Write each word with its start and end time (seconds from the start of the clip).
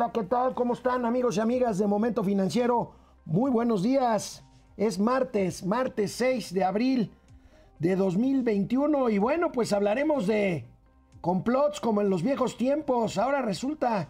Hola, 0.00 0.12
¿qué 0.12 0.22
tal? 0.22 0.54
¿Cómo 0.54 0.72
están 0.72 1.04
amigos 1.04 1.36
y 1.36 1.40
amigas 1.40 1.76
de 1.76 1.86
Momento 1.86 2.24
Financiero? 2.24 2.92
Muy 3.26 3.50
buenos 3.50 3.82
días. 3.82 4.42
Es 4.78 4.98
martes, 4.98 5.62
martes 5.66 6.12
6 6.12 6.54
de 6.54 6.64
abril 6.64 7.12
de 7.80 7.96
2021 7.96 9.10
y 9.10 9.18
bueno, 9.18 9.52
pues 9.52 9.74
hablaremos 9.74 10.26
de 10.26 10.64
complots 11.20 11.80
como 11.80 12.00
en 12.00 12.08
los 12.08 12.22
viejos 12.22 12.56
tiempos. 12.56 13.18
Ahora 13.18 13.42
resulta 13.42 14.08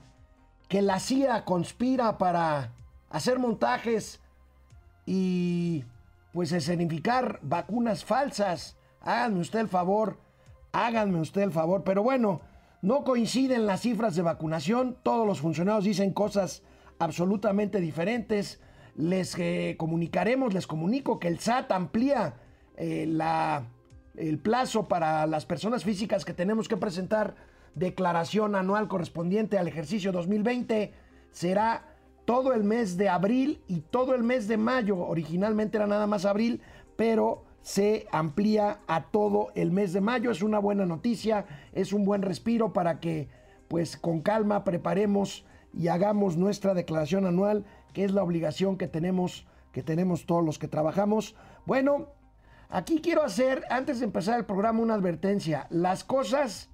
que 0.69 0.81
la 0.81 1.01
CIA 1.01 1.45
conspira 1.45 2.19
para 2.19 2.73
hacer 3.09 3.41
montajes 3.41 4.21
y 5.07 5.85
pues 6.33 6.53
escenificar 6.53 7.41
vacunas 7.43 8.05
falsas. 8.05 8.77
Háganme 9.01 9.41
usted 9.41 9.59
el 9.59 9.69
favor, 9.69 10.19
háganme 10.71 11.19
usted 11.19 11.43
el 11.43 11.51
favor. 11.51 11.83
Pero 11.83 12.05
bueno, 12.05 12.43
no 12.83 13.05
coinciden 13.05 13.67
las 13.67 13.83
cifras 13.83 14.17
de 14.17 14.23
vacunación. 14.23 14.97
Todos 15.03 15.27
los 15.27 15.41
funcionarios 15.41 15.85
dicen 15.85 16.13
cosas 16.13 16.63
absolutamente 16.99 17.81
diferentes. 17.81 18.61
Les 18.97 19.39
eh, 19.39 19.77
comunicaremos, 19.79 20.55
les 20.55 20.67
comunico 20.67 21.19
que 21.19 21.29
el 21.29 21.39
SAT 21.39 21.73
amplía 21.73 22.35
eh, 22.77 23.07
la, 23.07 23.69
el 24.17 24.39
plazo 24.39 24.89
para 24.89 25.27
las 25.27 25.47
personas 25.47 25.85
físicas 25.85 26.25
que 26.25 26.35
tenemos 26.35 26.69
que 26.69 26.77
presentar 26.77 27.35
declaración 27.75 28.55
anual 28.55 28.89
correspondiente 28.89 29.59
al 29.59 29.69
ejercicio 29.69 30.13
2020. 30.13 30.93
Será 31.31 31.87
todo 32.25 32.53
el 32.53 32.65
mes 32.65 32.97
de 32.97 33.09
abril 33.09 33.63
y 33.67 33.81
todo 33.81 34.15
el 34.15 34.23
mes 34.23 34.49
de 34.49 34.57
mayo. 34.57 34.99
Originalmente 34.99 35.77
era 35.77 35.87
nada 35.87 36.07
más 36.07 36.25
abril, 36.25 36.63
pero 36.97 37.45
se 37.63 38.07
amplía 38.11 38.81
a 38.87 39.05
todo 39.05 39.49
el 39.55 39.71
mes 39.71 39.93
de 39.93 40.01
mayo. 40.01 40.31
Es 40.31 40.43
una 40.43 40.59
buena 40.59 40.87
noticia, 40.87 41.47
es 41.73 41.93
un 41.93 42.05
buen 42.05 42.23
respiro 42.23 42.73
para 42.73 43.01
que 43.01 43.29
pues 43.69 43.97
con 43.97 44.21
calma 44.21 44.65
preparemos 44.65 45.45
y 45.73 45.89
hagamos 45.89 46.37
nuestra 46.37 46.75
declaración 46.75 47.27
anual, 47.27 47.65
que 47.93 48.05
es 48.05 48.13
la 48.13 48.23
obligación 48.23 48.77
que 48.77 48.89
tenemos 48.89 49.47
que 49.73 49.83
tenemos 49.85 50.27
todos 50.27 50.45
los 50.45 50.59
que 50.59 50.67
trabajamos. 50.67 51.37
Bueno, 51.65 52.09
aquí 52.71 53.01
quiero 53.01 53.23
hacer 53.23 53.65
antes 53.71 54.01
de 54.01 54.07
empezar 54.07 54.39
el 54.39 54.45
programa 54.45 54.81
una 54.81 54.95
advertencia. 54.95 55.69
Las 55.71 56.03
cosas 56.03 56.71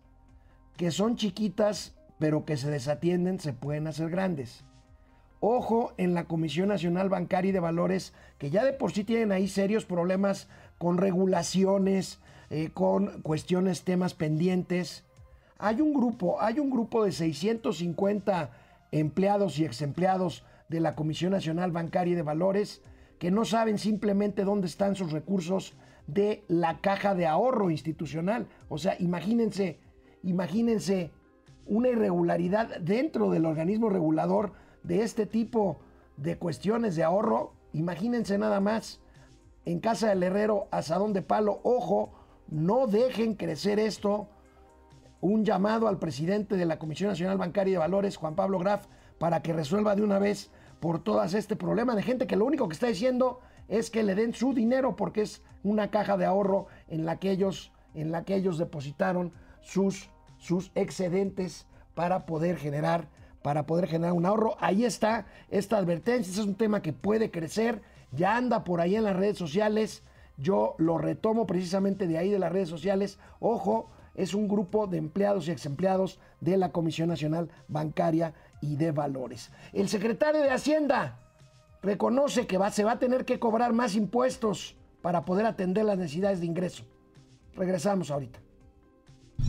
que 0.79 0.91
son 0.91 1.17
chiquitas 1.17 1.95
pero 2.19 2.45
que 2.45 2.57
se 2.57 2.71
desatienden 2.71 3.41
se 3.41 3.53
pueden 3.53 3.87
hacer 3.87 4.11
grandes. 4.11 4.65
Ojo 5.41 5.93
en 5.99 6.15
la 6.15 6.25
Comisión 6.25 6.69
Nacional 6.69 7.11
Bancaria 7.11 7.51
y 7.51 7.53
de 7.53 7.61
Valores, 7.61 8.15
que 8.39 8.51
ya 8.51 8.65
de 8.65 8.73
por 8.73 8.93
sí 8.93 9.05
tienen 9.05 9.33
ahí 9.33 9.49
serios 9.49 9.85
problemas 9.85 10.49
con 10.79 10.99
regulaciones, 10.99 12.21
eh, 12.51 12.71
con 12.73 13.23
cuestiones, 13.23 13.83
temas 13.83 14.15
pendientes. 14.15 15.05
Hay 15.59 15.81
un 15.81 15.95
grupo, 15.95 16.41
hay 16.41 16.61
un 16.61 16.71
grupo 16.71 17.05
de 17.05 17.13
650 17.13 18.51
empleados 18.93 19.59
y 19.59 19.65
exempleados 19.65 20.45
de 20.69 20.81
la 20.81 20.95
Comisión 20.95 21.33
Nacional 21.33 21.73
Bancaria 21.73 22.13
y 22.13 22.17
de 22.17 22.23
Valores 22.23 22.83
que 23.19 23.31
no 23.31 23.45
saben 23.45 23.79
simplemente 23.79 24.45
dónde 24.45 24.67
están 24.67 24.95
sus 24.95 25.13
recursos 25.13 25.75
de 26.07 26.45
la 26.49 26.81
caja 26.81 27.15
de 27.15 27.27
ahorro 27.27 27.71
institucional. 27.71 28.47
O 28.69 28.79
sea, 28.79 28.97
imagínense, 28.99 29.81
imagínense 30.23 31.11
una 31.67 31.89
irregularidad 31.89 32.79
dentro 32.81 33.31
del 33.31 33.47
organismo 33.47 33.89
regulador 33.89 34.53
de 34.83 35.03
este 35.03 35.27
tipo 35.27 35.81
de 36.17 36.37
cuestiones 36.37 36.95
de 36.95 37.05
ahorro. 37.05 37.55
Imagínense 37.73 38.39
nada 38.39 38.61
más 38.61 39.01
en 39.67 39.81
casa 39.81 40.09
del 40.09 40.23
herrero, 40.23 40.69
asadón 40.71 41.13
de 41.13 41.23
palo, 41.23 41.61
ojo, 41.65 42.13
no 42.49 42.87
dejen 42.87 43.35
crecer 43.35 43.79
esto. 43.79 44.29
Un 45.21 45.45
llamado 45.45 45.89
al 45.89 45.99
presidente 45.99 46.57
de 46.57 46.67
la 46.67 46.79
Comisión 46.79 47.11
Nacional 47.11 47.37
Bancaria 47.37 47.75
de 47.75 47.79
Valores, 47.79 48.17
Juan 48.17 48.37
Pablo 48.37 48.61
Graf, 48.61 48.87
para 49.19 49.43
que 49.43 49.53
resuelva 49.53 49.97
de 49.97 50.03
una 50.03 50.21
vez 50.21 50.51
por 50.79 51.03
todas 51.03 51.35
este 51.35 51.57
problema 51.57 51.97
de 51.97 52.03
gente 52.03 52.29
que 52.29 52.37
lo 52.37 52.45
único 52.45 52.69
que 52.69 52.75
está 52.75 52.87
diciendo 52.87 53.41
es 53.69 53.91
que 53.91 54.05
le 54.05 54.15
den 54.15 54.35
su 54.35 54.55
dinero 54.55 54.95
porque 54.95 55.23
es 55.23 55.43
una 55.65 55.91
caja 55.91 56.17
de 56.17 56.27
ahorro 56.27 56.67
en 56.87 57.05
la 57.05 57.19
que 57.19 57.33
ellos, 57.33 57.73
en 57.95 58.13
la 58.13 58.25
que 58.25 58.37
ellos 58.37 58.59
depositaron 58.59 59.33
sus, 59.63 60.11
sus 60.39 60.71
excedentes 60.77 61.67
para 61.95 62.25
poder 62.25 62.57
generar 62.57 63.09
para 63.43 63.65
poder 63.65 63.87
generar 63.87 64.13
un 64.13 64.27
ahorro. 64.27 64.57
Ahí 64.59 64.85
está 64.85 65.27
esta 65.51 65.79
advertencia, 65.79 66.31
este 66.31 66.41
es 66.41 66.47
un 66.49 66.57
tema 66.57 66.83
que 66.83 66.93
puede 66.93 67.31
crecer 67.31 67.81
ya 68.13 68.37
anda 68.37 68.65
por 68.65 68.81
ahí 68.81 68.97
en 68.97 69.05
las 69.05 69.17
redes 69.17 69.39
sociales. 69.39 70.03
Yo 70.37 70.75
lo 70.79 70.99
retomo 70.99 71.47
precisamente 71.47 72.07
de 72.07 72.19
ahí 72.19 72.31
de 72.31 72.39
las 72.39 72.53
redes 72.53 72.69
sociales. 72.69 73.19
Ojo, 73.41 73.91
es 74.15 74.35
un 74.35 74.49
grupo 74.49 74.87
de 74.87 74.99
empleados 74.99 75.49
y 75.49 75.51
exempleados 75.51 76.19
de 76.41 76.57
la 76.57 76.73
Comisión 76.73 77.09
Nacional 77.09 77.51
Bancaria 77.69 78.35
y 78.61 78.77
de 78.77 78.91
Valores. 78.91 79.51
El 79.73 79.89
secretario 79.89 80.43
de 80.43 80.51
Hacienda 80.51 81.21
reconoce 81.83 82.47
que 82.47 82.59
se 82.71 82.85
va 82.85 82.93
a 82.93 82.99
tener 82.99 83.25
que 83.25 83.39
cobrar 83.39 83.73
más 83.73 83.95
impuestos 83.95 84.77
para 85.03 85.25
poder 85.25 85.47
atender 85.47 85.85
las 85.85 85.99
necesidades 85.99 86.41
de 86.41 86.47
ingreso. 86.47 86.85
Regresamos 87.55 88.11
ahorita. 88.11 88.41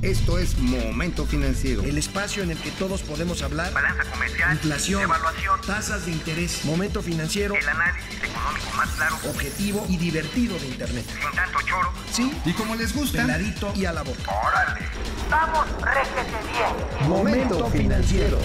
Esto 0.01 0.37
es 0.37 0.57
Momento 0.59 1.25
Financiero. 1.25 1.81
El 1.81 1.97
espacio 1.97 2.43
en 2.43 2.51
el 2.51 2.57
que 2.59 2.69
todos 2.71 3.01
podemos 3.01 3.41
hablar. 3.41 3.73
Balanza 3.73 4.03
comercial. 4.11 4.53
Inflación. 4.53 5.01
Evaluación. 5.01 5.59
Tasas 5.65 6.05
de 6.05 6.11
interés. 6.11 6.63
Momento 6.65 7.01
Financiero. 7.01 7.55
El 7.55 7.67
análisis 7.67 8.23
económico 8.23 8.71
más 8.75 8.89
claro. 8.91 9.15
Objetivo 9.27 9.85
y 9.89 9.97
divertido 9.97 10.59
de 10.59 10.67
Internet. 10.67 11.05
Sin 11.07 11.31
tanto 11.35 11.59
choro. 11.65 11.91
Sí. 12.11 12.31
Y 12.45 12.53
como 12.53 12.75
les 12.75 12.95
gusta. 12.95 13.23
Peladito 13.23 13.73
y 13.75 13.85
a 13.85 13.93
la 13.93 14.03
boca. 14.03 14.31
Órale. 14.47 14.85
Vamos, 15.31 15.67
réjete 15.81 16.37
bien. 16.51 17.09
Momento 17.09 17.67
Financiero. 17.71 18.39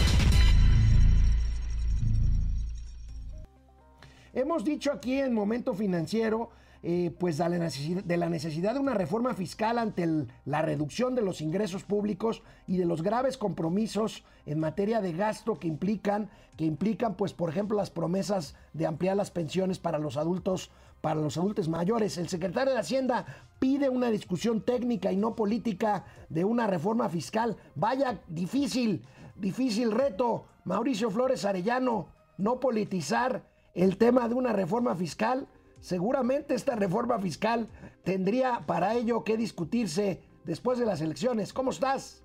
Hemos 4.32 4.64
dicho 4.64 4.90
aquí 4.90 5.20
en 5.20 5.34
Momento 5.34 5.74
Financiero 5.74 6.50
eh, 6.84 7.14
pues 7.16 7.38
de 7.38 7.48
la, 7.48 8.28
necesidad, 8.28 8.74
de 8.74 8.80
una 8.80 8.94
reforma 8.94 9.34
fiscal 9.34 9.78
ante 9.78 10.26
la 10.44 10.62
reducción 10.62 11.14
de 11.14 11.22
los 11.22 11.40
ingresos 11.40 11.84
públicos 11.84 12.42
y 12.66 12.76
de 12.76 12.86
los 12.86 13.02
graves 13.02 13.38
compromisos 13.38 14.24
en 14.46 14.58
materia 14.58 15.00
de 15.00 15.12
gasto 15.12 15.60
que 15.60 15.68
implican, 15.68 16.28
que 16.56 16.64
implican, 16.64 17.14
pues, 17.14 17.34
por 17.34 17.50
ejemplo, 17.50 17.76
las 17.76 17.90
promesas 17.90 18.56
de 18.72 18.86
ampliar 18.86 19.16
las 19.16 19.30
pensiones 19.30 19.78
para 19.78 20.00
los 20.00 20.16
adultos, 20.16 20.72
para 21.00 21.20
los 21.20 21.36
adultos 21.36 21.68
mayores. 21.68 22.18
El 22.18 22.28
secretario 22.28 22.72
de 22.72 22.80
Hacienda 22.80 23.26
pide 23.60 23.88
una 23.88 24.10
discusión 24.10 24.60
técnica 24.60 25.12
y 25.12 25.16
no 25.16 25.36
política 25.36 26.04
de 26.30 26.44
una 26.44 26.66
reforma 26.66 27.08
fiscal. 27.08 27.56
Vaya 27.76 28.20
difícil, 28.26 29.06
difícil 29.36 29.92
reto, 29.92 30.46
Mauricio 30.64 31.12
Flores 31.12 31.44
Arellano, 31.44 32.08
no 32.38 32.58
politizar 32.58 33.44
el 33.72 33.98
tema 33.98 34.28
de 34.28 34.34
una 34.34 34.52
reforma 34.52 34.96
fiscal 34.96 35.46
Seguramente 35.82 36.54
esta 36.54 36.76
reforma 36.76 37.18
fiscal 37.18 37.68
tendría 38.04 38.64
para 38.66 38.94
ello 38.94 39.24
que 39.24 39.36
discutirse 39.36 40.22
después 40.44 40.78
de 40.78 40.86
las 40.86 41.00
elecciones. 41.00 41.52
¿Cómo 41.52 41.72
estás? 41.72 42.22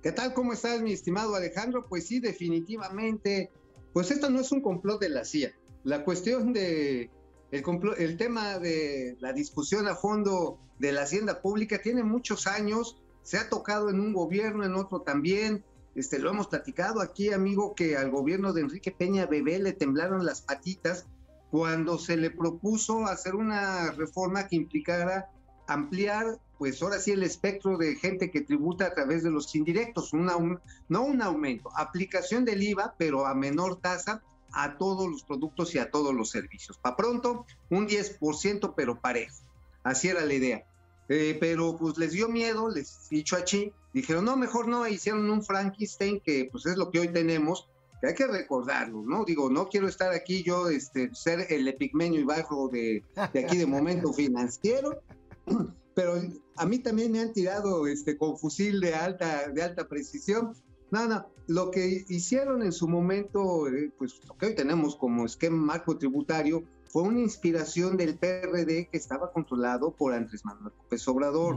¿Qué 0.00 0.12
tal? 0.12 0.32
¿Cómo 0.32 0.52
estás, 0.52 0.80
mi 0.80 0.92
estimado 0.92 1.34
Alejandro? 1.34 1.86
Pues 1.88 2.06
sí, 2.06 2.20
definitivamente. 2.20 3.50
Pues 3.92 4.12
esto 4.12 4.30
no 4.30 4.40
es 4.40 4.52
un 4.52 4.62
complot 4.62 5.00
de 5.00 5.08
la 5.08 5.24
CIA. 5.24 5.52
La 5.82 6.04
cuestión 6.04 6.52
de 6.52 7.10
el, 7.50 7.64
el 7.98 8.16
tema 8.16 8.60
de 8.60 9.16
la 9.18 9.32
discusión 9.32 9.88
a 9.88 9.96
fondo 9.96 10.60
de 10.78 10.92
la 10.92 11.02
hacienda 11.02 11.42
pública 11.42 11.82
tiene 11.82 12.04
muchos 12.04 12.46
años. 12.46 13.02
Se 13.24 13.38
ha 13.38 13.48
tocado 13.50 13.90
en 13.90 13.98
un 13.98 14.12
gobierno, 14.12 14.64
en 14.64 14.76
otro 14.76 15.00
también. 15.00 15.64
Este, 15.96 16.20
lo 16.20 16.30
hemos 16.30 16.46
platicado 16.46 17.00
aquí, 17.00 17.32
amigo, 17.32 17.74
que 17.74 17.96
al 17.96 18.12
gobierno 18.12 18.52
de 18.52 18.60
Enrique 18.60 18.92
Peña 18.92 19.26
Bebé 19.26 19.58
le 19.58 19.72
temblaron 19.72 20.24
las 20.24 20.42
patitas 20.42 21.06
cuando 21.50 21.98
se 21.98 22.16
le 22.16 22.30
propuso 22.30 23.06
hacer 23.06 23.34
una 23.34 23.90
reforma 23.92 24.46
que 24.46 24.56
implicara 24.56 25.30
ampliar, 25.66 26.38
pues 26.58 26.82
ahora 26.82 26.98
sí, 26.98 27.12
el 27.12 27.22
espectro 27.22 27.78
de 27.78 27.96
gente 27.96 28.30
que 28.30 28.40
tributa 28.40 28.86
a 28.86 28.94
través 28.94 29.22
de 29.22 29.30
los 29.30 29.54
indirectos, 29.54 30.12
no 30.12 31.02
un 31.02 31.22
aumento, 31.22 31.70
aplicación 31.76 32.44
del 32.44 32.62
IVA, 32.62 32.94
pero 32.98 33.26
a 33.26 33.34
menor 33.34 33.80
tasa 33.80 34.22
a 34.52 34.76
todos 34.78 35.08
los 35.08 35.22
productos 35.22 35.74
y 35.74 35.78
a 35.78 35.90
todos 35.90 36.14
los 36.14 36.30
servicios. 36.30 36.78
Para 36.78 36.96
pronto, 36.96 37.46
un 37.70 37.86
10%, 37.88 38.74
pero 38.76 39.00
parejo. 39.00 39.36
Así 39.82 40.08
era 40.08 40.24
la 40.24 40.34
idea. 40.34 40.64
Eh, 41.08 41.36
pero 41.40 41.76
pues 41.76 41.98
les 41.98 42.12
dio 42.12 42.28
miedo, 42.28 42.68
les 42.68 43.08
dicho 43.08 43.36
chi, 43.44 43.72
dijeron, 43.92 44.24
no, 44.24 44.36
mejor 44.36 44.68
no, 44.68 44.86
hicieron 44.86 45.28
un 45.28 45.42
Frankenstein, 45.42 46.20
que 46.20 46.48
pues 46.50 46.66
es 46.66 46.76
lo 46.76 46.90
que 46.90 47.00
hoy 47.00 47.08
tenemos, 47.08 47.68
que 48.00 48.08
hay 48.08 48.14
que 48.14 48.26
recordarlo, 48.26 49.02
¿no? 49.02 49.24
Digo, 49.24 49.50
no 49.50 49.68
quiero 49.68 49.88
estar 49.88 50.12
aquí 50.12 50.42
yo, 50.42 50.68
este, 50.68 51.14
ser 51.14 51.46
el 51.50 51.68
epigmenio 51.68 52.20
y 52.20 52.24
bajo 52.24 52.68
de, 52.68 53.04
de 53.32 53.44
aquí 53.44 53.56
de 53.56 53.66
momento 53.66 54.12
financiero, 54.12 55.02
pero 55.94 56.14
a 56.56 56.66
mí 56.66 56.78
también 56.78 57.12
me 57.12 57.20
han 57.20 57.32
tirado 57.32 57.86
este, 57.86 58.16
con 58.16 58.38
fusil 58.38 58.80
de 58.80 58.94
alta, 58.94 59.48
de 59.48 59.62
alta 59.62 59.86
precisión. 59.88 60.54
No, 60.90 61.06
no, 61.06 61.26
lo 61.46 61.70
que 61.70 62.04
hicieron 62.08 62.62
en 62.62 62.72
su 62.72 62.88
momento, 62.88 63.68
eh, 63.68 63.92
pues 63.96 64.20
lo 64.26 64.36
que 64.36 64.46
hoy 64.46 64.54
tenemos 64.54 64.96
como 64.96 65.24
esquema 65.24 65.56
marco 65.56 65.96
tributario, 65.96 66.64
fue 66.88 67.02
una 67.02 67.20
inspiración 67.20 67.96
del 67.96 68.18
PRD 68.18 68.88
que 68.90 68.96
estaba 68.96 69.30
controlado 69.30 69.92
por 69.92 70.12
Andrés 70.12 70.44
Manuel 70.44 70.72
López 70.76 71.06
Obrador. 71.06 71.56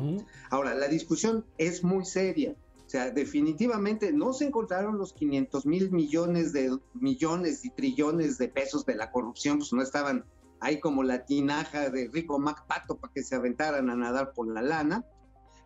Ahora, 0.52 0.76
la 0.76 0.88
discusión 0.88 1.44
es 1.58 1.84
muy 1.84 2.06
seria 2.06 2.56
sea, 2.94 3.10
definitivamente 3.10 4.14
no 4.14 4.34
se 4.34 4.46
encontraron 4.46 5.00
los 5.00 5.14
500 5.14 5.66
mil 5.66 5.92
millones 5.92 6.54
de 6.54 6.78
millones 6.94 7.66
y 7.66 7.72
trillones 7.72 8.38
de 8.38 8.50
pesos 8.50 8.86
de 8.86 8.96
la 8.96 9.12
corrupción, 9.12 9.58
pues 9.58 9.74
no 9.74 9.82
estaban 9.82 10.26
ahí 10.60 10.80
como 10.80 11.02
la 11.02 11.26
tinaja 11.26 11.90
de 11.90 12.08
Rico 12.14 12.38
MacPato 12.38 12.98
para 12.98 13.12
que 13.12 13.24
se 13.24 13.36
aventaran 13.36 13.90
a 13.90 13.96
nadar 13.96 14.34
por 14.34 14.48
la 14.48 14.62
lana. 14.62 15.04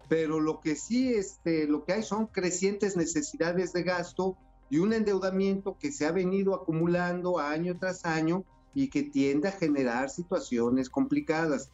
Pero 0.08 0.40
lo 0.40 0.62
que 0.62 0.78
sí, 0.78 1.14
este, 1.14 1.68
lo 1.68 1.84
que 1.84 1.94
hay 1.94 2.04
son 2.04 2.28
crecientes 2.28 2.96
necesidades 2.96 3.74
de 3.74 3.84
gasto 3.84 4.38
y 4.70 4.78
un 4.78 4.94
endeudamiento 4.94 5.78
que 5.78 5.92
se 5.92 6.06
ha 6.06 6.14
venido 6.14 6.56
acumulando 6.56 7.40
año 7.40 7.78
tras 7.78 8.06
año 8.06 8.46
y 8.74 8.90
que 8.90 9.04
tiende 9.04 9.50
a 9.50 9.52
generar 9.52 10.10
situaciones 10.10 10.90
complicadas. 10.90 11.72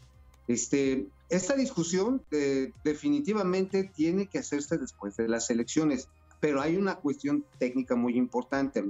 Este, 0.48 1.08
esta 1.36 1.56
discusión 1.56 2.24
eh, 2.32 2.72
definitivamente 2.84 3.92
tiene 3.96 4.28
que 4.28 4.40
hacerse 4.40 4.78
después 4.78 5.18
de 5.18 5.28
las 5.28 5.50
elecciones, 5.50 6.08
pero 6.40 6.62
hay 6.62 6.78
una 6.78 6.96
cuestión 6.96 7.46
técnica 7.58 7.96
muy 7.96 8.18
importante. 8.18 8.84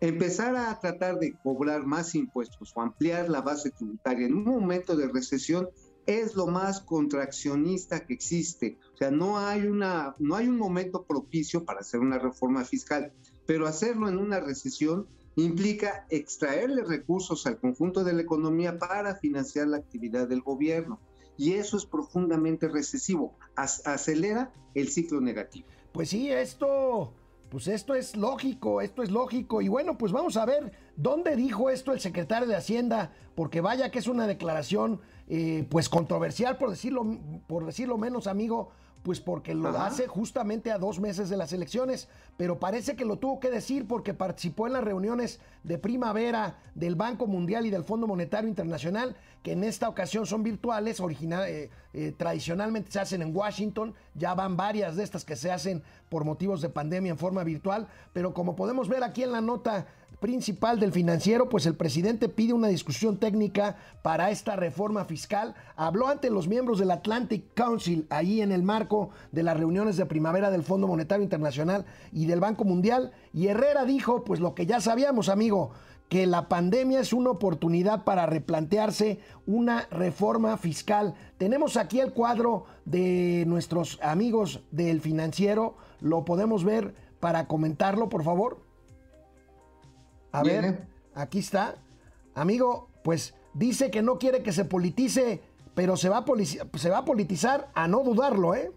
Empezar 0.00 0.56
a 0.56 0.78
tratar 0.80 1.18
de 1.18 1.34
cobrar 1.42 1.86
más 1.86 2.14
impuestos 2.14 2.72
o 2.74 2.80
ampliar 2.80 3.28
la 3.28 3.42
base 3.42 3.70
tributaria 3.70 4.26
en 4.26 4.34
un 4.34 4.44
momento 4.44 4.96
de 4.96 5.08
recesión 5.08 5.68
es 6.04 6.34
lo 6.34 6.46
más 6.46 6.80
contraccionista 6.80 8.04
que 8.06 8.14
existe. 8.14 8.78
O 8.94 8.96
sea, 8.96 9.10
no 9.10 9.38
hay, 9.38 9.66
una, 9.66 10.14
no 10.18 10.34
hay 10.34 10.48
un 10.48 10.58
momento 10.58 11.04
propicio 11.04 11.64
para 11.64 11.80
hacer 11.80 12.00
una 12.00 12.18
reforma 12.18 12.64
fiscal, 12.64 13.12
pero 13.46 13.66
hacerlo 13.66 14.08
en 14.08 14.18
una 14.18 14.40
recesión 14.40 15.06
implica 15.36 16.06
extraerle 16.10 16.82
recursos 16.82 17.46
al 17.46 17.58
conjunto 17.58 18.04
de 18.04 18.14
la 18.14 18.22
economía 18.22 18.78
para 18.78 19.14
financiar 19.16 19.68
la 19.68 19.76
actividad 19.76 20.28
del 20.28 20.40
gobierno. 20.40 20.98
Y 21.38 21.54
eso 21.54 21.76
es 21.76 21.84
profundamente 21.84 22.68
recesivo, 22.68 23.34
acelera 23.56 24.52
el 24.74 24.88
ciclo 24.88 25.20
negativo. 25.20 25.66
Pues 25.92 26.10
sí, 26.10 26.30
esto, 26.30 27.12
pues 27.48 27.68
esto 27.68 27.94
es 27.94 28.16
lógico, 28.16 28.80
esto 28.80 29.02
es 29.02 29.10
lógico. 29.10 29.62
Y 29.62 29.68
bueno, 29.68 29.98
pues 29.98 30.12
vamos 30.12 30.36
a 30.36 30.44
ver 30.44 30.72
dónde 30.96 31.36
dijo 31.36 31.70
esto 31.70 31.92
el 31.92 32.00
secretario 32.00 32.48
de 32.48 32.56
Hacienda, 32.56 33.12
porque 33.34 33.60
vaya 33.60 33.90
que 33.90 33.98
es 33.98 34.06
una 34.06 34.26
declaración 34.26 35.00
eh, 35.28 35.66
pues 35.70 35.88
controversial, 35.88 36.56
por 36.56 36.70
decirlo, 36.70 37.04
por 37.46 37.66
decirlo 37.66 37.98
menos, 37.98 38.26
amigo, 38.26 38.70
pues 39.06 39.20
porque 39.20 39.54
lo 39.54 39.68
hace 39.68 40.08
justamente 40.08 40.72
a 40.72 40.78
dos 40.78 40.98
meses 40.98 41.28
de 41.28 41.36
las 41.36 41.52
elecciones, 41.52 42.08
pero 42.36 42.58
parece 42.58 42.96
que 42.96 43.04
lo 43.04 43.18
tuvo 43.18 43.38
que 43.38 43.52
decir 43.52 43.86
porque 43.86 44.14
participó 44.14 44.66
en 44.66 44.72
las 44.72 44.82
reuniones 44.82 45.38
de 45.62 45.78
primavera 45.78 46.58
del 46.74 46.96
Banco 46.96 47.28
Mundial 47.28 47.66
y 47.66 47.70
del 47.70 47.84
Fondo 47.84 48.08
Monetario 48.08 48.48
Internacional, 48.48 49.14
que 49.44 49.52
en 49.52 49.62
esta 49.62 49.88
ocasión 49.88 50.26
son 50.26 50.42
virtuales, 50.42 50.98
original, 50.98 51.48
eh, 51.48 51.70
eh, 51.92 52.14
tradicionalmente 52.18 52.90
se 52.90 52.98
hacen 52.98 53.22
en 53.22 53.32
Washington, 53.32 53.94
ya 54.16 54.34
van 54.34 54.56
varias 54.56 54.96
de 54.96 55.04
estas 55.04 55.24
que 55.24 55.36
se 55.36 55.52
hacen 55.52 55.84
por 56.08 56.24
motivos 56.24 56.60
de 56.60 56.68
pandemia 56.68 57.12
en 57.12 57.18
forma 57.18 57.44
virtual, 57.44 57.86
pero 58.12 58.34
como 58.34 58.56
podemos 58.56 58.88
ver 58.88 59.04
aquí 59.04 59.22
en 59.22 59.30
la 59.30 59.40
nota 59.40 59.86
principal 60.20 60.80
del 60.80 60.92
financiero, 60.92 61.48
pues 61.48 61.66
el 61.66 61.74
presidente 61.74 62.28
pide 62.28 62.52
una 62.52 62.68
discusión 62.68 63.18
técnica 63.18 63.76
para 64.02 64.30
esta 64.30 64.56
reforma 64.56 65.04
fiscal. 65.04 65.54
Habló 65.76 66.08
ante 66.08 66.30
los 66.30 66.48
miembros 66.48 66.78
del 66.78 66.90
Atlantic 66.90 67.52
Council, 67.54 68.06
ahí 68.10 68.40
en 68.40 68.52
el 68.52 68.62
marco 68.62 69.10
de 69.32 69.42
las 69.42 69.56
reuniones 69.56 69.96
de 69.96 70.06
primavera 70.06 70.50
del 70.50 70.62
Fondo 70.62 70.86
Monetario 70.86 71.22
Internacional 71.22 71.84
y 72.12 72.26
del 72.26 72.40
Banco 72.40 72.64
Mundial. 72.64 73.12
Y 73.32 73.48
Herrera 73.48 73.84
dijo, 73.84 74.24
pues 74.24 74.40
lo 74.40 74.54
que 74.54 74.66
ya 74.66 74.80
sabíamos, 74.80 75.28
amigo, 75.28 75.72
que 76.08 76.26
la 76.26 76.48
pandemia 76.48 77.00
es 77.00 77.12
una 77.12 77.30
oportunidad 77.30 78.04
para 78.04 78.26
replantearse 78.26 79.18
una 79.46 79.86
reforma 79.90 80.56
fiscal. 80.56 81.14
Tenemos 81.36 81.76
aquí 81.76 82.00
el 82.00 82.12
cuadro 82.12 82.64
de 82.84 83.44
nuestros 83.46 83.98
amigos 84.02 84.62
del 84.70 85.00
financiero. 85.00 85.76
Lo 86.00 86.24
podemos 86.24 86.64
ver 86.64 86.94
para 87.18 87.48
comentarlo, 87.48 88.08
por 88.08 88.22
favor. 88.22 88.65
A 90.36 90.42
ver, 90.42 90.86
aquí 91.14 91.38
está. 91.38 91.76
Amigo, 92.34 92.90
pues 93.02 93.32
dice 93.54 93.90
que 93.90 94.02
no 94.02 94.18
quiere 94.18 94.42
que 94.42 94.52
se 94.52 94.66
politice, 94.66 95.40
pero 95.74 95.96
se 95.96 96.10
va, 96.10 96.18
a 96.18 96.78
se 96.78 96.90
va 96.90 96.98
a 96.98 97.04
politizar 97.06 97.70
a 97.74 97.88
no 97.88 98.02
dudarlo, 98.02 98.54
¿eh? 98.54 98.70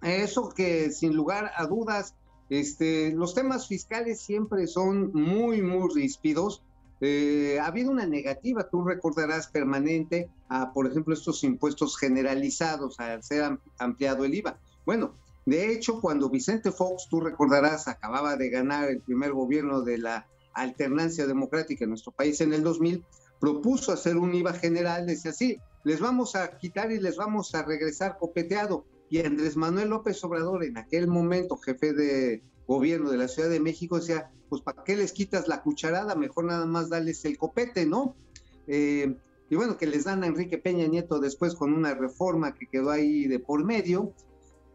Eso 0.00 0.48
que 0.48 0.90
sin 0.90 1.14
lugar 1.14 1.52
a 1.56 1.66
dudas, 1.66 2.14
este, 2.48 3.12
los 3.12 3.34
temas 3.34 3.68
fiscales 3.68 4.18
siempre 4.20 4.66
son 4.66 5.12
muy, 5.12 5.60
muy 5.60 5.94
ríspidos. 5.94 6.62
Eh, 7.02 7.58
ha 7.60 7.66
habido 7.66 7.90
una 7.90 8.06
negativa, 8.06 8.70
tú 8.70 8.82
recordarás, 8.82 9.48
permanente 9.48 10.30
a, 10.48 10.72
por 10.72 10.86
ejemplo, 10.86 11.12
estos 11.12 11.44
impuestos 11.44 11.98
generalizados 11.98 12.98
al 12.98 13.22
ser 13.22 13.58
ampliado 13.78 14.24
el 14.24 14.34
IVA. 14.34 14.58
Bueno, 14.86 15.12
de 15.44 15.70
hecho, 15.70 16.00
cuando 16.00 16.30
Vicente 16.30 16.72
Fox, 16.72 17.08
tú 17.10 17.20
recordarás, 17.20 17.88
acababa 17.88 18.36
de 18.36 18.48
ganar 18.48 18.88
el 18.88 19.02
primer 19.02 19.32
gobierno 19.32 19.82
de 19.82 19.98
la 19.98 20.26
alternancia 20.56 21.26
democrática 21.26 21.84
en 21.84 21.90
nuestro 21.90 22.12
país 22.12 22.40
en 22.40 22.52
el 22.52 22.62
2000, 22.62 23.04
propuso 23.40 23.92
hacer 23.92 24.16
un 24.16 24.34
IVA 24.34 24.54
general, 24.54 25.06
decía 25.06 25.30
así, 25.30 25.58
les 25.84 26.00
vamos 26.00 26.34
a 26.34 26.58
quitar 26.58 26.90
y 26.90 26.98
les 26.98 27.16
vamos 27.16 27.54
a 27.54 27.62
regresar 27.62 28.18
copeteado. 28.18 28.84
Y 29.08 29.20
Andrés 29.20 29.56
Manuel 29.56 29.90
López 29.90 30.22
Obrador, 30.24 30.64
en 30.64 30.78
aquel 30.78 31.06
momento 31.06 31.56
jefe 31.56 31.92
de 31.92 32.42
gobierno 32.66 33.10
de 33.10 33.18
la 33.18 33.28
Ciudad 33.28 33.48
de 33.48 33.60
México, 33.60 34.00
decía, 34.00 34.30
pues 34.48 34.62
¿para 34.62 34.82
qué 34.82 34.96
les 34.96 35.12
quitas 35.12 35.46
la 35.46 35.62
cucharada? 35.62 36.14
Mejor 36.16 36.46
nada 36.46 36.66
más 36.66 36.88
darles 36.88 37.24
el 37.24 37.38
copete, 37.38 37.86
¿no? 37.86 38.16
Eh, 38.66 39.16
y 39.48 39.54
bueno, 39.54 39.78
que 39.78 39.86
les 39.86 40.04
dan 40.04 40.24
a 40.24 40.26
Enrique 40.26 40.58
Peña 40.58 40.86
Nieto 40.86 41.20
después 41.20 41.54
con 41.54 41.72
una 41.72 41.94
reforma 41.94 42.54
que 42.54 42.66
quedó 42.66 42.90
ahí 42.90 43.26
de 43.26 43.38
por 43.38 43.64
medio. 43.64 44.12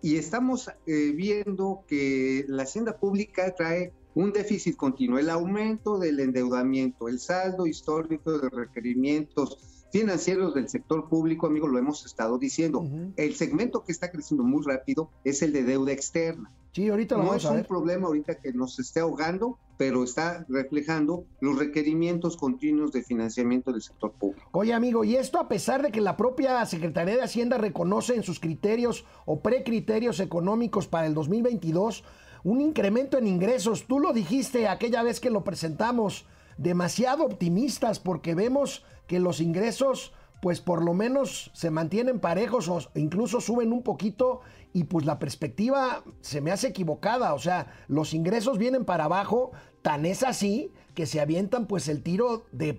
Y 0.02 0.16
estamos 0.16 0.70
eh, 0.88 1.12
viendo 1.14 1.84
que 1.88 2.46
la 2.48 2.64
hacienda 2.64 2.98
pública 2.98 3.54
trae 3.54 3.94
un 4.16 4.34
déficit 4.34 4.76
continuo, 4.76 5.20
el 5.20 5.30
aumento 5.30 5.98
del 5.98 6.20
endeudamiento, 6.20 7.08
el 7.08 7.20
saldo 7.20 7.66
histórico 7.66 8.38
de 8.40 8.50
requerimientos 8.50 9.58
financieros 9.92 10.54
del 10.54 10.70
sector 10.70 11.08
público, 11.10 11.48
amigo, 11.48 11.68
lo 11.68 11.78
hemos 11.78 12.06
estado 12.06 12.38
diciendo. 12.38 12.86
El 13.18 13.36
segmento 13.36 13.84
que 13.84 13.92
está 13.92 14.10
creciendo 14.10 14.44
muy 14.44 14.64
rápido 14.66 15.10
es 15.24 15.42
el 15.42 15.52
de 15.52 15.64
deuda 15.64 15.92
externa. 15.92 16.52
Sí, 16.72 16.88
ahorita 16.88 17.16
lo 17.16 17.24
no 17.24 17.30
vamos 17.30 17.44
es 17.44 17.52
un 17.52 17.64
problema 17.66 18.08
ahorita 18.08 18.36
que 18.36 18.54
nos 18.54 18.80
esté 18.80 19.02
ahogando, 19.02 19.60
pero 19.78 20.06
está 20.06 20.46
reflejando 20.48 21.26
los 21.42 21.60
requerimientos 21.60 22.38
continuos 22.38 22.94
de 22.94 23.04
financiamiento 23.04 23.74
del 23.74 23.82
sector 23.82 24.14
público. 24.14 24.48
Oye, 24.54 24.74
amigo, 24.74 25.04
y 25.04 25.18
esto 25.18 25.38
a 25.38 25.50
pesar 25.50 25.82
de 25.82 25.92
que 25.92 26.00
la 26.00 26.16
propia 26.16 26.66
Secretaría 26.66 27.16
de 27.16 27.24
Hacienda 27.24 27.58
reconoce 27.58 28.16
en 28.16 28.24
sus 28.24 28.40
criterios 28.40 29.06
o 29.26 29.42
precriterios 29.42 30.22
económicos 30.22 30.88
para 30.88 31.08
el 31.08 31.14
2022 31.14 32.06
un 32.44 32.62
incremento 32.62 33.18
en 33.18 33.28
ingresos. 33.28 33.86
Tú 33.88 34.00
lo 34.00 34.14
dijiste 34.14 34.68
aquella 34.68 35.04
vez 35.04 35.20
que 35.20 35.30
lo 35.30 35.44
presentamos, 35.44 36.26
demasiado 36.58 37.26
optimistas 37.26 38.00
porque 38.00 38.36
vemos 38.36 38.84
que 39.08 39.20
los 39.20 39.42
ingresos 39.42 40.14
pues 40.42 40.60
por 40.60 40.84
lo 40.84 40.94
menos 40.94 41.52
se 41.54 41.70
mantienen 41.70 42.20
parejos 42.20 42.68
o 42.68 42.80
incluso 42.96 43.42
suben 43.42 43.72
un 43.72 43.84
poquito 43.84 44.42
y 44.74 44.86
pues 44.86 45.06
la 45.06 45.20
perspectiva 45.20 46.04
se 46.22 46.42
me 46.42 46.52
hace 46.52 46.70
equivocada, 46.70 47.34
o 47.34 47.40
sea, 47.40 47.72
los 47.88 48.14
ingresos 48.14 48.58
vienen 48.58 48.84
para 48.84 49.04
abajo, 49.04 49.52
tan 49.82 50.06
es 50.06 50.24
así 50.24 50.72
que 50.96 51.06
se 51.06 51.22
avientan 51.22 51.68
pues 51.68 51.88
el 51.88 52.02
tiro 52.02 52.46
de, 52.52 52.78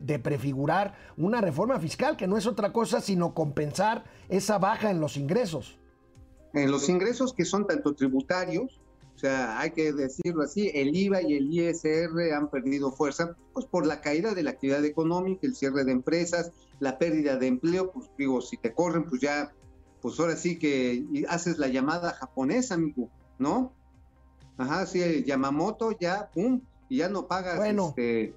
de 0.00 0.18
prefigurar 0.20 0.94
una 1.16 1.40
reforma 1.40 1.80
fiscal 1.80 2.16
que 2.16 2.28
no 2.28 2.36
es 2.36 2.46
otra 2.46 2.72
cosa 2.72 3.00
sino 3.00 3.34
compensar 3.34 4.04
esa 4.28 4.58
baja 4.58 4.90
en 4.90 5.00
los 5.00 5.16
ingresos. 5.16 5.78
En 6.54 6.70
los 6.70 6.88
ingresos 6.88 7.32
que 7.32 7.44
son 7.44 7.66
tanto 7.66 7.94
tributarios 7.94 8.81
sea, 9.22 9.60
hay 9.60 9.70
que 9.70 9.92
decirlo 9.92 10.42
así, 10.42 10.70
el 10.74 10.94
IVA 10.96 11.22
y 11.22 11.34
el 11.34 11.52
ISR 11.52 12.32
han 12.34 12.48
perdido 12.48 12.92
fuerza, 12.92 13.36
pues 13.52 13.66
por 13.66 13.86
la 13.86 14.00
caída 14.00 14.34
de 14.34 14.42
la 14.42 14.50
actividad 14.50 14.84
económica, 14.84 15.46
el 15.46 15.54
cierre 15.54 15.84
de 15.84 15.92
empresas, 15.92 16.52
la 16.80 16.98
pérdida 16.98 17.36
de 17.36 17.46
empleo, 17.46 17.92
pues 17.92 18.10
digo, 18.18 18.40
si 18.40 18.56
te 18.56 18.74
corren, 18.74 19.04
pues 19.04 19.20
ya, 19.20 19.52
pues 20.00 20.18
ahora 20.18 20.36
sí 20.36 20.58
que 20.58 21.04
haces 21.28 21.58
la 21.58 21.68
llamada 21.68 22.12
japonesa, 22.12 22.74
amigo, 22.74 23.08
¿no? 23.38 23.72
Ajá, 24.58 24.86
sí, 24.86 25.24
Yamamoto, 25.24 25.96
ya, 25.98 26.30
pum, 26.34 26.60
y 26.88 26.98
ya 26.98 27.08
no 27.08 27.26
pagas. 27.26 27.56
Bueno, 27.56 27.88
este, 27.88 28.34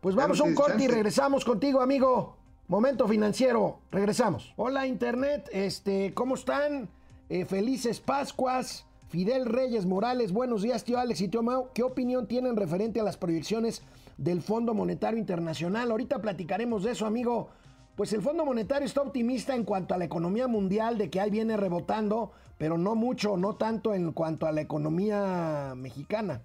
pues 0.00 0.14
vamos 0.14 0.40
a 0.40 0.44
un 0.44 0.54
corte 0.54 0.84
y 0.84 0.88
regresamos 0.88 1.44
contigo, 1.44 1.80
amigo. 1.80 2.36
Momento 2.68 3.06
financiero, 3.06 3.80
regresamos. 3.90 4.52
Hola 4.56 4.86
Internet, 4.86 5.48
este, 5.52 6.14
¿cómo 6.14 6.34
están? 6.36 6.88
Eh, 7.28 7.44
felices 7.44 8.00
Pascuas. 8.00 8.86
Fidel 9.08 9.46
Reyes 9.46 9.86
Morales, 9.86 10.32
buenos 10.32 10.62
días, 10.62 10.82
tío 10.82 10.98
Alex 10.98 11.20
y 11.20 11.28
tío 11.28 11.42
Mau. 11.42 11.70
¿Qué 11.72 11.84
opinión 11.84 12.26
tienen 12.26 12.56
referente 12.56 12.98
a 12.98 13.04
las 13.04 13.16
proyecciones 13.16 13.82
del 14.18 14.42
Fondo 14.42 14.74
Monetario 14.74 15.18
Internacional? 15.18 15.92
Ahorita 15.92 16.20
platicaremos 16.20 16.82
de 16.82 16.90
eso, 16.90 17.06
amigo. 17.06 17.48
Pues 17.94 18.12
el 18.12 18.20
Fondo 18.20 18.44
Monetario 18.44 18.84
está 18.84 19.02
optimista 19.02 19.54
en 19.54 19.64
cuanto 19.64 19.94
a 19.94 19.98
la 19.98 20.04
economía 20.04 20.48
mundial, 20.48 20.98
de 20.98 21.08
que 21.08 21.20
ahí 21.20 21.30
viene 21.30 21.56
rebotando, 21.56 22.32
pero 22.58 22.78
no 22.78 22.96
mucho, 22.96 23.36
no 23.36 23.54
tanto 23.54 23.94
en 23.94 24.12
cuanto 24.12 24.46
a 24.46 24.52
la 24.52 24.60
economía 24.60 25.74
mexicana. 25.76 26.42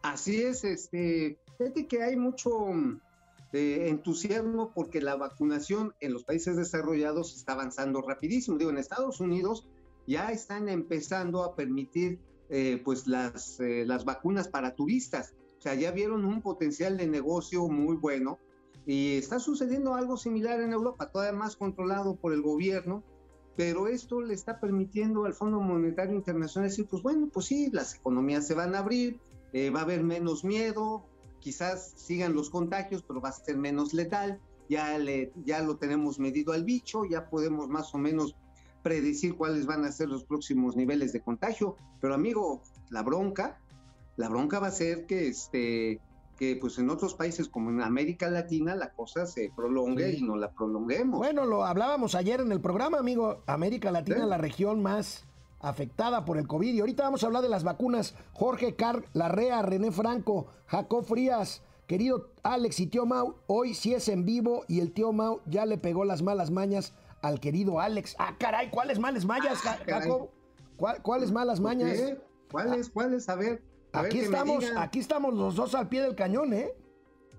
Así 0.00 0.40
es, 0.40 0.64
este, 0.64 1.38
fíjate 1.58 1.86
que 1.86 2.02
hay 2.02 2.16
mucho 2.16 2.70
eh, 3.52 3.88
entusiasmo 3.88 4.72
porque 4.74 5.02
la 5.02 5.16
vacunación 5.16 5.94
en 6.00 6.14
los 6.14 6.24
países 6.24 6.56
desarrollados 6.56 7.36
está 7.36 7.52
avanzando 7.52 8.00
rapidísimo. 8.00 8.56
Digo, 8.56 8.70
en 8.70 8.78
Estados 8.78 9.20
Unidos 9.20 9.66
ya 10.06 10.30
están 10.30 10.68
empezando 10.68 11.42
a 11.42 11.54
permitir 11.54 12.18
eh, 12.48 12.80
pues 12.84 13.06
las, 13.06 13.58
eh, 13.60 13.84
las 13.86 14.04
vacunas 14.04 14.48
para 14.48 14.74
turistas. 14.74 15.34
O 15.58 15.60
sea, 15.60 15.74
ya 15.74 15.90
vieron 15.90 16.24
un 16.24 16.42
potencial 16.42 16.96
de 16.96 17.08
negocio 17.08 17.66
muy 17.68 17.96
bueno 17.96 18.38
y 18.86 19.16
está 19.16 19.40
sucediendo 19.40 19.94
algo 19.94 20.16
similar 20.16 20.60
en 20.60 20.72
Europa, 20.72 21.10
todavía 21.10 21.36
más 21.36 21.56
controlado 21.56 22.14
por 22.14 22.32
el 22.32 22.40
gobierno, 22.40 23.02
pero 23.56 23.88
esto 23.88 24.20
le 24.20 24.34
está 24.34 24.60
permitiendo 24.60 25.24
al 25.24 25.34
Fondo 25.34 25.60
Monetario 25.60 26.14
Internacional 26.14 26.70
decir, 26.70 26.86
pues 26.88 27.02
bueno, 27.02 27.28
pues 27.32 27.46
sí, 27.46 27.68
las 27.72 27.96
economías 27.96 28.46
se 28.46 28.54
van 28.54 28.76
a 28.76 28.78
abrir, 28.78 29.18
eh, 29.52 29.70
va 29.70 29.80
a 29.80 29.82
haber 29.82 30.04
menos 30.04 30.44
miedo, 30.44 31.04
quizás 31.40 31.94
sigan 31.96 32.34
los 32.34 32.48
contagios, 32.48 33.02
pero 33.02 33.20
va 33.20 33.30
a 33.30 33.32
ser 33.32 33.56
menos 33.56 33.92
letal, 33.92 34.40
ya, 34.68 34.98
le, 34.98 35.32
ya 35.44 35.62
lo 35.62 35.78
tenemos 35.78 36.20
medido 36.20 36.52
al 36.52 36.64
bicho, 36.64 37.04
ya 37.04 37.28
podemos 37.28 37.68
más 37.68 37.92
o 37.94 37.98
menos 37.98 38.36
predecir 38.86 39.34
cuáles 39.34 39.66
van 39.66 39.84
a 39.84 39.90
ser 39.90 40.08
los 40.08 40.22
próximos 40.22 40.76
niveles 40.76 41.12
de 41.12 41.20
contagio, 41.20 41.74
pero 42.00 42.14
amigo, 42.14 42.62
la 42.88 43.02
bronca, 43.02 43.58
la 44.16 44.28
bronca 44.28 44.60
va 44.60 44.68
a 44.68 44.70
ser 44.70 45.06
que 45.06 45.26
este 45.26 46.00
que 46.38 46.56
pues 46.60 46.78
en 46.78 46.88
otros 46.88 47.14
países 47.14 47.48
como 47.48 47.70
en 47.70 47.82
América 47.82 48.30
Latina 48.30 48.76
la 48.76 48.92
cosa 48.92 49.26
se 49.26 49.50
prolongue 49.56 50.12
y 50.12 50.22
no 50.22 50.36
la 50.36 50.52
prolonguemos. 50.52 51.18
Bueno, 51.18 51.46
lo 51.46 51.64
hablábamos 51.64 52.14
ayer 52.14 52.40
en 52.40 52.52
el 52.52 52.60
programa, 52.60 52.98
amigo. 52.98 53.42
América 53.46 53.90
Latina, 53.90 54.18
es 54.18 54.28
la 54.28 54.38
región 54.38 54.80
más 54.80 55.24
afectada 55.58 56.24
por 56.24 56.38
el 56.38 56.46
COVID. 56.46 56.72
Y 56.72 56.78
ahorita 56.78 57.02
vamos 57.02 57.24
a 57.24 57.26
hablar 57.26 57.42
de 57.42 57.48
las 57.48 57.64
vacunas. 57.64 58.14
Jorge 58.34 58.76
Car, 58.76 59.02
Larrea, 59.14 59.62
René 59.62 59.90
Franco, 59.90 60.46
Jacob 60.66 61.04
Frías, 61.04 61.60
querido 61.88 62.30
Alex 62.44 62.78
y 62.78 62.86
tío 62.86 63.04
Mau. 63.04 63.34
Hoy 63.48 63.74
sí 63.74 63.94
es 63.94 64.08
en 64.08 64.24
vivo 64.24 64.64
y 64.68 64.78
el 64.78 64.92
tío 64.92 65.12
Mau 65.12 65.40
ya 65.46 65.66
le 65.66 65.76
pegó 65.76 66.04
las 66.04 66.22
malas 66.22 66.52
mañas 66.52 66.92
al 67.22 67.40
querido 67.40 67.80
Alex. 67.80 68.14
Ah, 68.18 68.34
caray, 68.38 68.70
¿cuáles 68.70 68.98
malas 68.98 69.24
mañas, 69.24 69.60
ah, 69.64 69.78
Jacob? 69.86 70.30
¿Cuáles 71.02 71.32
malas 71.32 71.60
mañas? 71.60 71.98
¿Cuáles? 72.50 72.90
¿Cuáles? 72.90 73.28
A 73.28 73.34
ver. 73.34 73.62
aquí 73.92 74.20
estamos, 74.20 74.64
aquí 74.76 74.98
estamos 74.98 75.34
los 75.34 75.56
dos 75.56 75.74
al 75.74 75.88
pie 75.88 76.02
del 76.02 76.14
cañón, 76.14 76.52
¿eh? 76.52 76.72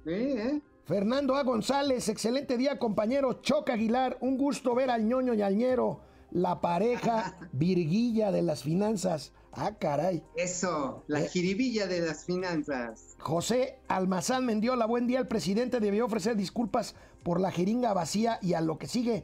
Sí, 0.04 0.12
¿eh? 0.12 0.62
Fernando 0.86 1.36
A. 1.36 1.44
González, 1.44 2.08
excelente 2.08 2.58
día, 2.58 2.80
compañero. 2.80 3.42
Choca 3.42 3.74
Aguilar, 3.74 4.18
un 4.22 4.38
gusto 4.38 4.74
ver 4.74 4.90
al 4.90 5.06
ñoño 5.06 5.34
y 5.34 5.42
al 5.42 5.58
ñero, 5.58 6.00
la 6.32 6.62
pareja 6.62 7.38
virguilla 7.52 8.32
de 8.32 8.42
las 8.42 8.64
finanzas. 8.64 9.34
Ah, 9.52 9.76
caray. 9.78 10.24
Eso, 10.36 11.04
la 11.08 11.22
eh. 11.22 11.28
jiribilla 11.28 11.88
de 11.88 12.02
las 12.02 12.26
finanzas. 12.26 13.16
José 13.20 13.80
Almazán 13.88 14.46
Mendiola, 14.46 14.86
buen 14.86 15.08
día. 15.08 15.20
El 15.20 15.28
presidente 15.28 15.80
debió 15.80 16.06
ofrecer 16.06 16.36
disculpas 16.36 16.96
por 17.24 17.42
la 17.42 17.52
jeringa 17.52 17.94
vacía 17.94 18.40
y 18.42 18.54
a 18.54 18.62
lo 18.62 18.78
que 18.78 18.88
sigue 18.88 19.24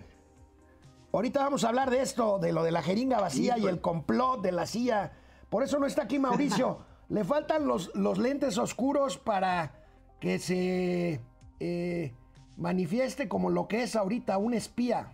Ahorita 1.14 1.44
vamos 1.44 1.64
a 1.64 1.70
hablar 1.70 1.92
de 1.92 2.02
esto, 2.02 2.40
de 2.40 2.52
lo 2.52 2.64
de 2.64 2.72
la 2.72 2.82
jeringa 2.82 3.22
vacía 3.22 3.60
y 3.60 3.68
el 3.68 3.82
complot 3.82 4.42
de 4.42 4.52
la 4.52 4.66
CIA. 4.66 5.12
Por 5.48 5.62
eso 5.62 5.78
no 5.78 5.86
está 5.86 6.04
aquí 6.04 6.18
Mauricio. 6.18 6.80
Le 7.10 7.24
faltan 7.24 7.68
los, 7.68 7.94
los 7.94 8.18
lentes 8.18 8.58
oscuros 8.58 9.20
para 9.20 9.74
que 10.20 10.40
se 10.40 11.22
eh, 11.60 12.16
manifieste 12.58 13.30
como 13.30 13.52
lo 13.52 13.68
que 13.68 13.84
es 13.84 13.96
ahorita 13.96 14.40
un 14.40 14.56
espía. 14.56 15.12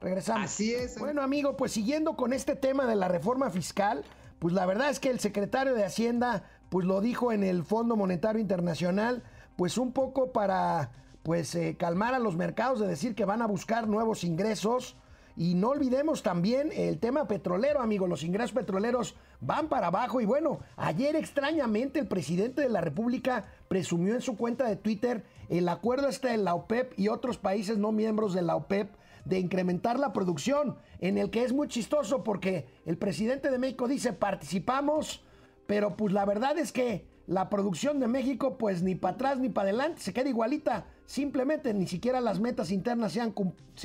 Regresamos. 0.00 0.44
Así 0.44 0.72
es. 0.72 0.96
Bueno, 0.96 1.22
amigo, 1.22 1.56
pues 1.56 1.72
siguiendo 1.72 2.14
con 2.14 2.32
este 2.32 2.54
tema 2.54 2.86
de 2.86 2.94
la 2.94 3.08
reforma 3.08 3.50
fiscal, 3.50 4.04
pues 4.38 4.54
la 4.54 4.64
verdad 4.64 4.90
es 4.90 5.00
que 5.00 5.10
el 5.10 5.18
secretario 5.18 5.74
de 5.74 5.84
Hacienda, 5.84 6.44
pues 6.68 6.86
lo 6.86 7.00
dijo 7.00 7.32
en 7.32 7.42
el 7.42 7.64
Fondo 7.64 7.96
Monetario 7.96 8.40
Internacional, 8.40 9.24
pues 9.56 9.76
un 9.76 9.90
poco 9.90 10.30
para 10.30 10.92
pues 11.24 11.52
eh, 11.56 11.76
calmar 11.76 12.14
a 12.14 12.20
los 12.20 12.36
mercados 12.36 12.78
de 12.78 12.86
decir 12.86 13.16
que 13.16 13.24
van 13.24 13.42
a 13.42 13.48
buscar 13.48 13.88
nuevos 13.88 14.22
ingresos 14.22 14.96
y 15.36 15.54
no 15.54 15.68
olvidemos 15.68 16.22
también 16.22 16.70
el 16.74 16.98
tema 16.98 17.28
petrolero, 17.28 17.80
amigo. 17.80 18.06
Los 18.06 18.24
ingresos 18.24 18.52
petroleros 18.52 19.16
van 19.40 19.68
para 19.68 19.88
abajo. 19.88 20.20
Y 20.20 20.24
bueno, 20.24 20.60
ayer 20.76 21.14
extrañamente 21.14 21.98
el 21.98 22.08
presidente 22.08 22.62
de 22.62 22.70
la 22.70 22.80
República 22.80 23.44
presumió 23.68 24.14
en 24.14 24.22
su 24.22 24.36
cuenta 24.36 24.66
de 24.66 24.76
Twitter 24.76 25.24
el 25.50 25.68
acuerdo 25.68 26.08
este 26.08 26.28
de 26.28 26.38
la 26.38 26.54
OPEP 26.54 26.98
y 26.98 27.08
otros 27.08 27.36
países 27.36 27.76
no 27.76 27.92
miembros 27.92 28.32
de 28.32 28.42
la 28.42 28.56
OPEP 28.56 28.90
de 29.26 29.38
incrementar 29.38 29.98
la 29.98 30.12
producción, 30.12 30.76
en 31.00 31.18
el 31.18 31.30
que 31.30 31.42
es 31.42 31.52
muy 31.52 31.68
chistoso 31.68 32.22
porque 32.22 32.66
el 32.86 32.96
presidente 32.96 33.50
de 33.50 33.58
México 33.58 33.88
dice 33.88 34.12
participamos, 34.12 35.24
pero 35.66 35.96
pues 35.96 36.12
la 36.12 36.24
verdad 36.24 36.56
es 36.58 36.70
que 36.70 37.06
la 37.26 37.50
producción 37.50 37.98
de 37.98 38.06
México 38.06 38.56
pues 38.56 38.82
ni 38.82 38.94
para 38.94 39.14
atrás 39.14 39.38
ni 39.38 39.48
para 39.48 39.68
adelante, 39.68 40.00
se 40.00 40.12
queda 40.12 40.28
igualita. 40.28 40.86
Simplemente 41.06 41.72
ni 41.72 41.86
siquiera 41.86 42.20
las 42.20 42.40
metas 42.40 42.70
internas 42.70 43.12
se 43.12 43.20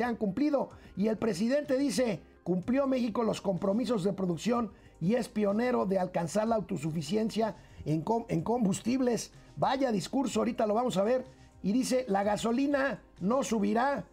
han, 0.04 0.16
cumplido. 0.18 0.72
Y 0.98 1.08
el 1.08 1.18
presidente 1.18 1.78
dice, 1.78 2.20
cumplió 2.44 2.88
México 2.88 3.24
los 3.24 3.42
compromisos 3.42 4.04
de 4.04 4.14
producción 4.14 4.72
y 5.00 5.16
es 5.16 5.30
pionero 5.30 5.86
de 5.86 6.00
alcanzar 6.00 6.48
la 6.48 6.56
autosuficiencia 6.56 7.56
en, 7.86 8.04
en 8.28 8.42
combustibles. 8.42 9.32
Vaya 9.56 9.92
discurso, 9.92 10.40
ahorita 10.40 10.66
lo 10.66 10.74
vamos 10.74 10.98
a 10.98 11.04
ver. 11.04 11.26
Y 11.62 11.72
dice, 11.72 12.06
la 12.08 12.24
gasolina 12.24 13.04
no 13.20 13.44
subirá. 13.44 14.08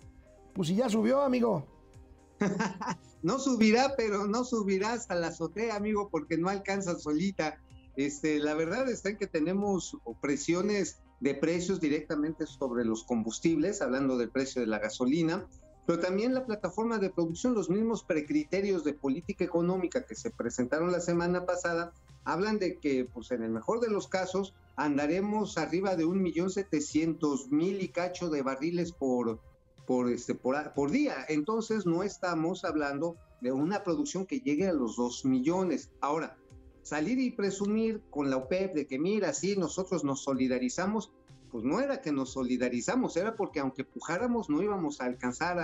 Pues 0.53 0.69
si 0.69 0.75
ya 0.75 0.91
subió, 0.91 1.23
amigo. 1.23 1.67
no 3.23 3.39
subirá, 3.39 3.95
pero 3.97 4.27
no 4.27 4.45
subirá 4.45 4.93
hasta 4.93 5.15
la 5.15 5.29
azotea, 5.29 5.77
amigo, 5.77 6.11
porque 6.11 6.37
no 6.37 6.51
alcanza 6.51 6.99
solita. 6.99 7.59
Este, 7.97 8.39
la 8.39 8.55
verdad 8.55 8.89
está 8.91 9.09
en 9.09 9.17
que 9.17 9.27
tenemos 9.27 9.97
presiones 10.21 11.01
de 11.21 11.35
precios 11.35 11.81
directamente 11.81 12.47
sobre 12.47 12.85
los 12.85 13.05
combustibles, 13.05 13.83
hablando 13.83 14.17
del 14.17 14.31
precio 14.31 14.61
de 14.61 14.69
la 14.69 14.79
gasolina, 14.79 15.47
pero 15.89 16.01
también 16.01 16.35
la 16.35 16.45
plataforma 16.45 16.99
de 16.99 17.09
producción, 17.09 17.55
los 17.55 17.71
mismos 17.71 18.05
precriterios 18.05 18.85
de 18.85 18.93
política 18.93 19.45
económica 19.45 20.05
que 20.05 20.15
se 20.15 20.31
presentaron 20.31 20.93
la 20.93 21.01
semana 21.01 21.47
pasada, 21.47 21.93
hablan 22.25 22.59
de 22.59 22.77
que, 22.77 23.07
pues 23.07 23.31
en 23.31 23.43
el 23.43 23.51
mejor 23.51 23.81
de 23.81 23.89
los 23.89 24.07
casos, 24.07 24.55
andaremos 24.77 25.57
arriba 25.57 25.97
de 25.97 26.05
un 26.05 26.23
millón 26.23 26.51
setecientos 26.51 27.51
mil 27.51 27.81
y 27.83 27.89
cacho 27.89 28.29
de 28.29 28.43
barriles 28.43 28.93
por, 28.93 29.41
por, 29.87 30.11
este, 30.11 30.35
por, 30.35 30.75
por, 30.75 30.91
día. 30.91 31.25
Entonces 31.29 31.87
no 31.87 32.03
estamos 32.03 32.67
hablando 32.67 33.17
de 33.41 33.53
una 33.53 33.83
producción 33.83 34.27
que 34.27 34.41
llegue 34.41 34.69
a 34.69 34.75
los 34.75 34.97
dos 34.97 35.25
millones. 35.25 35.89
Ahora, 36.03 36.37
salir 36.89 37.19
y 37.19 37.31
presumir 37.31 38.01
con 38.09 38.31
la 38.31 38.39
OPEP 38.39 38.75
de 38.75 38.87
que 38.87 38.99
mira, 38.99 39.35
sí, 39.35 39.57
nosotros 39.59 40.05
nos 40.05 40.23
solidarizamos, 40.23 41.13
pues 41.53 41.63
no 41.63 41.81
era 41.81 42.01
que 42.01 42.13
nos 42.13 42.33
solidarizamos, 42.33 43.15
era 43.19 43.37
porque 43.37 43.61
aunque 43.61 43.85
pujáramos 43.85 44.49
no 44.49 44.63
íbamos 44.63 45.03
a 45.03 45.05
alcanzar 45.05 45.59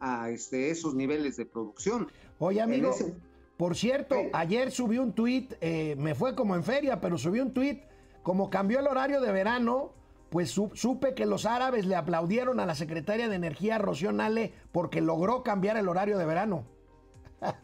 a, 0.00 0.30
este, 0.30 0.70
esos 0.70 0.94
niveles 0.94 1.36
de 1.36 1.44
producción. 1.44 2.08
Oye, 2.38 2.62
amigo, 2.62 2.94
por 3.58 3.76
cierto, 3.76 4.16
ayer 4.32 4.70
subí 4.70 4.96
un 4.96 5.12
tuit, 5.12 5.52
eh, 5.60 5.96
me 5.98 6.14
fue 6.14 6.34
como 6.34 6.54
en 6.54 6.64
feria, 6.64 6.98
pero 6.98 7.18
subí 7.18 7.40
un 7.40 7.52
tuit, 7.52 7.82
como 8.22 8.48
cambió 8.48 8.80
el 8.80 8.86
horario 8.86 9.20
de 9.20 9.32
verano, 9.32 9.92
pues 10.30 10.50
supe 10.50 11.14
que 11.14 11.26
los 11.26 11.44
árabes 11.44 11.84
le 11.84 11.94
aplaudieron 11.94 12.58
a 12.58 12.64
la 12.66 12.74
secretaria 12.74 13.28
de 13.28 13.36
Energía, 13.36 13.76
Rocío 13.76 14.12
Nale, 14.12 14.54
porque 14.72 15.02
logró 15.02 15.42
cambiar 15.42 15.76
el 15.76 15.88
horario 15.88 16.16
de 16.16 16.24
verano. 16.24 16.64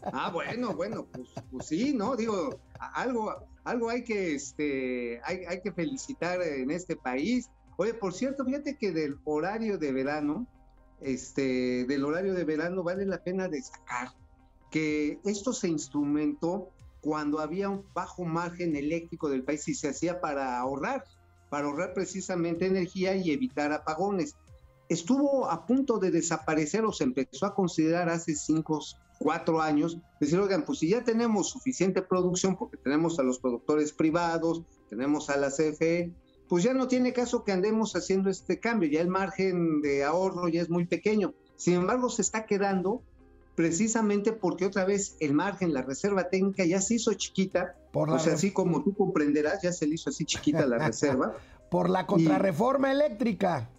Ah, 0.03 0.29
bueno, 0.31 0.75
bueno, 0.75 1.07
pues, 1.11 1.29
pues, 1.51 1.67
sí, 1.67 1.93
¿no? 1.93 2.15
Digo, 2.15 2.59
algo, 2.79 3.33
algo 3.63 3.89
hay 3.89 4.03
que, 4.03 4.35
este, 4.35 5.21
hay, 5.23 5.45
hay 5.45 5.61
que 5.61 5.71
felicitar 5.71 6.41
en 6.41 6.71
este 6.71 6.95
país. 6.95 7.49
Oye, 7.77 7.93
por 7.93 8.13
cierto, 8.13 8.45
fíjate 8.45 8.77
que 8.77 8.91
del 8.91 9.19
horario 9.25 9.77
de 9.77 9.91
verano, 9.91 10.47
este, 11.01 11.85
del 11.85 12.05
horario 12.05 12.33
de 12.33 12.43
verano 12.43 12.83
vale 12.83 13.05
la 13.05 13.23
pena 13.23 13.47
destacar 13.47 14.09
que 14.71 15.19
esto 15.25 15.53
se 15.53 15.67
instrumentó 15.67 16.71
cuando 17.01 17.39
había 17.39 17.69
un 17.69 17.85
bajo 17.93 18.23
margen 18.23 18.75
eléctrico 18.75 19.29
del 19.29 19.43
país 19.43 19.67
y 19.67 19.75
se 19.75 19.89
hacía 19.89 20.21
para 20.21 20.57
ahorrar, 20.59 21.03
para 21.49 21.67
ahorrar 21.67 21.93
precisamente 21.93 22.65
energía 22.65 23.15
y 23.15 23.31
evitar 23.31 23.71
apagones. 23.73 24.35
Estuvo 24.87 25.49
a 25.49 25.65
punto 25.65 25.99
de 25.99 26.11
desaparecer 26.11 26.85
o 26.85 26.93
se 26.93 27.03
empezó 27.03 27.45
a 27.45 27.53
considerar 27.53 28.09
hace 28.09 28.35
cinco, 28.35 28.81
cuatro 29.21 29.61
años, 29.61 29.97
decir, 30.19 30.39
oigan, 30.39 30.65
pues 30.65 30.79
si 30.79 30.89
ya 30.89 31.03
tenemos 31.03 31.49
suficiente 31.49 32.01
producción, 32.01 32.55
porque 32.57 32.77
tenemos 32.77 33.19
a 33.19 33.23
los 33.23 33.39
productores 33.39 33.93
privados, 33.93 34.63
tenemos 34.89 35.29
a 35.29 35.37
la 35.37 35.49
CFE, 35.49 36.11
pues 36.49 36.63
ya 36.63 36.73
no 36.73 36.87
tiene 36.87 37.13
caso 37.13 37.43
que 37.43 37.51
andemos 37.51 37.95
haciendo 37.95 38.29
este 38.29 38.59
cambio, 38.59 38.89
ya 38.89 39.01
el 39.01 39.07
margen 39.07 39.81
de 39.81 40.03
ahorro 40.03 40.47
ya 40.47 40.61
es 40.61 40.69
muy 40.69 40.85
pequeño. 40.85 41.33
Sin 41.55 41.75
embargo, 41.75 42.09
se 42.09 42.23
está 42.23 42.45
quedando 42.45 43.03
precisamente 43.55 44.33
porque 44.33 44.65
otra 44.65 44.85
vez 44.85 45.15
el 45.19 45.33
margen, 45.33 45.73
la 45.73 45.83
reserva 45.83 46.29
técnica 46.29 46.65
ya 46.65 46.81
se 46.81 46.95
hizo 46.95 47.13
chiquita, 47.13 47.75
Por 47.91 48.09
o 48.09 48.19
sea, 48.19 48.33
así 48.33 48.51
como 48.51 48.83
tú 48.83 48.95
comprenderás, 48.95 49.61
ya 49.61 49.71
se 49.71 49.85
le 49.85 49.95
hizo 49.95 50.09
así 50.09 50.25
chiquita 50.25 50.65
la 50.65 50.77
reserva. 50.77 51.35
Por 51.69 51.89
la 51.89 52.05
contrarreforma 52.05 52.91
eléctrica. 52.91 53.69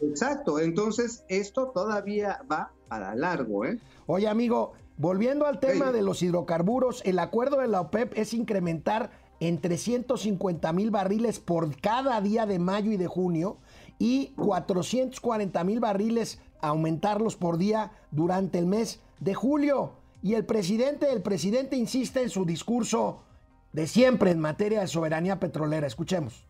Exacto, 0.00 0.58
entonces 0.58 1.24
esto 1.28 1.70
todavía 1.72 2.40
va 2.50 2.72
para 2.88 3.14
largo, 3.14 3.64
¿eh? 3.64 3.78
Oye, 4.06 4.28
amigo, 4.28 4.72
volviendo 4.98 5.46
al 5.46 5.60
tema 5.60 5.92
de 5.92 6.02
los 6.02 6.22
hidrocarburos, 6.22 7.02
el 7.04 7.18
acuerdo 7.18 7.58
de 7.58 7.68
la 7.68 7.80
OPEP 7.80 8.16
es 8.16 8.34
incrementar 8.34 9.10
en 9.40 9.60
350 9.60 10.72
mil 10.72 10.90
barriles 10.90 11.40
por 11.40 11.78
cada 11.80 12.20
día 12.20 12.46
de 12.46 12.58
mayo 12.58 12.90
y 12.90 12.96
de 12.96 13.06
junio 13.06 13.58
y 13.98 14.28
440 14.36 15.64
mil 15.64 15.80
barriles 15.80 16.40
aumentarlos 16.60 17.36
por 17.36 17.58
día 17.58 17.92
durante 18.10 18.58
el 18.58 18.66
mes 18.66 19.00
de 19.20 19.34
julio. 19.34 19.92
Y 20.22 20.34
el 20.34 20.44
presidente, 20.44 21.12
el 21.12 21.22
presidente 21.22 21.76
insiste 21.76 22.22
en 22.22 22.30
su 22.30 22.44
discurso 22.44 23.22
de 23.72 23.86
siempre 23.86 24.30
en 24.30 24.40
materia 24.40 24.80
de 24.80 24.86
soberanía 24.86 25.38
petrolera. 25.38 25.86
Escuchemos. 25.86 26.46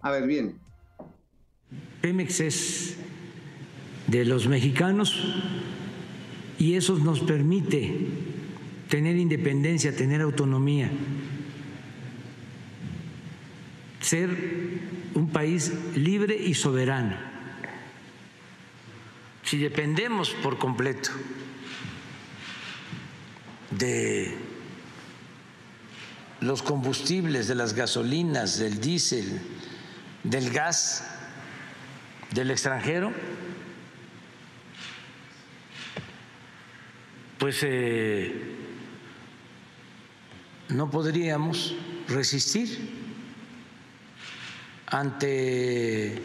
A 0.00 0.10
ver, 0.10 0.26
bien. 0.26 0.60
Pemex 2.02 2.40
es 2.40 2.96
de 4.06 4.24
los 4.24 4.46
mexicanos 4.46 5.14
y 6.60 6.76
eso 6.76 6.94
nos 6.96 7.20
permite 7.20 8.06
tener 8.90 9.16
independencia, 9.16 9.96
tener 9.96 10.20
autonomía, 10.20 10.90
ser 14.02 14.28
un 15.14 15.30
país 15.30 15.72
libre 15.96 16.36
y 16.36 16.52
soberano. 16.52 17.16
Si 19.42 19.56
dependemos 19.56 20.30
por 20.42 20.58
completo 20.58 21.10
de 23.70 24.36
los 26.40 26.62
combustibles, 26.62 27.48
de 27.48 27.54
las 27.54 27.72
gasolinas, 27.72 28.58
del 28.58 28.82
diésel, 28.82 29.40
del 30.24 30.50
gas 30.50 31.08
del 32.34 32.50
extranjero, 32.50 33.12
pues 37.40 37.60
eh, 37.62 38.38
no 40.68 40.90
podríamos 40.90 41.74
resistir 42.06 43.00
ante 44.86 46.22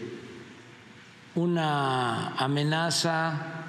una 1.35 2.35
amenaza 2.35 3.63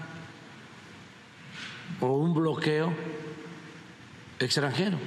o 2.00 2.18
un 2.18 2.34
bloqueo 2.34 2.92
extranjero. 4.40 4.98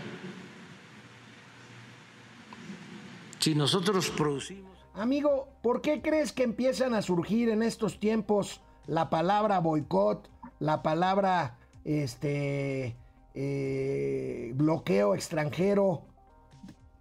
Si 3.40 3.54
nosotros 3.54 4.10
producimos... 4.12 4.78
Amigo, 4.94 5.50
¿por 5.62 5.82
qué 5.82 6.02
crees 6.02 6.32
que 6.32 6.44
empiezan 6.44 6.94
a 6.94 7.02
surgir 7.02 7.50
en 7.50 7.64
estos 7.64 8.00
tiempos 8.00 8.62
la 8.88 9.10
palabra 9.10 9.60
boicot, 9.60 10.30
la 10.60 10.82
palabra 10.84 11.59
este, 11.86 12.96
eh, 13.34 14.52
bloqueo 14.56 15.16
extranjero? 15.16 16.04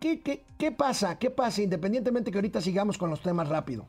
¿Qué, 0.01 0.21
qué, 0.21 0.45
qué 0.59 0.73
pasa? 0.73 1.19
¿Qué 1.19 1.31
pasa? 1.31 1.63
Independientemente 1.63 2.31
que 2.31 2.39
ahorita 2.39 2.61
sigamos 2.61 2.99
con 2.99 3.11
los 3.11 3.23
temas 3.23 3.49
rápidos. 3.49 3.87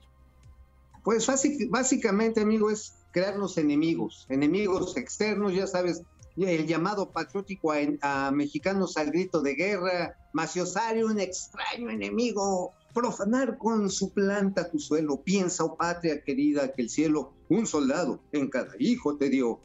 Pues 1.03 1.27
básicamente, 1.69 2.41
amigo, 2.41 2.69
es 2.69 2.93
crearnos 3.12 3.58
enemigos, 3.58 4.25
enemigos 4.29 4.98
externos, 4.98 5.53
ya 5.53 5.65
sabes, 5.65 6.03
el 6.38 6.67
llamado 6.67 7.10
patriótico 7.12 7.74
a, 8.01 8.31
mexicanos 8.31 8.98
al 8.98 9.12
grito 9.12 9.41
de 9.41 9.55
guerra, 9.55 10.15
Maciosario, 10.34 11.08
un 11.08 11.19
extraño 11.19 11.89
enemigo, 11.89 12.74
profanar 12.93 13.58
con 13.58 13.89
su 13.89 14.12
planta 14.13 14.69
tu 14.69 14.79
suelo, 14.79 15.22
piensa, 15.22 15.63
oh 15.63 15.75
patria 15.75 16.24
querida, 16.24 16.72
que 16.72 16.84
el 16.84 16.89
cielo 16.89 17.34
un 17.50 17.65
soldado 17.65 18.19
en 18.31 18.50
cada 18.50 18.74
hijo 18.79 19.17
te 19.17 19.29
dio. 19.29 19.60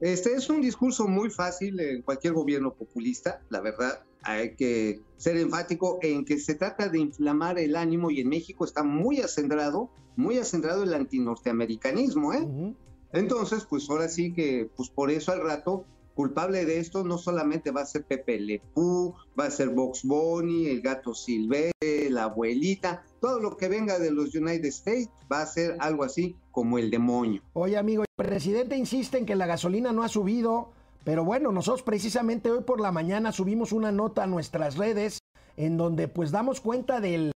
Este 0.00 0.34
es 0.34 0.48
un 0.48 0.60
discurso 0.60 1.08
muy 1.08 1.30
fácil 1.30 1.80
en 1.80 2.02
cualquier 2.02 2.32
gobierno 2.32 2.72
populista, 2.72 3.42
la 3.48 3.60
verdad, 3.60 4.04
hay 4.22 4.54
que 4.54 5.00
ser 5.16 5.36
enfático 5.36 5.98
en 6.02 6.24
que 6.24 6.38
se 6.38 6.54
trata 6.54 6.88
de 6.88 6.98
inflamar 6.98 7.58
el 7.58 7.74
ánimo 7.76 8.10
y 8.10 8.20
en 8.20 8.28
México 8.28 8.64
está 8.64 8.82
muy 8.84 9.20
acendrado, 9.20 9.90
muy 10.16 10.38
acendrado 10.38 10.84
el 10.84 10.94
antinorteamericanismo, 10.94 12.32
¿eh? 12.32 12.74
Entonces, 13.12 13.66
pues 13.68 13.88
ahora 13.88 14.08
sí 14.08 14.32
que, 14.32 14.70
pues 14.76 14.90
por 14.90 15.10
eso 15.10 15.32
al 15.32 15.40
rato 15.40 15.84
culpable 16.18 16.64
de 16.64 16.80
esto 16.80 17.04
no 17.04 17.16
solamente 17.16 17.70
va 17.70 17.82
a 17.82 17.86
ser 17.86 18.02
Pepe 18.02 18.40
Lepú, 18.40 19.14
va 19.38 19.44
a 19.44 19.50
ser 19.52 19.68
Box 19.68 20.02
Bunny, 20.02 20.66
el 20.66 20.82
gato 20.82 21.14
Silvestre, 21.14 22.10
la 22.10 22.24
abuelita, 22.24 23.04
todo 23.20 23.38
lo 23.38 23.56
que 23.56 23.68
venga 23.68 24.00
de 24.00 24.10
los 24.10 24.34
United 24.34 24.66
States 24.66 25.08
va 25.30 25.42
a 25.42 25.46
ser 25.46 25.76
algo 25.78 26.02
así 26.02 26.34
como 26.50 26.76
el 26.76 26.90
demonio. 26.90 27.40
Oye, 27.52 27.78
amigo, 27.78 28.02
el 28.02 28.26
presidente 28.26 28.76
insiste 28.76 29.16
en 29.16 29.26
que 29.26 29.36
la 29.36 29.46
gasolina 29.46 29.92
no 29.92 30.02
ha 30.02 30.08
subido, 30.08 30.72
pero 31.04 31.24
bueno, 31.24 31.52
nosotros 31.52 31.84
precisamente 31.84 32.50
hoy 32.50 32.64
por 32.64 32.80
la 32.80 32.90
mañana 32.90 33.30
subimos 33.30 33.70
una 33.70 33.92
nota 33.92 34.24
a 34.24 34.26
nuestras 34.26 34.76
redes 34.76 35.20
en 35.56 35.76
donde 35.76 36.08
pues 36.08 36.32
damos 36.32 36.60
cuenta 36.60 37.00
del 37.00 37.30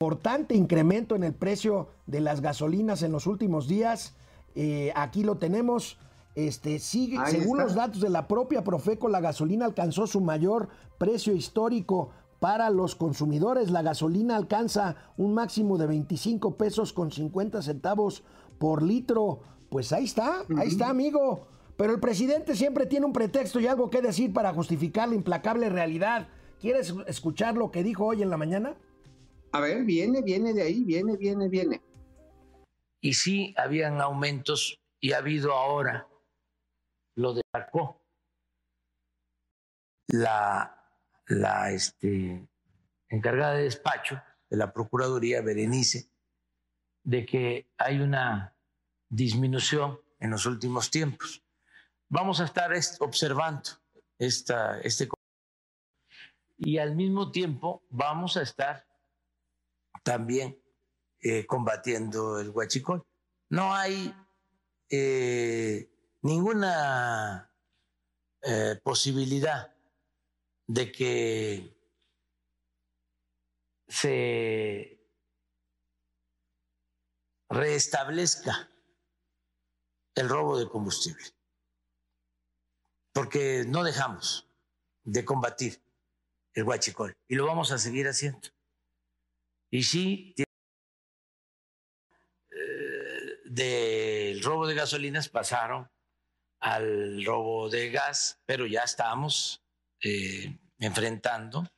importante 0.00 0.54
incremento 0.54 1.16
en 1.16 1.24
el 1.24 1.34
precio 1.34 1.88
de 2.06 2.20
las 2.20 2.40
gasolinas 2.40 3.02
en 3.02 3.10
los 3.10 3.26
últimos 3.26 3.66
días. 3.66 4.14
Eh, 4.54 4.92
aquí 4.94 5.24
lo 5.24 5.38
tenemos. 5.38 5.98
Este, 6.34 6.80
sigue, 6.80 7.18
según 7.26 7.58
los 7.58 7.74
datos 7.74 8.00
de 8.00 8.10
la 8.10 8.26
propia 8.26 8.64
Profeco, 8.64 9.08
la 9.08 9.20
gasolina 9.20 9.66
alcanzó 9.66 10.06
su 10.06 10.20
mayor 10.20 10.68
precio 10.98 11.32
histórico 11.32 12.10
para 12.40 12.70
los 12.70 12.96
consumidores. 12.96 13.70
La 13.70 13.82
gasolina 13.82 14.36
alcanza 14.36 14.96
un 15.16 15.32
máximo 15.32 15.78
de 15.78 15.86
25 15.86 16.56
pesos 16.56 16.92
con 16.92 17.12
50 17.12 17.62
centavos 17.62 18.24
por 18.58 18.82
litro. 18.82 19.42
Pues 19.70 19.92
ahí 19.92 20.04
está, 20.04 20.44
ahí 20.58 20.68
está, 20.68 20.88
amigo. 20.88 21.46
Pero 21.76 21.92
el 21.92 22.00
presidente 22.00 22.56
siempre 22.56 22.86
tiene 22.86 23.06
un 23.06 23.12
pretexto 23.12 23.60
y 23.60 23.66
algo 23.68 23.90
que 23.90 24.02
decir 24.02 24.32
para 24.32 24.52
justificar 24.52 25.08
la 25.08 25.14
implacable 25.14 25.68
realidad. 25.68 26.28
¿Quieres 26.60 26.94
escuchar 27.06 27.56
lo 27.56 27.70
que 27.70 27.84
dijo 27.84 28.06
hoy 28.06 28.22
en 28.22 28.30
la 28.30 28.36
mañana? 28.36 28.76
A 29.52 29.60
ver, 29.60 29.84
viene, 29.84 30.22
viene 30.22 30.52
de 30.52 30.62
ahí, 30.62 30.82
viene, 30.84 31.16
viene, 31.16 31.48
viene. 31.48 31.80
Y 33.00 33.14
sí, 33.14 33.54
habían 33.56 34.00
aumentos 34.00 34.76
y 35.00 35.12
ha 35.12 35.18
habido 35.18 35.52
ahora 35.52 36.08
lo 37.16 37.34
destacó 37.34 38.00
la, 40.08 40.84
la 41.26 41.70
este, 41.70 42.46
encargada 43.08 43.54
de 43.54 43.64
despacho 43.64 44.20
de 44.50 44.56
la 44.56 44.72
Procuraduría, 44.72 45.42
Berenice, 45.42 46.10
de 47.02 47.24
que 47.26 47.70
hay 47.78 48.00
una 48.00 48.56
disminución 49.08 50.00
en 50.20 50.30
los 50.30 50.46
últimos 50.46 50.90
tiempos. 50.90 51.42
Vamos 52.08 52.40
a 52.40 52.44
estar 52.44 52.72
observando 53.00 53.70
esta, 54.18 54.80
este 54.80 55.08
y 56.56 56.78
al 56.78 56.94
mismo 56.94 57.30
tiempo 57.30 57.82
vamos 57.90 58.36
a 58.36 58.42
estar 58.42 58.86
también 60.02 60.58
eh, 61.20 61.46
combatiendo 61.46 62.38
el 62.38 62.50
huachicol. 62.50 63.04
No 63.50 63.74
hay 63.74 64.14
eh, 64.88 65.90
ninguna 66.24 67.52
eh, 68.40 68.80
posibilidad 68.82 69.76
de 70.66 70.90
que 70.90 71.78
se 73.86 75.06
restablezca 77.50 78.70
el 80.14 80.30
robo 80.30 80.58
de 80.58 80.66
combustible, 80.66 81.24
porque 83.12 83.64
no 83.68 83.84
dejamos 83.84 84.48
de 85.02 85.26
combatir 85.26 85.82
el 86.54 86.64
huachicol 86.64 87.14
y 87.28 87.34
lo 87.34 87.44
vamos 87.44 87.70
a 87.70 87.76
seguir 87.76 88.08
haciendo. 88.08 88.48
Y 89.70 89.82
sí, 89.82 90.34
eh, 92.50 93.40
del 93.44 94.42
robo 94.42 94.66
de 94.66 94.74
gasolinas 94.74 95.28
pasaron 95.28 95.93
al 96.64 97.22
robo 97.26 97.68
de 97.68 97.90
gas, 97.90 98.40
pero 98.46 98.66
ya 98.66 98.84
estamos 98.84 99.62
eh, 100.00 100.58
enfrentando 100.78 101.70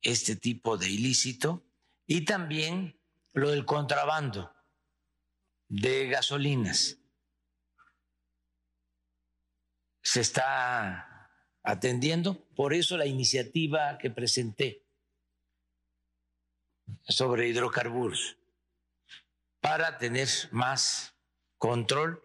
este 0.00 0.36
tipo 0.36 0.78
de 0.78 0.88
ilícito 0.88 1.64
y 2.06 2.24
también 2.24 2.96
lo 3.32 3.50
del 3.50 3.64
contrabando 3.64 4.54
de 5.66 6.06
gasolinas. 6.06 6.98
Se 10.00 10.20
está 10.20 11.28
atendiendo, 11.64 12.48
por 12.54 12.74
eso 12.74 12.96
la 12.96 13.06
iniciativa 13.06 13.98
que 13.98 14.10
presenté 14.12 14.86
sobre 17.08 17.48
hidrocarburos, 17.48 18.38
para 19.60 19.98
tener 19.98 20.28
más 20.52 21.16
control 21.58 22.22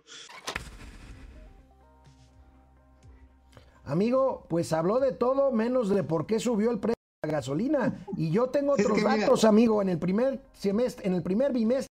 Amigo, 3.87 4.45
pues 4.49 4.73
habló 4.73 4.99
de 4.99 5.13
todo 5.13 5.51
menos 5.51 5.87
de 5.87 6.03
por 6.03 6.27
qué 6.27 6.39
subió 6.39 6.71
el 6.71 6.79
precio 6.79 7.01
de 7.23 7.29
la 7.29 7.37
gasolina. 7.37 8.05
Y 8.17 8.31
yo 8.31 8.49
tengo 8.49 8.73
otros 8.73 9.01
datos, 9.01 9.45
amigo. 9.45 9.81
En 9.81 9.87
el 9.87 9.97
primer 9.97 10.41
semestre, 10.51 11.07
en 11.07 11.13
el 11.13 11.23
primer 11.23 11.53
bimestre, 11.53 11.87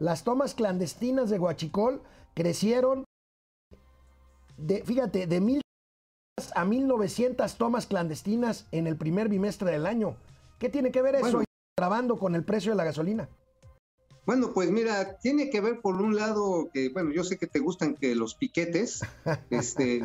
las 0.00 0.24
tomas 0.24 0.54
clandestinas 0.54 1.30
de 1.30 1.38
Huachicol 1.38 2.02
crecieron 2.34 3.04
de, 4.56 4.82
fíjate, 4.82 5.28
de 5.28 5.40
mil 5.40 5.60
a 6.54 6.64
1900 6.64 7.56
tomas 7.56 7.86
clandestinas 7.86 8.66
en 8.72 8.86
el 8.86 8.96
primer 8.96 9.28
bimestre 9.28 9.70
del 9.70 9.86
año. 9.86 10.16
¿Qué 10.58 10.68
tiene 10.68 10.90
que 10.90 11.02
ver 11.02 11.14
eso 11.14 11.42
grabando 11.78 12.18
con 12.18 12.34
el 12.34 12.44
precio 12.44 12.72
de 12.72 12.76
la 12.76 12.84
gasolina? 12.84 13.28
Bueno, 14.28 14.52
pues 14.52 14.70
mira, 14.70 15.16
tiene 15.20 15.48
que 15.48 15.62
ver 15.62 15.80
por 15.80 15.94
un 16.02 16.14
lado 16.14 16.68
que, 16.70 16.90
bueno, 16.90 17.10
yo 17.12 17.24
sé 17.24 17.38
que 17.38 17.46
te 17.46 17.60
gustan 17.60 17.94
que 17.94 18.14
los 18.14 18.34
piquetes, 18.34 19.00
este, 19.48 20.02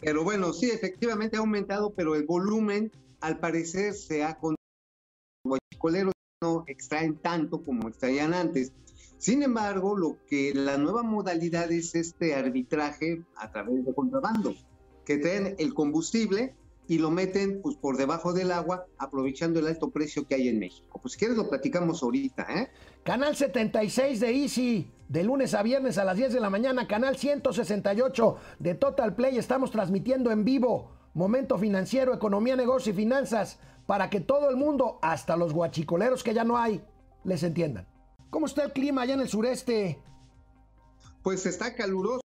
pero 0.00 0.22
bueno, 0.22 0.52
sí, 0.52 0.70
efectivamente 0.70 1.36
ha 1.36 1.40
aumentado, 1.40 1.92
pero 1.92 2.14
el 2.14 2.22
volumen 2.22 2.92
al 3.20 3.40
parecer 3.40 3.94
se 3.94 4.22
ha 4.22 4.38
con 4.38 4.54
los 5.44 5.58
guachicoleros 5.58 6.12
no 6.40 6.62
extraen 6.68 7.16
tanto 7.16 7.64
como 7.64 7.88
extraían 7.88 8.32
antes. 8.32 8.72
Sin 9.18 9.42
embargo, 9.42 9.96
lo 9.96 10.18
que 10.28 10.54
la 10.54 10.78
nueva 10.78 11.02
modalidad 11.02 11.72
es 11.72 11.96
este 11.96 12.36
arbitraje 12.36 13.24
a 13.34 13.50
través 13.50 13.84
de 13.84 13.92
contrabando, 13.92 14.54
que 15.04 15.18
traen 15.18 15.56
el 15.58 15.74
combustible 15.74 16.54
y 16.88 16.98
lo 16.98 17.10
meten 17.10 17.60
pues 17.62 17.76
por 17.76 17.96
debajo 17.96 18.32
del 18.32 18.52
agua, 18.52 18.86
aprovechando 18.98 19.60
el 19.60 19.66
alto 19.66 19.90
precio 19.90 20.26
que 20.26 20.34
hay 20.34 20.48
en 20.48 20.58
México. 20.58 20.98
Pues 21.00 21.12
si 21.12 21.18
quieres 21.18 21.36
lo 21.36 21.48
platicamos 21.48 22.02
ahorita, 22.02 22.46
¿eh? 22.50 22.70
Canal 23.04 23.36
76 23.36 24.20
de 24.20 24.30
Easy, 24.30 24.90
de 25.08 25.24
lunes 25.24 25.54
a 25.54 25.62
viernes 25.62 25.98
a 25.98 26.04
las 26.04 26.16
10 26.16 26.32
de 26.32 26.40
la 26.40 26.50
mañana. 26.50 26.86
Canal 26.86 27.16
168 27.16 28.36
de 28.58 28.74
Total 28.74 29.14
Play. 29.14 29.38
Estamos 29.38 29.70
transmitiendo 29.70 30.30
en 30.30 30.44
vivo. 30.44 30.92
Momento 31.14 31.58
financiero, 31.58 32.14
economía, 32.14 32.56
negocio 32.56 32.92
y 32.92 32.96
finanzas. 32.96 33.58
Para 33.86 34.08
que 34.08 34.20
todo 34.20 34.48
el 34.48 34.56
mundo, 34.56 34.98
hasta 35.02 35.36
los 35.36 35.52
guachicoleros 35.52 36.22
que 36.22 36.34
ya 36.34 36.44
no 36.44 36.56
hay, 36.56 36.82
les 37.24 37.42
entiendan. 37.42 37.86
¿Cómo 38.30 38.46
está 38.46 38.64
el 38.64 38.72
clima 38.72 39.02
allá 39.02 39.14
en 39.14 39.20
el 39.20 39.28
sureste? 39.28 40.00
Pues 41.22 41.44
está 41.44 41.74
caluroso. 41.74 42.21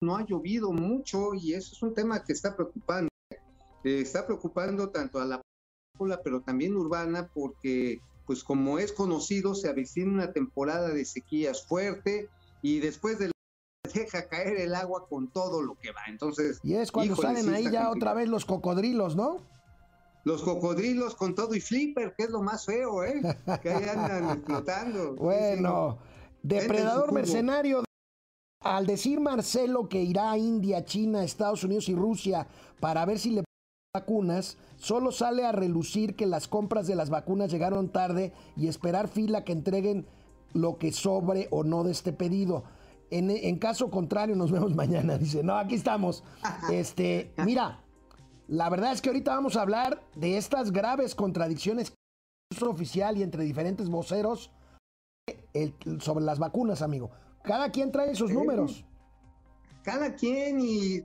No 0.00 0.16
ha 0.16 0.26
llovido 0.26 0.72
mucho 0.72 1.34
y 1.34 1.54
eso 1.54 1.74
es 1.74 1.82
un 1.82 1.94
tema 1.94 2.22
que 2.22 2.32
está 2.32 2.54
preocupando. 2.54 3.08
Eh, 3.84 4.00
está 4.00 4.26
preocupando 4.26 4.90
tanto 4.90 5.20
a 5.20 5.24
la 5.24 5.40
población, 5.96 6.22
pero 6.24 6.40
también 6.42 6.76
urbana 6.76 7.30
porque 7.32 8.00
pues 8.26 8.42
como 8.42 8.78
es 8.78 8.92
conocido, 8.92 9.54
se 9.54 9.68
avecina 9.68 10.12
una 10.12 10.32
temporada 10.32 10.88
de 10.88 11.04
sequías 11.04 11.64
fuerte 11.64 12.28
y 12.60 12.80
después 12.80 13.18
de 13.18 13.30
deja 13.94 14.28
caer 14.28 14.58
el 14.58 14.74
agua 14.74 15.06
con 15.08 15.28
todo 15.28 15.62
lo 15.62 15.76
que 15.78 15.92
va. 15.92 16.02
Entonces, 16.08 16.60
y 16.62 16.74
es 16.74 16.90
cuando 16.92 17.14
híjole, 17.14 17.28
salen 17.28 17.54
ahí 17.54 17.64
ya 17.64 17.84
complicado. 17.84 17.92
otra 17.92 18.14
vez 18.14 18.28
los 18.28 18.44
cocodrilos, 18.44 19.16
¿no? 19.16 19.38
Los 20.24 20.42
cocodrilos 20.42 21.14
con 21.14 21.36
todo 21.36 21.54
y 21.54 21.60
flipper, 21.60 22.14
que 22.16 22.24
es 22.24 22.30
lo 22.30 22.42
más 22.42 22.66
feo, 22.66 23.04
¿eh? 23.04 23.22
Que 23.62 23.70
ahí 23.70 23.88
andan 23.88 24.30
explotando. 24.36 25.14
Bueno, 25.14 25.98
depredador 26.42 27.12
mercenario. 27.12 27.85
Al 28.74 28.86
decir 28.86 29.20
Marcelo 29.20 29.88
que 29.88 30.02
irá 30.02 30.32
a 30.32 30.38
India, 30.38 30.84
China, 30.84 31.22
Estados 31.22 31.62
Unidos 31.62 31.88
y 31.88 31.94
Rusia 31.94 32.48
para 32.80 33.04
ver 33.04 33.18
si 33.18 33.30
le 33.30 33.44
vacunas, 33.94 34.58
solo 34.76 35.12
sale 35.12 35.44
a 35.46 35.52
relucir 35.52 36.16
que 36.16 36.26
las 36.26 36.48
compras 36.48 36.86
de 36.86 36.96
las 36.96 37.08
vacunas 37.08 37.50
llegaron 37.50 37.88
tarde 37.90 38.32
y 38.56 38.66
esperar 38.68 39.08
fila 39.08 39.44
que 39.44 39.52
entreguen 39.52 40.06
lo 40.52 40.78
que 40.78 40.92
sobre 40.92 41.48
o 41.50 41.62
no 41.64 41.84
de 41.84 41.92
este 41.92 42.12
pedido. 42.12 42.64
En, 43.10 43.30
en 43.30 43.58
caso 43.58 43.90
contrario, 43.90 44.34
nos 44.34 44.50
vemos 44.50 44.74
mañana. 44.74 45.16
Dice, 45.16 45.42
no, 45.42 45.56
aquí 45.56 45.74
estamos. 45.76 46.24
Este, 46.72 47.32
mira, 47.44 47.84
la 48.48 48.68
verdad 48.68 48.92
es 48.92 49.00
que 49.00 49.10
ahorita 49.10 49.34
vamos 49.34 49.56
a 49.56 49.62
hablar 49.62 50.02
de 50.16 50.36
estas 50.36 50.72
graves 50.72 51.14
contradicciones 51.14 51.94
oficial 52.60 53.16
y 53.16 53.22
entre 53.22 53.44
diferentes 53.44 53.88
voceros 53.88 54.50
el- 55.52 55.74
sobre 56.00 56.24
las 56.24 56.38
vacunas, 56.38 56.82
amigo. 56.82 57.10
Cada 57.46 57.70
quien 57.70 57.92
trae 57.92 58.14
sus 58.14 58.30
números. 58.30 58.84
Cada 59.82 60.14
quien 60.16 60.60
y 60.60 61.02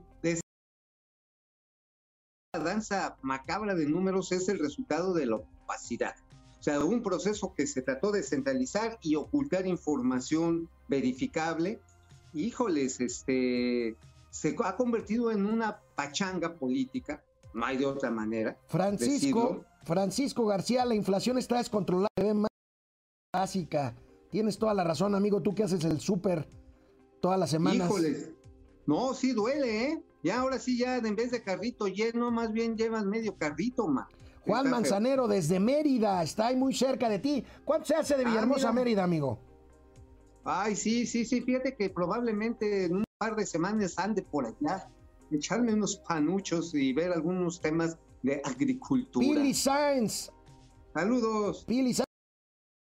la 2.54 2.58
danza 2.58 3.16
macabra 3.22 3.74
de 3.74 3.86
números 3.86 4.30
es 4.32 4.48
el 4.50 4.58
resultado 4.58 5.14
de 5.14 5.24
la 5.24 5.36
opacidad. 5.36 6.14
O 6.58 6.62
sea, 6.62 6.80
un 6.84 7.02
proceso 7.02 7.54
que 7.54 7.66
se 7.66 7.80
trató 7.80 8.12
de 8.12 8.22
centralizar 8.22 8.98
y 9.00 9.14
ocultar 9.14 9.66
información 9.66 10.68
verificable. 10.86 11.80
Híjoles, 12.34 13.00
este 13.00 13.96
se 14.30 14.56
ha 14.64 14.76
convertido 14.76 15.30
en 15.30 15.46
una 15.46 15.80
pachanga 15.94 16.54
política, 16.54 17.22
no 17.54 17.64
hay 17.64 17.76
de 17.78 17.86
otra 17.86 18.10
manera. 18.10 18.58
Francisco. 18.66 19.64
Francisco 19.84 20.46
García, 20.46 20.84
la 20.84 20.94
inflación 20.94 21.38
está 21.38 21.58
descontrolada, 21.58 22.08
más 22.34 22.50
básica. 23.32 23.94
Tienes 24.32 24.58
toda 24.58 24.72
la 24.74 24.82
razón, 24.82 25.14
amigo, 25.14 25.40
tú 25.42 25.54
que 25.54 25.62
haces 25.62 25.84
el 25.84 26.00
súper 26.00 26.48
todas 27.20 27.38
las 27.38 27.50
semanas. 27.50 27.86
Híjoles. 27.86 28.30
No, 28.86 29.12
sí 29.14 29.32
duele, 29.32 29.84
¿eh? 29.84 30.02
Ya 30.24 30.40
ahora 30.40 30.58
sí, 30.58 30.78
ya 30.78 30.96
en 30.96 31.14
vez 31.14 31.30
de 31.30 31.42
carrito 31.42 31.86
lleno, 31.86 32.30
más 32.30 32.50
bien 32.52 32.76
llevas 32.76 33.04
medio 33.04 33.36
carrito, 33.36 33.86
ma. 33.86 34.08
Juan 34.46 34.60
Está 34.60 34.62
feo. 34.62 34.70
Manzanero 34.70 35.28
desde 35.28 35.60
Mérida, 35.60 36.22
está 36.22 36.46
ahí 36.48 36.56
muy 36.56 36.74
cerca 36.74 37.08
de 37.10 37.18
ti. 37.18 37.44
¿Cuánto 37.64 37.86
se 37.88 37.94
hace 37.94 38.16
de 38.16 38.24
Ah, 38.24 38.28
Villahermosa 38.28 38.70
a. 38.70 38.72
Mérida, 38.72 39.04
amigo? 39.04 39.38
Ay, 40.44 40.74
sí, 40.74 41.06
sí, 41.06 41.24
sí, 41.26 41.42
fíjate 41.42 41.76
que 41.76 41.90
probablemente 41.90 42.86
en 42.86 42.96
un 42.96 43.04
par 43.18 43.36
de 43.36 43.44
semanas 43.46 43.98
ande 43.98 44.22
por 44.22 44.46
allá, 44.46 44.88
echarme 45.30 45.74
unos 45.74 45.96
panuchos 45.98 46.74
y 46.74 46.92
ver 46.94 47.12
algunos 47.12 47.60
temas 47.60 47.98
de 48.22 48.40
agricultura. 48.44 49.26
Pili 49.26 49.54
Sainz, 49.54 50.32
Saludos. 50.94 51.64
Pili 51.66 51.94
Sainz, 51.94 52.06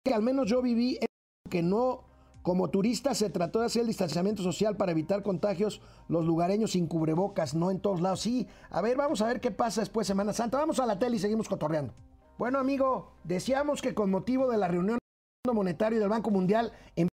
que 0.03 0.13
al 0.13 0.21
menos 0.23 0.49
yo 0.49 0.61
viví 0.61 0.97
en 0.99 1.06
que 1.47 1.61
no, 1.61 2.03
como 2.41 2.69
turista 2.69 3.13
se 3.13 3.29
trató 3.29 3.59
de 3.59 3.65
hacer 3.65 3.81
el 3.81 3.87
distanciamiento 3.87 4.41
social 4.43 4.77
para 4.77 4.91
evitar 4.91 5.23
contagios, 5.23 5.81
los 6.07 6.25
lugareños 6.25 6.71
sin 6.71 6.87
cubrebocas, 6.87 7.53
no 7.53 7.71
en 7.71 7.79
todos 7.79 8.01
lados. 8.01 8.21
Sí, 8.21 8.47
a 8.69 8.81
ver, 8.81 8.97
vamos 8.97 9.21
a 9.21 9.27
ver 9.27 9.41
qué 9.41 9.51
pasa 9.51 9.81
después 9.81 10.07
de 10.07 10.13
Semana 10.13 10.33
Santa. 10.33 10.57
Vamos 10.57 10.79
a 10.79 10.85
la 10.85 10.97
tele 10.97 11.17
y 11.17 11.19
seguimos 11.19 11.49
cotorreando. 11.49 11.93
Bueno, 12.37 12.59
amigo, 12.59 13.11
decíamos 13.23 13.81
que 13.81 13.93
con 13.93 14.11
motivo 14.11 14.49
de 14.49 14.57
la 14.57 14.67
reunión 14.67 14.99
del 14.99 15.45
Fondo 15.45 15.55
Monetario 15.55 15.97
y 15.97 15.99
del 15.99 16.09
Banco 16.09 16.29
Mundial 16.29 16.71
en 16.95 17.09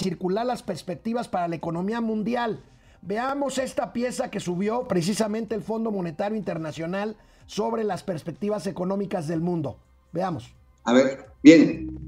circular 0.00 0.46
las 0.46 0.62
perspectivas 0.62 1.28
para 1.28 1.48
la 1.48 1.56
economía 1.56 2.00
mundial. 2.00 2.62
Veamos 3.02 3.58
esta 3.58 3.92
pieza 3.92 4.30
que 4.30 4.40
subió 4.40 4.88
precisamente 4.88 5.54
el 5.54 5.62
Fondo 5.62 5.90
Monetario 5.90 6.36
Internacional 6.36 7.16
sobre 7.46 7.84
las 7.84 8.02
perspectivas 8.02 8.66
económicas 8.66 9.26
del 9.26 9.40
mundo. 9.40 9.78
Veamos. 10.12 10.54
A 10.84 10.92
ver, 10.92 11.26
bien. 11.42 12.07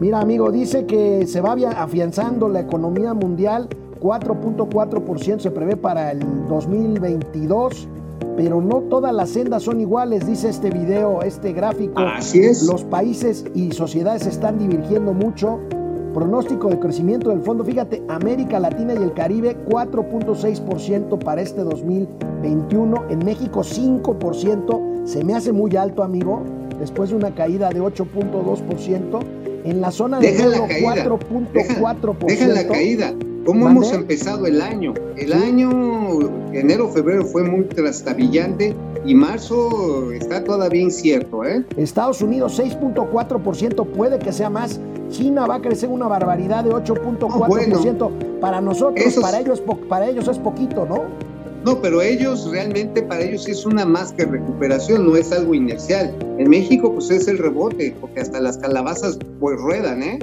Mira, 0.00 0.18
amigo, 0.18 0.50
dice 0.50 0.86
que 0.86 1.26
se 1.26 1.42
va 1.42 1.52
afianzando 1.76 2.48
la 2.48 2.60
economía 2.60 3.12
mundial, 3.12 3.68
4.4% 4.00 5.40
se 5.40 5.50
prevé 5.50 5.76
para 5.76 6.12
el 6.12 6.20
2022, 6.48 7.86
pero 8.34 8.62
no 8.62 8.80
todas 8.88 9.14
las 9.14 9.28
sendas 9.28 9.64
son 9.64 9.78
iguales, 9.78 10.26
dice 10.26 10.48
este 10.48 10.70
video, 10.70 11.20
este 11.20 11.52
gráfico. 11.52 12.00
Así 12.00 12.40
es. 12.40 12.62
Los 12.62 12.82
países 12.84 13.44
y 13.54 13.72
sociedades 13.72 14.26
están 14.26 14.58
divergiendo 14.58 15.12
mucho. 15.12 15.58
Pronóstico 16.14 16.68
de 16.68 16.78
crecimiento 16.78 17.28
del 17.28 17.42
fondo, 17.42 17.62
fíjate, 17.62 18.02
América 18.08 18.58
Latina 18.58 18.94
y 18.94 19.02
el 19.02 19.12
Caribe 19.12 19.54
4.6% 19.68 21.18
para 21.22 21.42
este 21.42 21.62
2021, 21.62 23.04
en 23.10 23.18
México 23.18 23.60
5%, 23.60 25.04
se 25.04 25.24
me 25.24 25.34
hace 25.34 25.52
muy 25.52 25.76
alto, 25.76 26.02
amigo, 26.02 26.42
después 26.80 27.10
de 27.10 27.16
una 27.16 27.34
caída 27.34 27.68
de 27.68 27.82
8.2%, 27.82 29.39
en 29.64 29.80
la 29.80 29.90
zona 29.90 30.20
de 30.20 30.32
Deja 30.32 30.46
la 30.46 30.56
euro 30.56 30.68
caída. 30.68 30.94
Deja, 30.94 31.08
4.4%. 31.08 32.26
deja 32.26 32.46
la 32.48 32.66
caída. 32.66 33.14
¿Cómo 33.44 33.68
hemos 33.68 33.92
empezado 33.92 34.46
el 34.46 34.60
año? 34.60 34.92
El 35.16 35.32
año, 35.32 35.70
enero, 36.52 36.88
febrero 36.90 37.24
fue 37.24 37.42
muy 37.42 37.64
trastabillante 37.64 38.76
y 39.04 39.14
marzo 39.14 40.12
está 40.12 40.44
todavía 40.44 40.82
incierto, 40.82 41.44
¿eh? 41.44 41.64
Estados 41.76 42.20
Unidos 42.20 42.60
6.4%, 42.60 43.86
puede 43.86 44.18
que 44.18 44.32
sea 44.32 44.50
más. 44.50 44.78
China 45.08 45.46
va 45.46 45.56
a 45.56 45.60
crecer 45.62 45.88
una 45.88 46.06
barbaridad 46.06 46.64
de 46.64 46.70
8.4%. 46.70 48.40
Para 48.40 48.60
nosotros, 48.60 49.16
para 49.20 49.40
ellos, 49.40 49.62
para 49.88 50.06
ellos 50.06 50.28
es 50.28 50.38
poquito, 50.38 50.86
¿no? 50.86 51.29
No, 51.64 51.80
pero 51.80 52.00
ellos 52.00 52.50
realmente, 52.50 53.02
para 53.02 53.22
ellos 53.22 53.46
es 53.46 53.66
una 53.66 53.84
más 53.84 54.12
que 54.12 54.24
recuperación, 54.24 55.06
no 55.06 55.16
es 55.16 55.30
algo 55.30 55.54
inercial. 55.54 56.14
En 56.38 56.48
México, 56.48 56.92
pues 56.92 57.10
es 57.10 57.28
el 57.28 57.36
rebote, 57.36 57.94
porque 58.00 58.20
hasta 58.20 58.40
las 58.40 58.56
calabazas 58.58 59.18
pues 59.38 59.60
ruedan, 59.60 60.02
¿eh? 60.02 60.18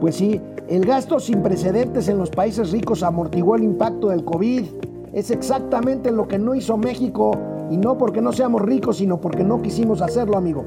Pues 0.00 0.16
sí, 0.16 0.40
el 0.68 0.86
gasto 0.86 1.20
sin 1.20 1.42
precedentes 1.42 2.08
en 2.08 2.16
los 2.18 2.30
países 2.30 2.72
ricos 2.72 3.02
amortiguó 3.02 3.56
el 3.56 3.64
impacto 3.64 4.08
del 4.08 4.24
COVID. 4.24 4.64
Es 5.12 5.30
exactamente 5.30 6.10
lo 6.10 6.26
que 6.26 6.38
no 6.38 6.54
hizo 6.54 6.78
México 6.78 7.38
y 7.70 7.76
no 7.76 7.98
porque 7.98 8.22
no 8.22 8.32
seamos 8.32 8.62
ricos, 8.62 8.96
sino 8.96 9.20
porque 9.20 9.44
no 9.44 9.60
quisimos 9.60 10.00
hacerlo, 10.00 10.38
amigo. 10.38 10.64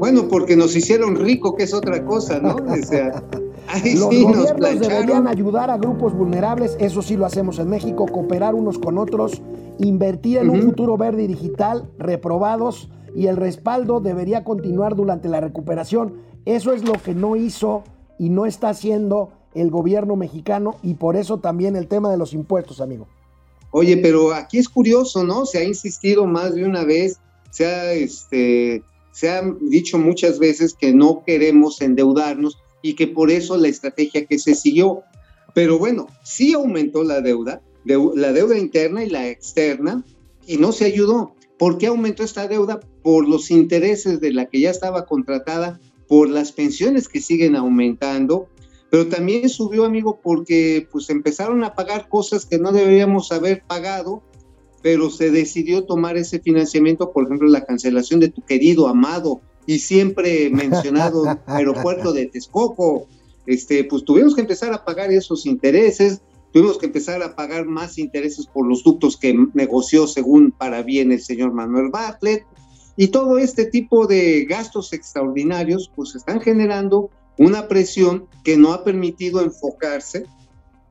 Bueno, 0.00 0.26
porque 0.28 0.56
nos 0.56 0.74
hicieron 0.74 1.14
rico, 1.14 1.54
que 1.54 1.62
es 1.62 1.72
otra 1.72 2.04
cosa, 2.04 2.40
¿no? 2.40 2.56
O 2.68 2.76
sea, 2.84 3.22
Los 3.68 4.10
sí 4.10 4.22
gobiernos 4.22 4.80
deberían 4.80 5.26
ayudar 5.26 5.70
a 5.70 5.78
grupos 5.78 6.14
vulnerables, 6.14 6.76
eso 6.78 7.02
sí 7.02 7.16
lo 7.16 7.26
hacemos 7.26 7.58
en 7.58 7.70
México, 7.70 8.06
cooperar 8.06 8.54
unos 8.54 8.78
con 8.78 8.98
otros, 8.98 9.40
invertir 9.78 10.38
en 10.38 10.50
un 10.50 10.62
futuro 10.62 10.96
verde 10.96 11.24
y 11.24 11.26
digital, 11.26 11.90
reprobados, 11.98 12.90
y 13.14 13.26
el 13.26 13.36
respaldo 13.36 14.00
debería 14.00 14.44
continuar 14.44 14.94
durante 14.94 15.28
la 15.28 15.40
recuperación. 15.40 16.14
Eso 16.44 16.72
es 16.72 16.84
lo 16.84 16.94
que 16.94 17.14
no 17.14 17.36
hizo 17.36 17.84
y 18.18 18.30
no 18.30 18.46
está 18.46 18.70
haciendo 18.70 19.30
el 19.54 19.70
gobierno 19.70 20.16
mexicano 20.16 20.76
y 20.82 20.94
por 20.94 21.16
eso 21.16 21.38
también 21.38 21.76
el 21.76 21.88
tema 21.88 22.10
de 22.10 22.16
los 22.16 22.32
impuestos, 22.32 22.80
amigo. 22.80 23.06
Oye, 23.70 23.96
pero 23.96 24.34
aquí 24.34 24.58
es 24.58 24.68
curioso, 24.68 25.24
¿no? 25.24 25.46
Se 25.46 25.58
ha 25.58 25.64
insistido 25.64 26.26
más 26.26 26.54
de 26.54 26.64
una 26.64 26.84
vez, 26.84 27.18
se 27.50 27.66
ha, 27.66 27.92
este, 27.92 28.82
se 29.12 29.30
ha 29.30 29.42
dicho 29.60 29.98
muchas 29.98 30.38
veces 30.38 30.74
que 30.74 30.92
no 30.92 31.22
queremos 31.24 31.80
endeudarnos 31.80 32.58
y 32.82 32.94
que 32.94 33.06
por 33.06 33.30
eso 33.30 33.56
la 33.56 33.68
estrategia 33.68 34.26
que 34.26 34.38
se 34.38 34.54
siguió. 34.54 35.02
Pero 35.54 35.78
bueno, 35.78 36.06
sí 36.22 36.52
aumentó 36.52 37.04
la 37.04 37.20
deuda, 37.20 37.62
la 37.84 38.32
deuda 38.32 38.58
interna 38.58 39.04
y 39.04 39.10
la 39.10 39.28
externa, 39.28 40.04
y 40.46 40.56
no 40.56 40.72
se 40.72 40.86
ayudó. 40.86 41.34
¿Por 41.58 41.78
qué 41.78 41.86
aumentó 41.86 42.24
esta 42.24 42.48
deuda? 42.48 42.80
Por 43.02 43.28
los 43.28 43.50
intereses 43.50 44.20
de 44.20 44.32
la 44.32 44.46
que 44.46 44.60
ya 44.60 44.70
estaba 44.70 45.06
contratada, 45.06 45.80
por 46.08 46.28
las 46.28 46.52
pensiones 46.52 47.08
que 47.08 47.20
siguen 47.20 47.56
aumentando, 47.56 48.48
pero 48.90 49.08
también 49.08 49.48
subió, 49.48 49.84
amigo, 49.84 50.20
porque 50.22 50.86
pues 50.90 51.08
empezaron 51.08 51.64
a 51.64 51.74
pagar 51.74 52.08
cosas 52.08 52.44
que 52.44 52.58
no 52.58 52.72
deberíamos 52.72 53.32
haber 53.32 53.62
pagado, 53.66 54.22
pero 54.82 55.08
se 55.08 55.30
decidió 55.30 55.84
tomar 55.84 56.16
ese 56.16 56.40
financiamiento, 56.40 57.12
por 57.12 57.24
ejemplo, 57.24 57.48
la 57.48 57.64
cancelación 57.64 58.20
de 58.20 58.28
tu 58.28 58.42
querido, 58.42 58.88
amado 58.88 59.40
y 59.66 59.78
siempre 59.78 60.50
mencionado 60.50 61.24
aeropuerto 61.46 62.12
de 62.12 62.26
Texcoco. 62.26 63.06
Este, 63.46 63.84
pues 63.84 64.04
tuvimos 64.04 64.34
que 64.34 64.42
empezar 64.42 64.72
a 64.72 64.84
pagar 64.84 65.10
esos 65.10 65.46
intereses, 65.46 66.20
tuvimos 66.52 66.78
que 66.78 66.86
empezar 66.86 67.22
a 67.22 67.34
pagar 67.34 67.66
más 67.66 67.98
intereses 67.98 68.46
por 68.46 68.66
los 68.66 68.84
ductos 68.84 69.16
que 69.16 69.36
negoció 69.54 70.06
según 70.06 70.52
para 70.52 70.82
bien 70.82 71.10
el 71.12 71.20
señor 71.20 71.52
Manuel 71.52 71.90
Bartlett. 71.90 72.44
Y 72.96 73.08
todo 73.08 73.38
este 73.38 73.64
tipo 73.64 74.06
de 74.06 74.44
gastos 74.44 74.92
extraordinarios 74.92 75.90
pues 75.94 76.14
están 76.14 76.40
generando 76.40 77.10
una 77.38 77.66
presión 77.68 78.26
que 78.44 78.56
no 78.56 78.72
ha 78.72 78.84
permitido 78.84 79.40
enfocarse, 79.40 80.26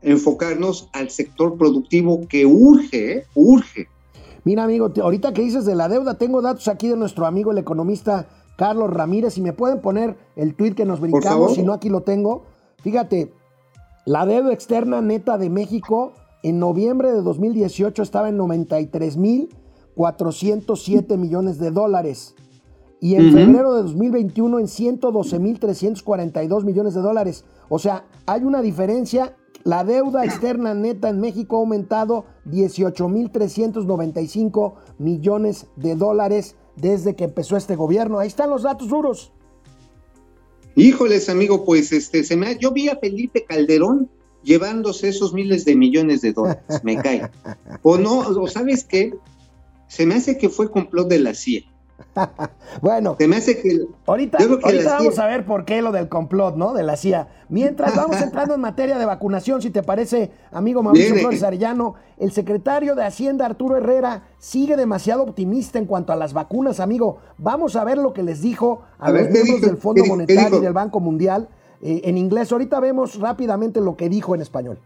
enfocarnos 0.01 0.89
al 0.93 1.11
sector 1.11 1.57
productivo 1.57 2.27
que 2.27 2.45
urge, 2.45 3.17
¿eh? 3.17 3.25
urge. 3.35 3.87
Mira, 4.43 4.63
amigo, 4.63 4.91
ahorita 5.01 5.33
que 5.33 5.43
dices 5.43 5.65
de 5.65 5.75
la 5.75 5.87
deuda, 5.87 6.17
tengo 6.17 6.41
datos 6.41 6.67
aquí 6.67 6.87
de 6.87 6.97
nuestro 6.97 7.27
amigo 7.27 7.51
el 7.51 7.59
economista 7.59 8.27
Carlos 8.61 8.89
Ramírez. 8.91 9.33
Si 9.33 9.41
me 9.41 9.53
pueden 9.53 9.81
poner 9.81 10.15
el 10.35 10.53
tweet 10.53 10.75
que 10.75 10.85
nos 10.85 10.99
brincamos, 10.99 11.55
si 11.55 11.63
no 11.63 11.73
aquí 11.73 11.89
lo 11.89 12.01
tengo. 12.01 12.43
Fíjate, 12.83 13.33
la 14.05 14.27
deuda 14.27 14.53
externa 14.53 15.01
neta 15.01 15.39
de 15.39 15.49
México 15.49 16.13
en 16.43 16.59
noviembre 16.59 17.11
de 17.11 17.23
2018 17.23 18.03
estaba 18.03 18.29
en 18.29 18.37
93.407 18.37 21.17
millones 21.17 21.57
de 21.57 21.71
dólares 21.71 22.35
y 22.99 23.15
en 23.15 23.33
febrero 23.33 23.73
de 23.73 23.81
2021 23.81 24.59
en 24.59 24.67
112.342 24.67 26.63
millones 26.63 26.93
de 26.93 27.01
dólares. 27.01 27.45
O 27.67 27.79
sea, 27.79 28.05
hay 28.27 28.43
una 28.43 28.61
diferencia. 28.61 29.35
La 29.63 29.83
deuda 29.83 30.23
externa 30.23 30.75
neta 30.75 31.09
en 31.09 31.19
México 31.19 31.55
ha 31.55 31.59
aumentado 31.61 32.25
18.395 32.45 34.73
millones 34.99 35.65
de 35.77 35.95
dólares 35.95 36.57
desde 36.75 37.15
que 37.15 37.25
empezó 37.25 37.57
este 37.57 37.75
gobierno. 37.75 38.19
Ahí 38.19 38.27
están 38.27 38.49
los 38.49 38.63
datos 38.63 38.87
duros. 38.89 39.31
Híjoles, 40.75 41.29
amigo, 41.29 41.65
pues 41.65 41.91
este, 41.91 42.23
se 42.23 42.37
me, 42.37 42.57
yo 42.57 42.71
vi 42.71 42.87
a 42.87 42.95
Felipe 42.95 43.43
Calderón 43.43 44.09
llevándose 44.43 45.09
esos 45.09 45.33
miles 45.33 45.65
de 45.65 45.75
millones 45.75 46.21
de 46.21 46.33
dólares, 46.33 46.63
me 46.83 46.97
cae. 46.97 47.29
O 47.83 47.97
no, 47.97 48.19
o 48.19 48.47
sabes 48.47 48.83
qué, 48.83 49.13
se 49.87 50.05
me 50.05 50.15
hace 50.15 50.37
que 50.37 50.49
fue 50.49 50.71
complot 50.71 51.09
de 51.09 51.19
la 51.19 51.33
CIA. 51.33 51.63
bueno, 52.81 53.15
me 53.27 53.37
hace 53.37 53.61
que, 53.61 53.85
ahorita, 54.05 54.37
vamos 54.85 55.19
a 55.19 55.27
ver 55.27 55.45
por 55.45 55.65
qué 55.65 55.81
lo 55.81 55.91
del 55.91 56.09
complot, 56.09 56.55
¿no? 56.55 56.73
De 56.73 56.83
la 56.83 56.97
CIA. 56.97 57.27
Mientras 57.49 57.95
vamos 57.95 58.21
entrando 58.21 58.53
en 58.53 58.61
materia 58.61 58.97
de 58.97 59.05
vacunación, 59.05 59.61
si 59.61 59.69
te 59.69 59.83
parece, 59.83 60.31
amigo 60.51 60.83
Mauricio 60.83 61.15
Flores 61.15 61.43
Arellano, 61.43 61.95
el 62.17 62.31
secretario 62.31 62.95
de 62.95 63.03
Hacienda 63.03 63.45
Arturo 63.45 63.77
Herrera 63.77 64.23
sigue 64.39 64.75
demasiado 64.75 65.23
optimista 65.23 65.79
en 65.79 65.85
cuanto 65.85 66.11
a 66.13 66.15
las 66.15 66.33
vacunas, 66.33 66.79
amigo. 66.79 67.19
Vamos 67.37 67.75
a 67.75 67.83
ver 67.83 67.97
lo 67.97 68.13
que 68.13 68.23
les 68.23 68.41
dijo 68.41 68.83
a, 68.99 69.11
los 69.11 69.29
miembros 69.29 69.61
del 69.61 69.77
Fondo 69.77 70.05
Monetario 70.05 70.57
y 70.57 70.61
del 70.61 70.73
Banco 70.73 70.99
Mundial 70.99 71.47
eh, 71.81 72.01
en 72.03 72.17
inglés. 72.17 72.51
Ahorita 72.51 72.79
vemos 72.79 73.19
rápidamente 73.19 73.79
lo 73.79 73.95
que 73.95 74.09
dijo 74.09 74.35
en 74.35 74.41
español. 74.41 74.79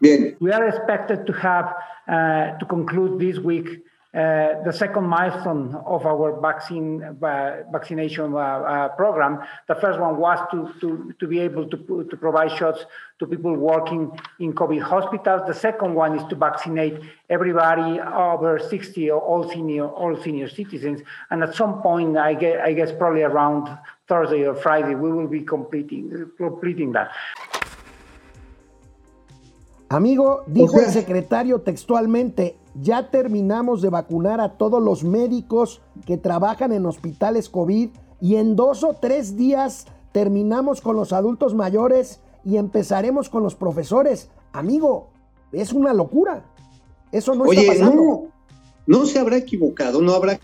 Bien. 0.00 0.36
We 0.40 0.52
are 0.52 0.68
expected 0.68 1.24
to 1.24 1.32
have 1.32 1.74
uh, 2.06 2.58
to 2.58 2.66
conclude 2.66 3.18
this 3.18 3.38
week 3.42 3.82
Uh, 4.16 4.62
the 4.64 4.72
second 4.72 5.04
milestone 5.04 5.74
of 5.84 6.06
our 6.06 6.40
vaccine 6.40 7.02
uh, 7.02 7.62
vaccination 7.70 8.34
uh, 8.34 8.88
program. 8.96 9.38
The 9.68 9.74
first 9.74 10.00
one 10.00 10.16
was 10.16 10.38
to, 10.52 10.72
to, 10.80 11.12
to 11.20 11.26
be 11.26 11.38
able 11.40 11.68
to, 11.68 12.06
to 12.10 12.16
provide 12.16 12.50
shots 12.52 12.86
to 13.18 13.26
people 13.26 13.52
working 13.54 14.10
in 14.40 14.54
COVID 14.54 14.80
hospitals. 14.80 15.42
The 15.46 15.52
second 15.52 15.94
one 15.94 16.18
is 16.18 16.26
to 16.30 16.34
vaccinate 16.34 16.98
everybody 17.28 18.00
over 18.00 18.58
60 18.58 19.10
or 19.10 19.20
all 19.20 19.50
senior, 19.50 19.86
all 19.86 20.16
senior 20.22 20.48
citizens. 20.48 21.02
And 21.30 21.42
at 21.42 21.54
some 21.54 21.82
point, 21.82 22.16
I 22.16 22.32
guess, 22.32 22.58
I 22.64 22.72
guess 22.72 22.92
probably 22.92 23.22
around 23.22 23.68
Thursday 24.08 24.46
or 24.46 24.54
Friday, 24.54 24.94
we 24.94 25.12
will 25.12 25.28
be 25.28 25.42
completing, 25.42 26.30
completing 26.38 26.92
that. 26.92 27.10
Amigo, 29.88 30.42
dijo 30.46 30.80
el 30.80 30.90
secretario 30.90 31.60
textualmente, 31.60 32.56
ya 32.74 33.10
terminamos 33.10 33.82
de 33.82 33.88
vacunar 33.88 34.40
a 34.40 34.56
todos 34.56 34.82
los 34.82 35.04
médicos 35.04 35.80
que 36.04 36.16
trabajan 36.16 36.72
en 36.72 36.86
hospitales 36.86 37.48
COVID 37.48 37.90
y 38.20 38.36
en 38.36 38.56
dos 38.56 38.82
o 38.82 38.94
tres 38.94 39.36
días 39.36 39.86
terminamos 40.12 40.80
con 40.80 40.96
los 40.96 41.12
adultos 41.12 41.54
mayores 41.54 42.20
y 42.44 42.56
empezaremos 42.56 43.28
con 43.28 43.42
los 43.42 43.54
profesores. 43.54 44.28
Amigo, 44.52 45.10
es 45.52 45.72
una 45.72 45.92
locura. 45.92 46.44
Eso 47.12 47.34
no 47.34 47.50
está 47.50 47.72
pasando. 47.72 48.02
No, 48.02 48.28
no 48.86 49.06
se 49.06 49.18
habrá 49.20 49.36
equivocado, 49.36 50.00
no 50.00 50.14
habrá 50.14 50.38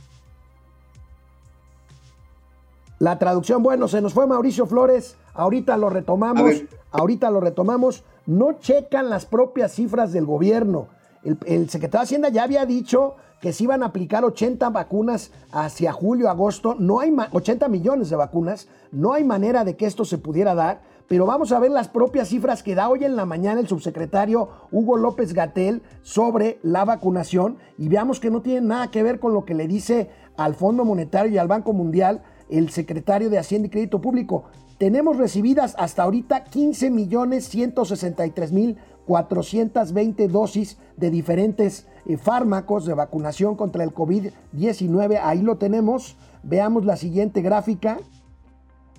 la 3.02 3.18
traducción, 3.18 3.64
bueno, 3.64 3.88
se 3.88 4.00
nos 4.00 4.14
fue 4.14 4.28
Mauricio 4.28 4.64
Flores, 4.64 5.16
ahorita 5.35 5.76
lo 5.76 5.90
retomamos, 5.90 6.62
ahorita 6.92 7.31
lo 7.31 7.40
retomamos, 7.40 8.05
no 8.26 8.55
checan 8.55 9.11
las 9.11 9.26
propias 9.26 9.72
cifras 9.72 10.12
del 10.12 10.26
gobierno. 10.26 10.88
El, 11.24 11.68
secretario 11.70 12.00
de 12.00 12.05
Hacienda 12.05 12.28
ya 12.28 12.42
había 12.42 12.66
dicho 12.66 13.14
que 13.40 13.52
se 13.52 13.64
iban 13.64 13.83
a 13.83 13.87
aplicar 13.87 14.24
80 14.24 14.70
vacunas 14.70 15.33
hacia 15.50 15.92
julio, 15.92 16.28
agosto, 16.28 16.76
no 16.78 17.00
hay 17.00 17.14
80 17.33 17.68
millones 17.68 18.11
de 18.11 18.16
vacunas, 18.16 18.68
no 18.92 19.12
hay 19.12 19.24
manera 19.24 19.64
de 19.64 19.76
que 19.76 19.87
esto 19.87 20.05
se 20.05 20.18
pudiera 20.18 20.55
dar, 20.55 20.81
pero 21.09 21.26
vamos 21.26 21.52
a 21.52 21.59
ver 21.59 21.70
las 21.70 21.88
propias 21.88 22.28
cifras 22.28 22.62
que 22.62 22.74
da 22.74 22.88
hoy 22.88 23.05
en 23.05 23.16
la 23.16 23.26
mañana 23.26 23.61
el 23.61 23.68
subsecretario 23.68 24.48
Hugo 24.70 24.96
López 24.96 25.35
Gatel 25.35 25.83
sobre 26.02 26.59
la 26.62 26.85
vacunación. 26.85 27.59
Y 27.76 27.88
veamos 27.88 28.18
que 28.18 28.31
no 28.31 28.40
tiene 28.40 28.62
nada 28.62 28.90
que 28.90 29.02
ver 29.02 29.20
con 29.20 29.35
lo 29.35 29.44
que 29.44 29.55
le 29.55 29.68
dice 29.68 30.09
al 30.38 30.55
Fondo 30.55 30.87
Monetario 30.87 31.33
y 31.33 31.37
al 31.37 31.48
Banco 31.48 31.74
Mundial 31.74 32.22
el 32.48 32.70
secretario 32.70 33.28
de 33.28 33.38
Hacienda 33.38 33.66
y 33.66 33.70
Crédito 33.70 34.00
Público. 34.00 34.44
Tenemos 34.78 35.16
recibidas 35.16 35.74
hasta 35.78 36.02
ahorita 36.02 36.44
15 36.44 36.90
millones 36.90 37.48
163 37.48 38.52
mil 38.52 38.78
420 39.06 40.28
dosis 40.28 40.78
de 40.96 41.11
diferentes 41.11 41.87
eh, 42.06 42.16
fármacos 42.16 42.85
de 42.87 42.94
vacunación 42.94 43.56
contra 43.56 43.85
el 43.85 43.92
COVID-19. 43.92 45.20
Ahí 45.22 45.42
lo 45.42 45.58
tenemos. 45.58 46.16
Veamos 46.42 46.85
la 46.85 46.96
siguiente 46.96 47.42
gráfica. 47.42 47.98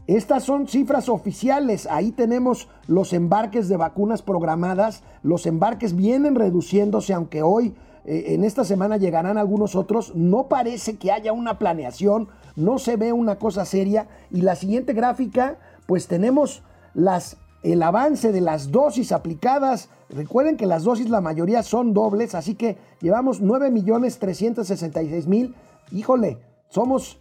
Estas 0.08 0.44
son 0.44 0.68
cifras 0.68 1.08
oficiales. 1.08 1.88
Ahí 1.90 2.12
tenemos 2.12 2.68
los 2.88 3.14
embarques 3.14 3.70
de 3.70 3.78
vacunas 3.78 4.22
programadas. 4.22 5.04
Los 5.22 5.46
embarques 5.46 5.96
vienen 5.96 6.36
reduciéndose, 6.36 7.14
aunque 7.14 7.42
hoy, 7.42 7.74
eh, 8.06 8.34
en 8.34 8.44
esta 8.44 8.64
semana, 8.64 8.98
llegarán 8.98 9.38
algunos 9.38 9.76
otros. 9.76 10.16
No 10.16 10.48
parece 10.48 10.98
que 10.98 11.12
haya 11.12 11.34
una 11.34 11.60
planeación 11.60 12.30
no 12.56 12.78
se 12.78 12.98
ve 12.98 13.14
una 13.14 13.40
cosa 13.40 13.66
seria. 13.66 14.08
Y 14.32 14.42
la 14.42 14.56
siguiente 14.56 14.94
gráfica, 14.94 15.58
pues 15.86 16.08
tenemos 16.08 16.64
las, 16.94 17.38
el 17.64 17.82
avance 17.84 18.32
de 18.32 18.40
las 18.42 18.72
dosis 18.72 19.12
aplicadas. 19.12 19.90
Recuerden 20.10 20.56
que 20.58 20.68
las 20.68 20.84
dosis 20.84 21.10
la 21.10 21.22
mayoría 21.22 21.64
son 21.64 21.94
dobles, 21.94 22.36
así 22.36 22.54
que 22.56 22.78
llevamos 23.02 23.42
9.366.000. 23.42 25.54
Híjole, 25.92 26.40
somos 26.70 27.20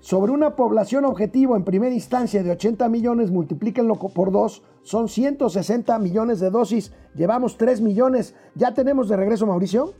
sobre 0.00 0.32
una 0.32 0.54
población 0.54 1.06
objetivo 1.06 1.56
en 1.56 1.64
primera 1.64 1.94
instancia 1.94 2.42
de 2.42 2.50
80 2.50 2.90
millones, 2.90 3.30
multiplíquenlo 3.30 3.94
por 3.94 4.30
dos, 4.30 4.62
son 4.82 5.08
160 5.08 5.98
millones 5.98 6.40
de 6.40 6.50
dosis, 6.50 6.92
llevamos 7.14 7.56
3 7.56 7.80
millones. 7.80 8.34
¿Ya 8.54 8.74
tenemos 8.74 9.08
de 9.08 9.16
regreso, 9.16 9.46
Mauricio? 9.46 9.94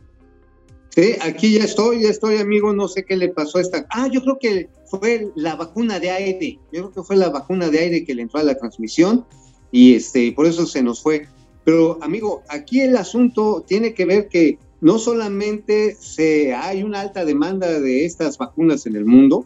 Sí, 0.95 1.15
aquí 1.19 1.51
ya 1.51 1.65
estoy, 1.65 2.03
ya 2.03 2.09
estoy, 2.09 2.37
amigo. 2.37 2.73
No 2.73 2.87
sé 2.87 3.03
qué 3.03 3.17
le 3.17 3.27
pasó 3.27 3.57
a 3.57 3.61
esta. 3.61 3.85
Ah, 3.89 4.07
yo 4.09 4.21
creo 4.21 4.39
que 4.39 4.69
fue 4.85 5.29
la 5.35 5.55
vacuna 5.55 5.99
de 5.99 6.09
aire. 6.09 6.59
Yo 6.71 6.83
creo 6.83 6.91
que 6.91 7.03
fue 7.03 7.17
la 7.17 7.29
vacuna 7.29 7.69
de 7.69 7.79
aire 7.79 8.05
que 8.05 8.15
le 8.15 8.21
entró 8.21 8.39
a 8.39 8.43
la 8.43 8.55
transmisión 8.57 9.25
y 9.71 9.95
este, 9.95 10.31
por 10.31 10.45
eso 10.45 10.65
se 10.65 10.81
nos 10.81 11.01
fue. 11.01 11.27
Pero, 11.65 11.97
amigo, 12.01 12.43
aquí 12.47 12.79
el 12.79 12.95
asunto 12.95 13.65
tiene 13.67 13.93
que 13.93 14.05
ver 14.05 14.29
que 14.29 14.57
no 14.79 14.97
solamente 14.97 15.97
se, 15.99 16.53
hay 16.53 16.83
una 16.83 17.01
alta 17.01 17.25
demanda 17.25 17.79
de 17.81 18.05
estas 18.05 18.37
vacunas 18.37 18.85
en 18.85 18.95
el 18.95 19.03
mundo, 19.03 19.45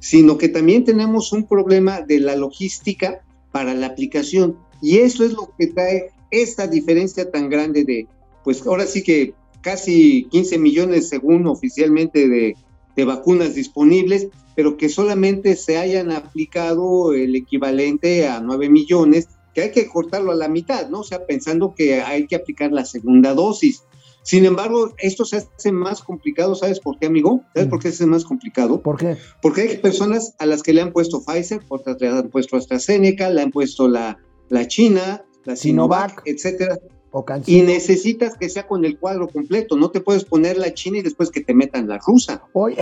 sino 0.00 0.36
que 0.36 0.50
también 0.50 0.84
tenemos 0.84 1.32
un 1.32 1.46
problema 1.46 2.02
de 2.02 2.20
la 2.20 2.36
logística 2.36 3.22
para 3.52 3.72
la 3.72 3.86
aplicación. 3.86 4.58
Y 4.82 4.98
eso 4.98 5.24
es 5.24 5.32
lo 5.32 5.50
que 5.58 5.68
trae 5.68 6.10
esta 6.30 6.66
diferencia 6.66 7.30
tan 7.30 7.48
grande 7.48 7.84
de, 7.84 8.06
pues 8.44 8.66
ahora 8.66 8.84
sí 8.84 9.02
que 9.02 9.32
casi 9.60 10.24
15 10.30 10.58
millones 10.58 11.08
según 11.08 11.46
oficialmente 11.46 12.28
de, 12.28 12.56
de 12.96 13.04
vacunas 13.04 13.54
disponibles, 13.54 14.28
pero 14.54 14.76
que 14.76 14.88
solamente 14.88 15.56
se 15.56 15.78
hayan 15.78 16.10
aplicado 16.10 17.14
el 17.14 17.34
equivalente 17.36 18.26
a 18.28 18.40
9 18.40 18.68
millones, 18.68 19.28
que 19.54 19.62
hay 19.62 19.70
que 19.70 19.86
cortarlo 19.86 20.32
a 20.32 20.36
la 20.36 20.48
mitad, 20.48 20.88
¿no? 20.88 21.00
O 21.00 21.04
sea, 21.04 21.26
pensando 21.26 21.74
que 21.74 22.02
hay 22.02 22.26
que 22.26 22.36
aplicar 22.36 22.72
la 22.72 22.84
segunda 22.84 23.34
dosis. 23.34 23.84
Sin 24.22 24.44
embargo, 24.44 24.94
esto 24.98 25.24
se 25.24 25.38
hace 25.38 25.72
más 25.72 26.02
complicado, 26.02 26.54
¿sabes 26.54 26.78
por 26.78 26.98
qué, 26.98 27.06
amigo? 27.06 27.42
¿Sabes 27.54 27.68
por 27.68 27.80
qué 27.80 27.88
se 27.88 27.94
hace 27.94 28.06
más 28.06 28.24
complicado? 28.24 28.82
¿Por 28.82 28.98
qué? 28.98 29.16
Porque 29.40 29.62
hay 29.62 29.76
personas 29.78 30.34
a 30.38 30.46
las 30.46 30.62
que 30.62 30.74
le 30.74 30.82
han 30.82 30.92
puesto 30.92 31.22
Pfizer, 31.24 31.62
otras 31.68 31.96
le 32.00 32.08
han 32.08 32.28
puesto 32.28 32.56
AstraZeneca, 32.56 33.30
le 33.30 33.40
han 33.40 33.50
puesto 33.50 33.88
la, 33.88 34.18
la 34.50 34.68
China, 34.68 35.24
la 35.44 35.56
Sinovac, 35.56 36.10
Sinovac. 36.10 36.22
etcétera. 36.26 36.78
O 37.12 37.24
Y 37.46 37.62
necesitas 37.62 38.36
que 38.36 38.48
sea 38.48 38.68
con 38.68 38.84
el 38.84 38.98
cuadro 38.98 39.28
completo. 39.28 39.76
No 39.76 39.90
te 39.90 40.00
puedes 40.00 40.24
poner 40.24 40.56
la 40.56 40.72
China 40.74 40.98
y 40.98 41.02
después 41.02 41.30
que 41.30 41.40
te 41.40 41.54
metan 41.54 41.88
la 41.88 41.98
rusa. 41.98 42.42
Oye, 42.52 42.76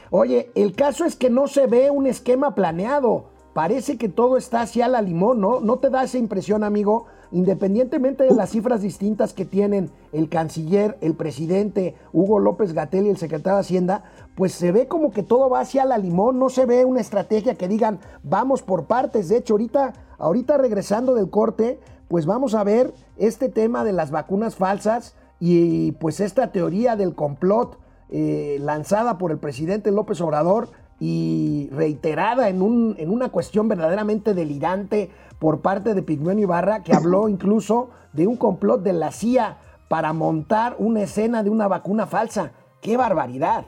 oye, 0.10 0.50
el 0.54 0.74
caso 0.74 1.04
es 1.04 1.16
que 1.16 1.28
no 1.28 1.48
se 1.48 1.66
ve 1.66 1.90
un 1.90 2.06
esquema 2.06 2.54
planeado. 2.54 3.32
Parece 3.52 3.98
que 3.98 4.08
todo 4.08 4.36
está 4.36 4.62
hacia 4.62 4.88
la 4.88 5.00
limón, 5.00 5.40
¿no? 5.40 5.60
¿No 5.60 5.78
te 5.78 5.88
da 5.88 6.02
esa 6.02 6.18
impresión, 6.18 6.64
amigo? 6.64 7.06
Independientemente 7.30 8.24
de 8.24 8.34
las 8.34 8.50
cifras 8.50 8.82
distintas 8.82 9.32
que 9.32 9.44
tienen 9.44 9.90
el 10.12 10.28
canciller, 10.28 10.98
el 11.00 11.14
presidente, 11.14 11.94
Hugo 12.12 12.40
López 12.40 12.72
Gatel 12.72 13.06
y 13.06 13.10
el 13.10 13.16
secretario 13.16 13.54
de 13.56 13.60
Hacienda, 13.60 14.04
pues 14.34 14.52
se 14.52 14.72
ve 14.72 14.88
como 14.88 15.12
que 15.12 15.22
todo 15.22 15.50
va 15.50 15.60
hacia 15.60 15.84
la 15.84 15.98
limón, 15.98 16.38
no 16.38 16.48
se 16.48 16.66
ve 16.66 16.84
una 16.84 17.00
estrategia 17.00 17.54
que 17.54 17.68
digan, 17.68 18.00
vamos 18.24 18.62
por 18.62 18.86
partes. 18.86 19.28
De 19.28 19.38
hecho, 19.38 19.54
ahorita, 19.54 19.92
ahorita 20.18 20.58
regresando 20.58 21.14
del 21.14 21.30
corte, 21.30 21.78
pues 22.14 22.26
vamos 22.26 22.54
a 22.54 22.62
ver 22.62 22.94
este 23.16 23.48
tema 23.48 23.82
de 23.82 23.92
las 23.92 24.12
vacunas 24.12 24.54
falsas 24.54 25.16
y 25.40 25.90
pues 25.98 26.20
esta 26.20 26.52
teoría 26.52 26.94
del 26.94 27.16
complot 27.16 27.76
eh, 28.08 28.58
lanzada 28.60 29.18
por 29.18 29.32
el 29.32 29.38
presidente 29.38 29.90
López 29.90 30.20
Obrador 30.20 30.68
y 31.00 31.68
reiterada 31.72 32.48
en, 32.48 32.62
un, 32.62 32.94
en 33.00 33.10
una 33.10 33.30
cuestión 33.30 33.66
verdaderamente 33.66 34.32
delirante 34.32 35.10
por 35.40 35.60
parte 35.60 35.92
de 35.92 36.02
Pigmenio 36.02 36.44
Ibarra, 36.44 36.84
que 36.84 36.94
habló 36.94 37.28
incluso 37.28 37.90
de 38.12 38.28
un 38.28 38.36
complot 38.36 38.84
de 38.84 38.92
la 38.92 39.10
CIA 39.10 39.58
para 39.88 40.12
montar 40.12 40.76
una 40.78 41.02
escena 41.02 41.42
de 41.42 41.50
una 41.50 41.66
vacuna 41.66 42.06
falsa. 42.06 42.52
¡Qué 42.80 42.96
barbaridad! 42.96 43.64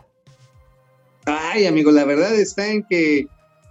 Ay, 1.24 1.66
amigo, 1.66 1.90
la 1.90 2.04
verdad 2.04 2.32
está 2.32 2.68
en 2.68 2.84
que, 2.84 3.26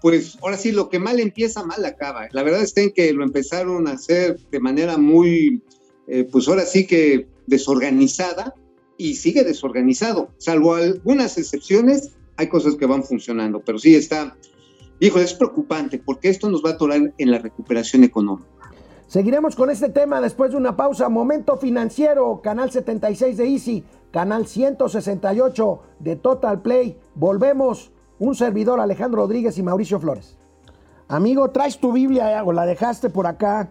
pues 0.06 0.38
ahora 0.44 0.56
sí, 0.56 0.72
lo 0.72 0.88
que 0.88 1.00
mal 1.00 1.20
empieza, 1.20 1.66
mal 1.66 1.84
acaba. 1.84 2.28
La 2.32 2.44
verdad 2.44 2.62
está 2.62 2.80
en 2.80 2.92
que 2.92 3.12
lo 3.12 3.24
empezaron 3.24 3.88
a 3.88 3.94
hacer 3.94 4.38
de 4.52 4.60
manera 4.60 5.00
muy, 5.00 5.64
eh, 6.06 6.28
pues 6.32 6.48
ahora 6.48 6.62
sí 6.68 6.86
que 6.86 7.28
desorganizada 7.48 8.54
y 8.98 9.16
sigue 9.16 9.44
desorganizado. 9.44 10.30
Salvo 10.38 10.76
algunas 10.76 11.40
excepciones, 11.40 12.12
hay 12.38 12.50
cosas 12.50 12.76
que 12.76 12.86
van 12.86 13.04
funcionando, 13.04 13.64
pero 13.66 13.80
sí 13.80 13.96
está, 13.96 14.38
hijo, 15.00 15.18
es 15.18 15.34
preocupante 15.34 15.98
porque 15.98 16.30
esto 16.30 16.52
nos 16.52 16.64
va 16.64 16.70
a 16.70 16.74
atorar 16.74 17.12
en 17.18 17.32
la 17.32 17.40
recuperación 17.40 18.04
económica. 18.04 18.48
Seguiremos 19.08 19.56
con 19.56 19.72
este 19.72 19.90
tema 19.90 20.22
después 20.22 20.52
de 20.52 20.58
una 20.58 20.78
pausa. 20.78 21.10
Momento 21.10 21.58
financiero, 21.58 22.42
canal 22.44 22.70
76 22.70 23.38
de 23.38 23.48
Easy, 23.48 23.84
canal 24.12 24.46
168 24.46 25.80
de 25.98 26.16
Total 26.16 26.62
Play. 26.62 26.96
Volvemos, 27.16 27.92
un 28.20 28.36
servidor 28.36 28.80
Alejandro 28.80 29.22
Rodríguez 29.22 29.58
y 29.58 29.64
Mauricio 29.64 30.00
Flores. 30.00 30.38
Amigo, 31.08 31.50
¿traes 31.52 31.78
tu 31.80 31.92
Biblia 31.92 32.44
o 32.44 32.52
la 32.52 32.66
dejaste 32.66 33.10
por 33.10 33.28
acá? 33.28 33.70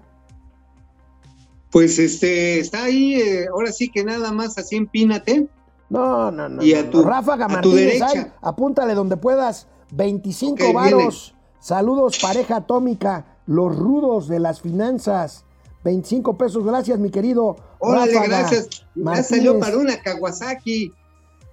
Pues 1.70 1.98
este, 1.98 2.60
está 2.60 2.84
ahí, 2.84 3.14
eh, 3.14 3.46
ahora 3.52 3.72
sí 3.72 3.88
que 3.90 4.04
nada 4.04 4.30
más 4.30 4.56
así 4.58 4.76
empínate. 4.76 5.48
No, 5.90 6.30
no, 6.30 6.48
no. 6.48 6.62
Y 6.62 6.74
a 6.74 6.88
tu- 6.88 7.02
no. 7.02 7.08
Ráfaga 7.08 7.46
a 7.46 7.48
tu 7.48 7.54
Martínez, 7.70 7.84
derecha. 7.98 8.06
ay, 8.14 8.32
apúntale 8.42 8.94
donde 8.94 9.16
puedas. 9.16 9.66
25 9.92 10.68
Ok, 10.68 10.74
varos. 10.74 11.34
Saludos, 11.58 12.18
pareja 12.20 12.56
atómica. 12.56 13.26
Los 13.46 13.76
rudos 13.76 14.28
de 14.28 14.38
las 14.40 14.60
finanzas. 14.60 15.44
25 15.82 16.38
pesos. 16.38 16.64
Gracias, 16.64 16.98
mi 16.98 17.10
querido. 17.10 17.56
Órale, 17.80 18.14
Ráfaga 18.14 18.38
gracias. 18.40 18.68
Ya 18.94 19.22
salió 19.22 19.58
para 19.58 19.76
una 19.76 20.00
Kawasaki. 20.00 20.92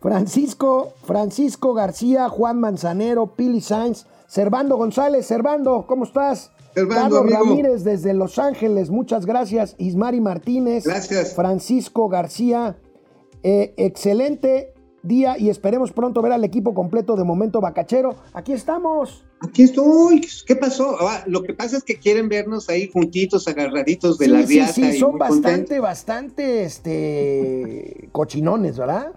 Francisco, 0.01 0.93
Francisco 1.03 1.75
García, 1.75 2.27
Juan 2.27 2.59
Manzanero, 2.59 3.35
Pili 3.35 3.61
Sainz, 3.61 4.07
Servando 4.27 4.75
González. 4.75 5.27
Servando, 5.27 5.85
¿cómo 5.87 6.05
estás? 6.05 6.51
Servando, 6.73 7.17
Carlos 7.17 7.21
amigo. 7.21 7.37
Ramírez 7.37 7.83
desde 7.83 8.13
Los 8.15 8.39
Ángeles, 8.39 8.89
muchas 8.89 9.27
gracias. 9.27 9.75
Ismari 9.77 10.19
Martínez. 10.19 10.85
Gracias. 10.85 11.35
Francisco 11.35 12.09
García, 12.09 12.77
eh, 13.43 13.75
excelente 13.77 14.73
día 15.03 15.37
y 15.37 15.49
esperemos 15.49 15.91
pronto 15.91 16.21
ver 16.21 16.31
al 16.31 16.43
equipo 16.43 16.73
completo 16.73 17.15
de 17.15 17.23
Momento 17.23 17.61
Bacachero. 17.61 18.15
Aquí 18.33 18.53
estamos. 18.53 19.23
Aquí 19.41 19.63
estoy. 19.63 20.21
¿Qué 20.47 20.55
pasó? 20.55 20.95
Ah, 21.01 21.23
lo 21.27 21.43
que 21.43 21.53
pasa 21.53 21.77
es 21.77 21.83
que 21.83 21.99
quieren 21.99 22.27
vernos 22.27 22.69
ahí 22.69 22.89
juntitos, 22.91 23.47
agarraditos 23.47 24.17
de 24.17 24.25
sí, 24.25 24.31
la 24.31 24.47
sí, 24.47 24.53
riata. 24.55 24.73
sí, 24.73 24.97
son 24.97 25.19
bastante, 25.19 25.79
bastante, 25.79 26.63
este, 26.63 28.09
cochinones, 28.11 28.77
¿verdad? 28.79 29.13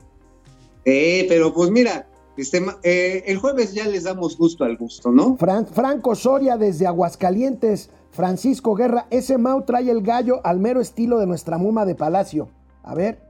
Eh, 0.85 1.27
pero 1.29 1.53
pues 1.55 1.71
mira, 1.71 2.07
este, 2.37 2.65
eh, 2.83 3.25
el 3.27 3.39
jueves 3.39 3.73
ya 3.75 3.87
les 3.87 4.05
damos 4.05 4.37
gusto 4.37 4.65
al 4.65 4.77
gusto, 4.77 5.11
¿no? 5.11 5.37
Fran- 5.37 5.67
Franco 5.67 6.15
Soria 6.15 6.57
desde 6.57 6.87
Aguascalientes, 6.87 7.91
Francisco 8.11 8.75
Guerra, 8.75 9.07
ese 9.11 9.39
Mau 9.39 9.63
trae 9.63 9.91
el 9.91 10.03
gallo 10.03 10.41
al 10.45 10.59
mero 10.61 10.81
estilo 10.81 11.19
de 11.19 11.27
nuestra 11.27 11.59
muma 11.59 11.85
de 11.85 11.95
Palacio. 11.95 12.49
A 12.83 12.95
ver. 12.95 13.21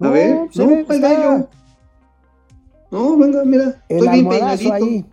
A 0.00 0.10
ver, 0.10 0.48
se 0.52 0.62
no, 0.64 0.70
ve, 0.70 0.84
¿cuál 0.84 1.04
está 1.04 1.12
gallo? 1.20 1.48
No, 2.90 3.16
venga, 3.16 3.44
mira, 3.44 3.82
el 3.88 3.98
estoy 3.98 4.08
bien 4.12 4.28
peinadito. 4.28 4.72
ahí. 4.72 5.06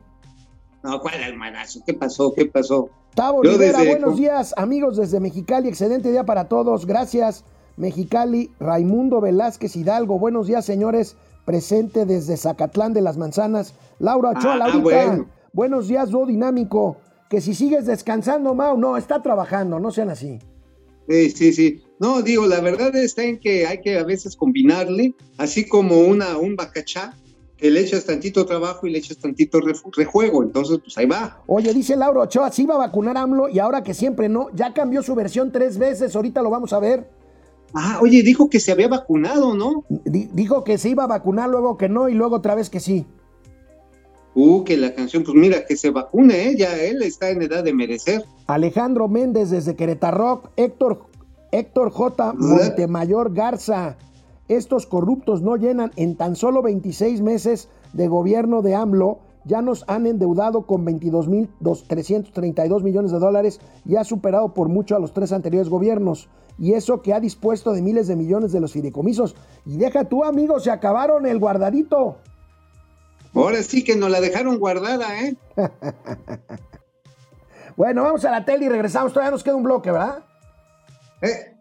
No, 0.84 1.00
¿cuál 1.02 1.24
almadazo? 1.24 1.80
¿Qué 1.86 1.94
pasó? 1.94 2.34
¿Qué 2.34 2.46
pasó? 2.46 2.90
Tavo 3.16 3.42
Rivera, 3.44 3.80
desde- 3.80 3.92
buenos 3.92 4.18
días, 4.18 4.54
amigos 4.58 4.98
desde 4.98 5.20
Mexicali, 5.20 5.68
excelente 5.68 6.12
día 6.12 6.24
para 6.26 6.48
todos, 6.48 6.86
gracias. 6.86 7.44
Mexicali, 7.78 8.52
Raimundo 8.60 9.22
Velázquez 9.22 9.76
Hidalgo, 9.76 10.20
buenos 10.20 10.48
días, 10.48 10.66
señores, 10.66 11.16
presente 11.46 12.06
desde 12.06 12.38
Zacatlán 12.38 12.94
de 12.94 13.02
las 13.02 13.18
Manzanas. 13.18 13.74
Laura 14.00 14.32
Ochoa, 14.32 14.54
Ah, 14.54 14.58
Laurita, 14.58 14.82
bueno. 14.82 15.26
buenos 15.54 15.88
días, 15.88 16.10
dúo 16.10 16.26
dinámico. 16.26 16.98
Que 17.30 17.40
si 17.42 17.54
sigues 17.54 17.86
descansando, 17.86 18.54
Mau, 18.54 18.78
no, 18.78 18.98
está 18.98 19.22
trabajando, 19.22 19.80
no 19.80 19.92
sean 19.92 20.10
así. 20.10 20.40
Sí, 21.08 21.30
sí, 21.32 21.54
sí. 21.54 21.84
No, 22.00 22.22
digo, 22.22 22.46
la 22.46 22.60
verdad 22.62 22.96
está 22.96 23.24
en 23.24 23.40
que 23.40 23.66
hay 23.68 23.82
que 23.82 23.98
a 23.98 24.04
veces 24.04 24.36
combinarle, 24.36 25.16
así 25.38 25.68
como 25.68 26.00
una, 26.02 26.38
un 26.38 26.56
bacachá, 26.56 27.14
que 27.58 27.70
le 27.70 27.82
echas 27.82 28.06
tantito 28.06 28.46
trabajo 28.46 28.88
y 28.88 28.92
le 28.92 28.98
echas 28.98 29.18
tantito 29.18 29.60
rejuego. 29.96 30.42
Entonces, 30.44 30.80
pues 30.84 30.98
ahí 30.98 31.06
va. 31.06 31.42
Oye, 31.48 31.74
dice 31.74 31.96
Laura 31.96 32.22
Ochoa, 32.22 32.52
sí 32.52 32.64
iba 32.64 32.74
a 32.76 32.80
vacunar 32.80 33.18
a 33.18 33.22
AMLO 33.22 33.50
y 33.50 33.60
ahora 33.60 33.84
que 33.84 33.94
siempre 33.94 34.30
no, 34.30 34.48
ya 34.56 34.74
cambió 34.74 35.04
su 35.04 35.14
versión 35.16 35.52
tres 35.52 35.78
veces, 35.78 36.16
ahorita 36.16 36.42
lo 36.42 36.50
vamos 36.50 36.74
a 36.74 36.80
ver. 36.80 37.08
Ah, 37.74 38.00
oye, 38.02 38.22
dijo 38.24 38.50
que 38.50 38.60
se 38.60 38.72
había 38.72 38.88
vacunado, 38.88 39.54
¿no? 39.56 39.84
Di- 39.90 40.30
dijo 40.34 40.64
que 40.64 40.78
se 40.78 40.90
iba 40.90 41.04
a 41.06 41.08
vacunar, 41.08 41.50
luego 41.50 41.78
que 41.78 41.88
no 41.90 42.10
y 42.10 42.14
luego 42.14 42.36
otra 42.38 42.56
vez 42.56 42.70
que 42.70 42.80
sí. 42.80 43.06
Uh, 44.34 44.64
que 44.64 44.78
la 44.78 44.94
canción, 44.94 45.24
pues 45.24 45.36
mira, 45.36 45.66
que 45.66 45.76
se 45.76 45.90
vacune, 45.90 46.50
¿eh? 46.50 46.56
Ya 46.58 46.76
él 46.78 47.02
está 47.02 47.30
en 47.30 47.42
edad 47.42 47.64
de 47.64 47.74
merecer. 47.74 48.24
Alejandro 48.48 49.08
Méndez 49.10 49.50
desde 49.50 49.76
Querétaro, 49.76 50.44
Héctor, 50.56 51.02
Héctor 51.52 51.92
J. 51.92 52.34
Montemayor 52.38 53.34
Garza. 53.34 53.98
Estos 54.48 54.86
corruptos 54.86 55.42
no 55.42 55.56
llenan 55.58 55.92
en 55.98 56.16
tan 56.16 56.36
solo 56.36 56.62
26 56.62 57.22
meses 57.22 57.68
de 57.94 58.08
gobierno 58.08 58.62
de 58.62 58.76
AMLO. 58.76 59.20
Ya 59.44 59.62
nos 59.62 59.84
han 59.88 60.06
endeudado 60.06 60.66
con 60.68 60.86
22.332 60.86 62.84
millones 62.84 63.12
de 63.12 63.20
dólares 63.20 63.60
y 63.86 63.96
ha 63.96 64.04
superado 64.04 64.54
por 64.54 64.70
mucho 64.70 64.96
a 64.96 65.00
los 65.00 65.14
tres 65.14 65.32
anteriores 65.32 65.70
gobiernos. 65.70 66.30
Y 66.58 66.74
eso 66.74 67.02
que 67.02 67.14
ha 67.14 67.20
dispuesto 67.20 67.74
de 67.74 67.82
miles 67.82 68.08
de 68.08 68.16
millones 68.16 68.52
de 68.52 68.60
los 68.60 68.74
fideicomisos. 68.74 69.36
Y 69.66 69.78
deja 69.78 70.06
tú, 70.06 70.24
amigo, 70.24 70.60
se 70.60 70.72
acabaron 70.72 71.26
el 71.26 71.40
guardadito. 71.40 72.18
Ahora 73.34 73.64
sí 73.64 73.84
que 73.84 73.96
nos 73.96 74.10
la 74.12 74.22
dejaron 74.22 74.60
guardada, 74.60 75.22
¿eh? 75.22 75.36
Bueno, 77.78 78.04
vamos 78.04 78.26
a 78.26 78.32
la 78.32 78.46
tele 78.46 78.66
y 78.66 78.70
regresamos. 78.70 79.14
Todavía 79.14 79.32
nos 79.32 79.44
queda 79.44 79.56
un 79.56 79.64
bloque, 79.64 79.92
¿verdad? 79.92 80.24
¿Eh? 81.22 81.56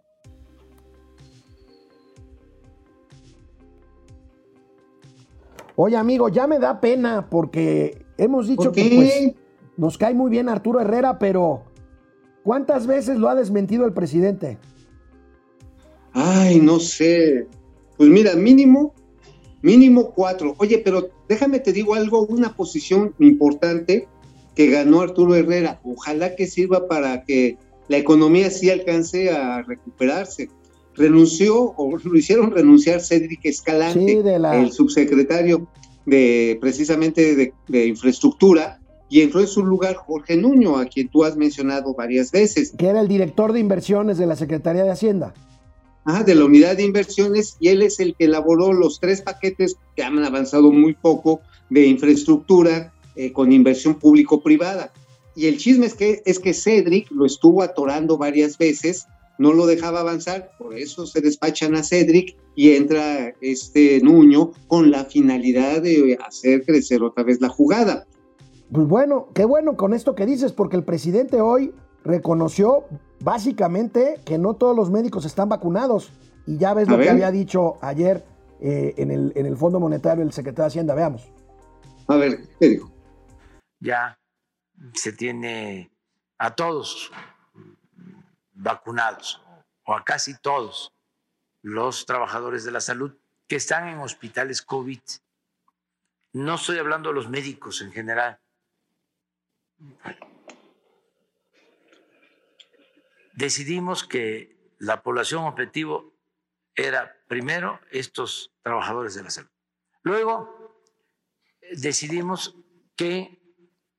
Oye, 5.76 5.96
amigo, 5.96 6.28
ya 6.28 6.46
me 6.46 6.58
da 6.58 6.80
pena 6.80 7.28
porque 7.30 8.04
hemos 8.18 8.48
dicho 8.48 8.64
¿Por 8.64 8.72
que 8.72 8.92
pues, 8.94 9.34
nos 9.78 9.96
cae 9.96 10.12
muy 10.12 10.30
bien 10.30 10.50
Arturo 10.50 10.78
Herrera, 10.80 11.18
pero 11.18 11.62
¿cuántas 12.42 12.86
veces 12.86 13.16
lo 13.16 13.30
ha 13.30 13.34
desmentido 13.34 13.86
el 13.86 13.94
presidente? 13.94 14.58
Ay, 16.12 16.58
no 16.60 16.80
sé. 16.80 17.46
Pues 17.96 18.08
mira, 18.08 18.34
mínimo, 18.34 18.94
mínimo 19.62 20.10
cuatro. 20.12 20.54
Oye, 20.58 20.78
pero 20.78 21.10
déjame 21.28 21.60
te 21.60 21.72
digo 21.72 21.94
algo, 21.94 22.26
una 22.26 22.54
posición 22.56 23.14
importante 23.18 24.08
que 24.54 24.68
ganó 24.68 25.00
Arturo 25.00 25.34
Herrera. 25.34 25.80
Ojalá 25.84 26.34
que 26.34 26.46
sirva 26.46 26.88
para 26.88 27.24
que 27.24 27.56
la 27.88 27.96
economía 27.98 28.50
sí 28.50 28.70
alcance 28.70 29.30
a 29.30 29.62
recuperarse. 29.62 30.48
Renunció 30.94 31.72
o 31.76 31.96
lo 31.96 32.16
hicieron 32.18 32.50
renunciar 32.50 33.00
Cédric 33.00 33.44
Escalante, 33.44 34.00
Sí, 34.16 34.22
de 34.22 34.38
la- 34.38 34.60
el 34.60 34.72
subsecretario 34.72 35.68
de 36.06 36.58
precisamente 36.60 37.36
de, 37.36 37.52
de 37.68 37.86
infraestructura, 37.86 38.80
y 39.08 39.20
entró 39.22 39.40
en 39.40 39.46
su 39.46 39.64
lugar 39.64 39.96
Jorge 39.96 40.36
Nuño, 40.36 40.76
a 40.78 40.86
quien 40.86 41.08
tú 41.08 41.24
has 41.24 41.36
mencionado 41.36 41.94
varias 41.94 42.30
veces. 42.32 42.72
Que 42.76 42.86
era 42.88 43.00
el 43.00 43.08
director 43.08 43.52
de 43.52 43.60
inversiones 43.60 44.18
de 44.18 44.26
la 44.26 44.36
Secretaría 44.36 44.84
de 44.84 44.90
Hacienda. 44.90 45.34
Ajá, 46.04 46.24
de 46.24 46.34
la 46.34 46.46
unidad 46.46 46.76
de 46.76 46.84
inversiones 46.84 47.56
y 47.60 47.68
él 47.68 47.82
es 47.82 48.00
el 48.00 48.14
que 48.16 48.24
elaboró 48.24 48.72
los 48.72 49.00
tres 49.00 49.20
paquetes 49.20 49.76
que 49.94 50.02
han 50.02 50.18
avanzado 50.24 50.72
muy 50.72 50.94
poco 50.94 51.40
de 51.68 51.86
infraestructura 51.86 52.92
eh, 53.16 53.32
con 53.32 53.52
inversión 53.52 53.94
público-privada. 53.96 54.92
Y 55.36 55.46
el 55.46 55.58
chisme 55.58 55.86
es 55.86 55.94
que, 55.94 56.22
es 56.24 56.38
que 56.38 56.54
Cedric 56.54 57.10
lo 57.10 57.26
estuvo 57.26 57.62
atorando 57.62 58.16
varias 58.16 58.56
veces, 58.56 59.06
no 59.38 59.52
lo 59.52 59.66
dejaba 59.66 60.00
avanzar, 60.00 60.50
por 60.58 60.76
eso 60.76 61.06
se 61.06 61.20
despachan 61.20 61.74
a 61.74 61.82
Cedric 61.82 62.36
y 62.56 62.72
entra 62.72 63.34
este 63.40 64.00
Nuño 64.00 64.52
con 64.68 64.90
la 64.90 65.04
finalidad 65.04 65.82
de 65.82 66.18
hacer 66.26 66.64
crecer 66.64 67.02
otra 67.02 67.24
vez 67.24 67.40
la 67.40 67.48
jugada. 67.48 68.06
Pues 68.72 68.86
bueno, 68.86 69.28
qué 69.34 69.44
bueno 69.44 69.76
con 69.76 69.94
esto 69.94 70.14
que 70.14 70.26
dices, 70.26 70.52
porque 70.52 70.76
el 70.76 70.84
presidente 70.84 71.40
hoy 71.40 71.72
reconoció 72.04 72.84
básicamente 73.20 74.20
que 74.24 74.38
no 74.38 74.54
todos 74.54 74.76
los 74.76 74.90
médicos 74.90 75.24
están 75.24 75.48
vacunados. 75.48 76.12
Y 76.46 76.58
ya 76.58 76.74
ves 76.74 76.88
A 76.88 76.92
lo 76.92 76.96
que 76.98 77.04
ver. 77.04 77.12
había 77.12 77.30
dicho 77.30 77.76
ayer 77.82 78.24
eh, 78.60 78.94
en, 78.96 79.10
el, 79.10 79.32
en 79.36 79.46
el 79.46 79.56
Fondo 79.56 79.78
Monetario 79.80 80.22
el 80.24 80.32
secretario 80.32 80.64
de 80.64 80.68
Hacienda. 80.68 80.94
Veamos. 80.94 81.30
A 82.08 82.16
ver, 82.16 82.40
¿qué 82.58 82.68
dijo? 82.68 82.90
ya 83.80 84.18
se 84.94 85.12
tiene 85.12 85.90
a 86.38 86.54
todos 86.54 87.10
vacunados, 88.52 89.42
o 89.84 89.94
a 89.94 90.04
casi 90.04 90.38
todos 90.38 90.92
los 91.62 92.04
trabajadores 92.06 92.64
de 92.64 92.72
la 92.72 92.80
salud 92.80 93.16
que 93.46 93.56
están 93.56 93.88
en 93.88 93.98
hospitales 93.98 94.62
COVID. 94.62 95.00
No 96.32 96.54
estoy 96.54 96.78
hablando 96.78 97.08
de 97.08 97.14
los 97.14 97.28
médicos 97.28 97.80
en 97.82 97.90
general. 97.92 98.38
Decidimos 103.40 104.04
que 104.04 104.74
la 104.78 105.02
población 105.02 105.44
objetivo 105.44 106.12
era 106.74 107.16
primero 107.26 107.80
estos 107.90 108.52
trabajadores 108.62 109.14
de 109.14 109.22
la 109.22 109.30
salud. 109.30 109.48
Luego 110.02 110.84
decidimos 111.72 112.54
que 112.96 113.40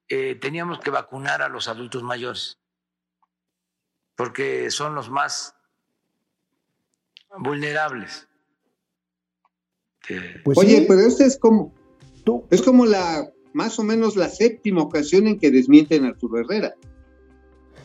eh, 0.09 0.35
teníamos 0.35 0.79
que 0.79 0.91
vacunar 0.91 1.41
a 1.41 1.49
los 1.49 1.67
adultos 1.67 2.03
mayores, 2.03 2.59
porque 4.15 4.69
son 4.69 4.93
los 4.93 5.09
más 5.09 5.55
vulnerables. 7.39 8.27
Eh, 10.07 10.39
Pues 10.43 10.55
Oye, 10.59 10.81
sí, 10.81 10.85
pero 10.87 11.01
este 11.01 11.25
es 11.25 11.39
como, 11.39 11.73
tú, 12.23 12.45
es 12.51 12.61
como 12.61 12.85
la, 12.85 13.27
más 13.53 13.79
o 13.79 13.83
menos 13.83 14.15
la 14.15 14.29
séptima 14.29 14.83
ocasión 14.83 15.25
en 15.25 15.39
que 15.39 15.49
desmienten 15.49 16.05
a 16.05 16.09
Arturo 16.09 16.39
Herrera. 16.41 16.75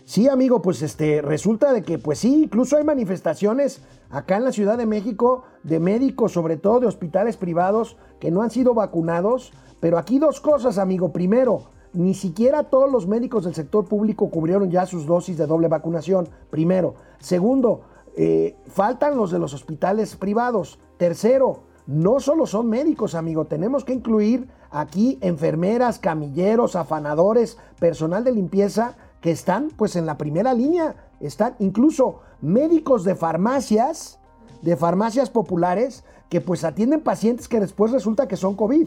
Sí, 0.06 0.28
amigo, 0.28 0.62
pues 0.62 0.82
este 0.82 1.20
resulta 1.20 1.72
de 1.72 1.82
que, 1.82 1.98
pues 1.98 2.20
sí, 2.20 2.44
incluso 2.44 2.76
hay 2.76 2.84
manifestaciones 2.84 3.82
acá 4.08 4.36
en 4.36 4.44
la 4.44 4.52
Ciudad 4.52 4.78
de 4.78 4.86
México 4.86 5.42
de 5.64 5.80
médicos, 5.80 6.30
sobre 6.30 6.56
todo 6.56 6.78
de 6.78 6.86
hospitales 6.86 7.36
privados, 7.36 7.96
que 8.20 8.30
no 8.30 8.42
han 8.42 8.50
sido 8.52 8.72
vacunados. 8.72 9.52
Pero 9.80 9.98
aquí 9.98 10.20
dos 10.20 10.40
cosas, 10.40 10.78
amigo. 10.78 11.12
Primero, 11.12 11.64
ni 11.92 12.14
siquiera 12.14 12.70
todos 12.70 12.88
los 12.88 13.08
médicos 13.08 13.42
del 13.42 13.56
sector 13.56 13.86
público 13.86 14.30
cubrieron 14.30 14.70
ya 14.70 14.86
sus 14.86 15.06
dosis 15.06 15.38
de 15.38 15.46
doble 15.48 15.66
vacunación. 15.66 16.28
Primero. 16.50 16.94
Segundo, 17.18 17.80
eh, 18.16 18.54
faltan 18.68 19.16
los 19.16 19.32
de 19.32 19.40
los 19.40 19.54
hospitales 19.54 20.14
privados. 20.14 20.78
Tercero, 20.98 21.64
no 21.88 22.20
solo 22.20 22.46
son 22.46 22.68
médicos, 22.68 23.16
amigo, 23.16 23.46
tenemos 23.46 23.84
que 23.84 23.94
incluir 23.94 24.46
aquí 24.70 25.18
enfermeras, 25.20 25.98
camilleros, 25.98 26.76
afanadores, 26.76 27.58
personal 27.80 28.22
de 28.22 28.30
limpieza 28.30 28.96
que 29.26 29.32
están 29.32 29.72
pues 29.76 29.96
en 29.96 30.06
la 30.06 30.18
primera 30.18 30.54
línea, 30.54 30.94
están 31.18 31.56
incluso 31.58 32.20
médicos 32.40 33.02
de 33.02 33.16
farmacias, 33.16 34.20
de 34.62 34.76
farmacias 34.76 35.30
populares 35.30 36.04
que 36.30 36.40
pues 36.40 36.62
atienden 36.62 37.00
pacientes 37.00 37.48
que 37.48 37.58
después 37.58 37.90
resulta 37.90 38.28
que 38.28 38.36
son 38.36 38.54
COVID. 38.54 38.86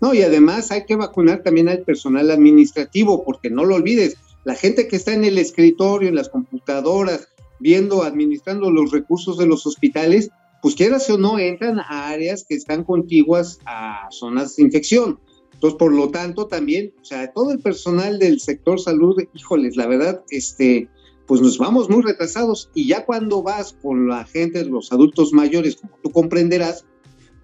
No, 0.00 0.14
y 0.14 0.22
además 0.22 0.70
hay 0.70 0.84
que 0.84 0.94
vacunar 0.94 1.42
también 1.42 1.68
al 1.68 1.80
personal 1.80 2.30
administrativo, 2.30 3.24
porque 3.24 3.50
no 3.50 3.64
lo 3.64 3.74
olvides, 3.74 4.18
la 4.44 4.54
gente 4.54 4.86
que 4.86 4.94
está 4.94 5.14
en 5.14 5.24
el 5.24 5.38
escritorio, 5.38 6.08
en 6.08 6.14
las 6.14 6.28
computadoras, 6.28 7.26
viendo, 7.58 8.04
administrando 8.04 8.70
los 8.70 8.92
recursos 8.92 9.36
de 9.36 9.46
los 9.46 9.66
hospitales, 9.66 10.30
pues 10.62 10.76
quieras 10.76 11.10
o 11.10 11.18
no, 11.18 11.40
entran 11.40 11.80
a 11.80 12.06
áreas 12.10 12.44
que 12.48 12.54
están 12.54 12.84
contiguas 12.84 13.58
a 13.66 14.06
zonas 14.12 14.54
de 14.54 14.62
infección. 14.62 15.18
Entonces, 15.58 15.76
por 15.76 15.92
lo 15.92 16.10
tanto, 16.10 16.46
también, 16.46 16.94
o 17.02 17.04
sea, 17.04 17.32
todo 17.32 17.50
el 17.50 17.58
personal 17.58 18.20
del 18.20 18.38
sector 18.38 18.78
salud, 18.78 19.20
híjoles, 19.34 19.74
la 19.74 19.88
verdad, 19.88 20.22
este, 20.30 20.88
pues 21.26 21.40
nos 21.40 21.58
vamos 21.58 21.90
muy 21.90 22.02
retrasados. 22.02 22.70
Y 22.74 22.86
ya 22.86 23.04
cuando 23.04 23.42
vas 23.42 23.72
con 23.82 24.06
la 24.06 24.24
gente, 24.24 24.64
los 24.64 24.92
adultos 24.92 25.32
mayores, 25.32 25.74
como 25.74 25.98
tú 26.00 26.12
comprenderás, 26.12 26.84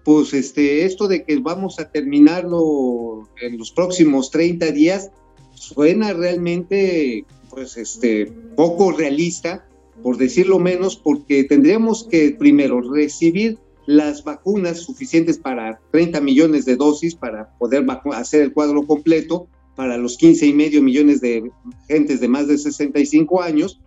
pues 0.05 0.33
este, 0.33 0.85
esto 0.85 1.09
de 1.09 1.25
que 1.25 1.37
vamos 1.39 1.77
a 1.77 1.91
terminarlo 1.91 3.27
en 3.41 3.57
los 3.57 3.71
próximos 3.71 4.31
30 4.31 4.71
días, 4.71 5.11
suena 5.53 6.13
realmente, 6.13 7.25
pues, 7.49 7.75
este, 7.75 8.27
poco 8.55 8.93
realista, 8.93 9.67
por 10.01 10.15
decirlo 10.15 10.57
menos, 10.57 10.95
porque 10.95 11.43
tendríamos 11.43 12.05
que 12.05 12.31
primero 12.31 12.79
recibir 12.79 13.57
las 13.85 14.23
vacunas 14.23 14.79
suficientes 14.79 15.37
para 15.37 15.79
30 15.91 16.21
millones 16.21 16.65
de 16.65 16.75
dosis 16.75 17.15
para 17.15 17.49
poder 17.57 17.85
hacer 18.13 18.41
el 18.41 18.53
cuadro 18.53 18.85
completo 18.85 19.47
para 19.75 19.97
los 19.97 20.17
15 20.17 20.47
y 20.47 20.53
medio 20.53 20.81
millones 20.81 21.21
de 21.21 21.51
gentes 21.87 22.19
de 22.19 22.27
más 22.27 22.47
de 22.47 22.57
65 22.57 23.41
años. 23.41 23.81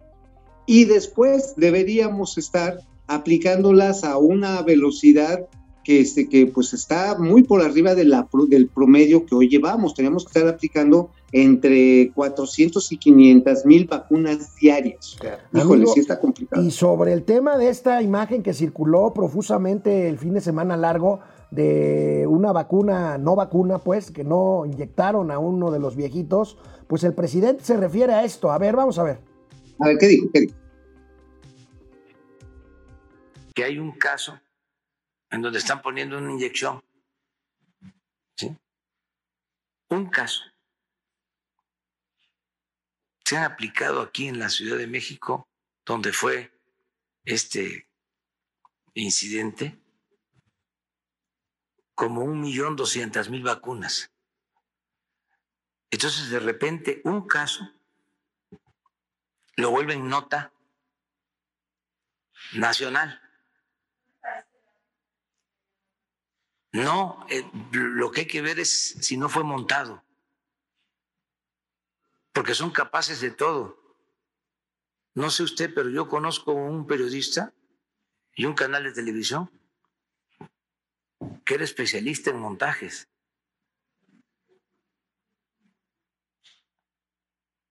Y 0.66 0.84
después 0.84 1.55
deberíamos 1.57 2.36
estar 2.38 2.78
aplicándolas 3.07 4.05
a 4.05 4.18
una 4.18 4.62
velocidad 4.62 5.49
que, 5.89 6.01
este, 6.01 6.28
que 6.28 6.47
pues 6.47 6.74
está 6.74 7.16
muy 7.18 7.45
por 7.45 7.62
arriba 7.62 7.95
de 7.95 8.05
la, 8.05 8.26
pro- 8.26 8.45
del 8.45 8.68
promedio 8.68 9.24
que 9.24 9.34
hoy 9.34 9.49
llevamos. 9.49 9.95
Tenemos 9.95 10.22
que 10.26 10.39
estar 10.39 10.47
aplicando 10.55 11.09
entre 11.32 12.12
400 12.14 12.93
y 12.93 12.99
500 12.99 13.64
mil 13.64 13.86
vacunas 13.86 14.55
diarias. 14.57 15.16
O 15.18 15.22
sea, 15.22 15.39
híjole, 15.55 15.86
sí 15.86 16.01
está 16.01 16.20
complicado. 16.20 16.62
Y 16.62 16.70
sobre 16.72 17.14
el 17.14 17.22
tema 17.24 17.57
de 17.57 17.70
esta 17.70 18.03
imagen 18.03 18.43
que 18.43 18.53
circuló 18.53 19.14
profusamente 19.14 20.11
el 20.11 20.18
fin 20.18 20.34
de 20.34 20.43
semana 20.43 20.76
largo 20.76 21.20
de 21.51 22.26
una 22.28 22.53
vacuna, 22.53 23.16
no 23.16 23.34
vacuna, 23.34 23.78
pues, 23.78 24.11
que 24.11 24.24
no 24.24 24.66
inyectaron 24.66 25.30
a 25.30 25.39
uno 25.39 25.70
de 25.70 25.78
los 25.78 25.97
viejitos, 25.97 26.59
pues 26.86 27.03
el 27.03 27.14
presidente 27.14 27.64
se 27.64 27.78
refiere 27.78 28.12
a 28.12 28.24
esto. 28.24 28.53
A 28.53 28.59
ver, 28.59 28.76
vamos 28.76 28.99
a 28.99 29.05
ver. 29.05 29.20
A 29.78 29.89
ver, 29.89 29.97
¿qué 29.97 30.09
dijo? 30.09 30.26
¿Qué 30.34 30.41
dijo? 30.41 30.55
que 33.55 33.64
hay 33.64 33.78
un 33.78 33.91
caso 33.93 34.34
en 35.30 35.42
donde 35.42 35.58
están 35.58 35.82
poniendo 35.82 36.18
una 36.18 36.32
inyección. 36.32 36.82
¿Sí? 38.36 38.56
Un 39.88 40.08
caso. 40.10 40.42
Se 43.24 43.36
han 43.36 43.44
aplicado 43.44 44.00
aquí 44.00 44.28
en 44.28 44.38
la 44.38 44.48
Ciudad 44.48 44.78
de 44.78 44.86
México, 44.86 45.48
donde 45.84 46.12
fue 46.12 46.52
este 47.24 47.88
incidente, 48.94 49.78
como 51.94 52.22
un 52.22 52.40
millón 52.40 52.76
doscientas 52.76 53.28
mil 53.28 53.42
vacunas. 53.42 54.10
Entonces, 55.90 56.30
de 56.30 56.38
repente, 56.38 57.00
un 57.04 57.26
caso 57.26 57.74
lo 59.56 59.70
vuelven 59.70 60.08
nota 60.08 60.52
nacional. 62.52 63.20
No, 66.72 67.26
eh, 67.30 67.48
lo 67.72 68.10
que 68.10 68.22
hay 68.22 68.26
que 68.26 68.42
ver 68.42 68.60
es 68.60 68.96
si 69.00 69.16
no 69.16 69.28
fue 69.28 69.42
montado, 69.42 70.04
porque 72.32 72.54
son 72.54 72.70
capaces 72.70 73.20
de 73.20 73.30
todo. 73.30 73.78
No 75.14 75.30
sé 75.30 75.42
usted, 75.42 75.72
pero 75.74 75.88
yo 75.88 76.08
conozco 76.08 76.52
un 76.52 76.86
periodista 76.86 77.52
y 78.34 78.44
un 78.44 78.54
canal 78.54 78.84
de 78.84 78.92
televisión 78.92 79.50
que 81.44 81.54
era 81.54 81.64
especialista 81.64 82.30
en 82.30 82.38
montajes. 82.38 83.08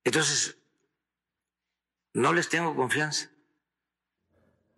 Entonces, 0.04 0.58
no 2.14 2.34
les 2.34 2.50
tengo 2.50 2.76
confianza. 2.76 3.30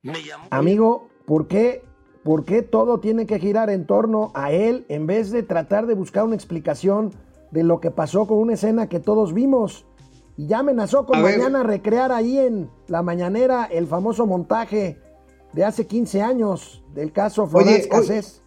Me 0.02 0.24
llamó. 0.24 0.48
Amigo, 0.52 1.10
¿por 1.26 1.48
qué, 1.48 1.84
¿por 2.30 2.46
qué 2.46 2.62
todo 2.62 3.00
tiene 3.00 3.26
que 3.26 3.40
girar 3.40 3.72
en 3.72 3.88
torno 3.88 4.30
a 4.36 4.52
él 4.52 4.86
en 4.88 5.08
vez 5.08 5.32
de 5.32 5.42
tratar 5.42 5.88
de 5.88 5.96
buscar 5.96 6.26
una 6.26 6.36
explicación 6.36 7.12
de 7.50 7.64
lo 7.64 7.80
que 7.80 7.90
pasó 7.90 8.28
con 8.28 8.38
una 8.38 8.54
escena 8.54 8.88
que 8.88 9.00
todos 9.00 9.34
vimos? 9.34 9.88
Y 10.38 10.46
ya 10.46 10.60
amenazó 10.60 11.08
con 11.08 11.18
A 11.18 11.24
ver. 11.24 11.40
mañana 11.40 11.64
recrear 11.64 12.12
ahí 12.12 12.38
en 12.38 12.70
la 12.88 13.02
mañanera 13.02 13.66
el 13.66 13.88
famoso 13.88 14.28
montaje 14.28 15.00
de 15.54 15.64
hace 15.64 15.88
15 15.88 16.22
años 16.22 16.84
del 16.94 17.12
caso 17.12 17.48
Florence 17.48 17.90
oye. 17.90 17.90
Cassés. 17.90 18.44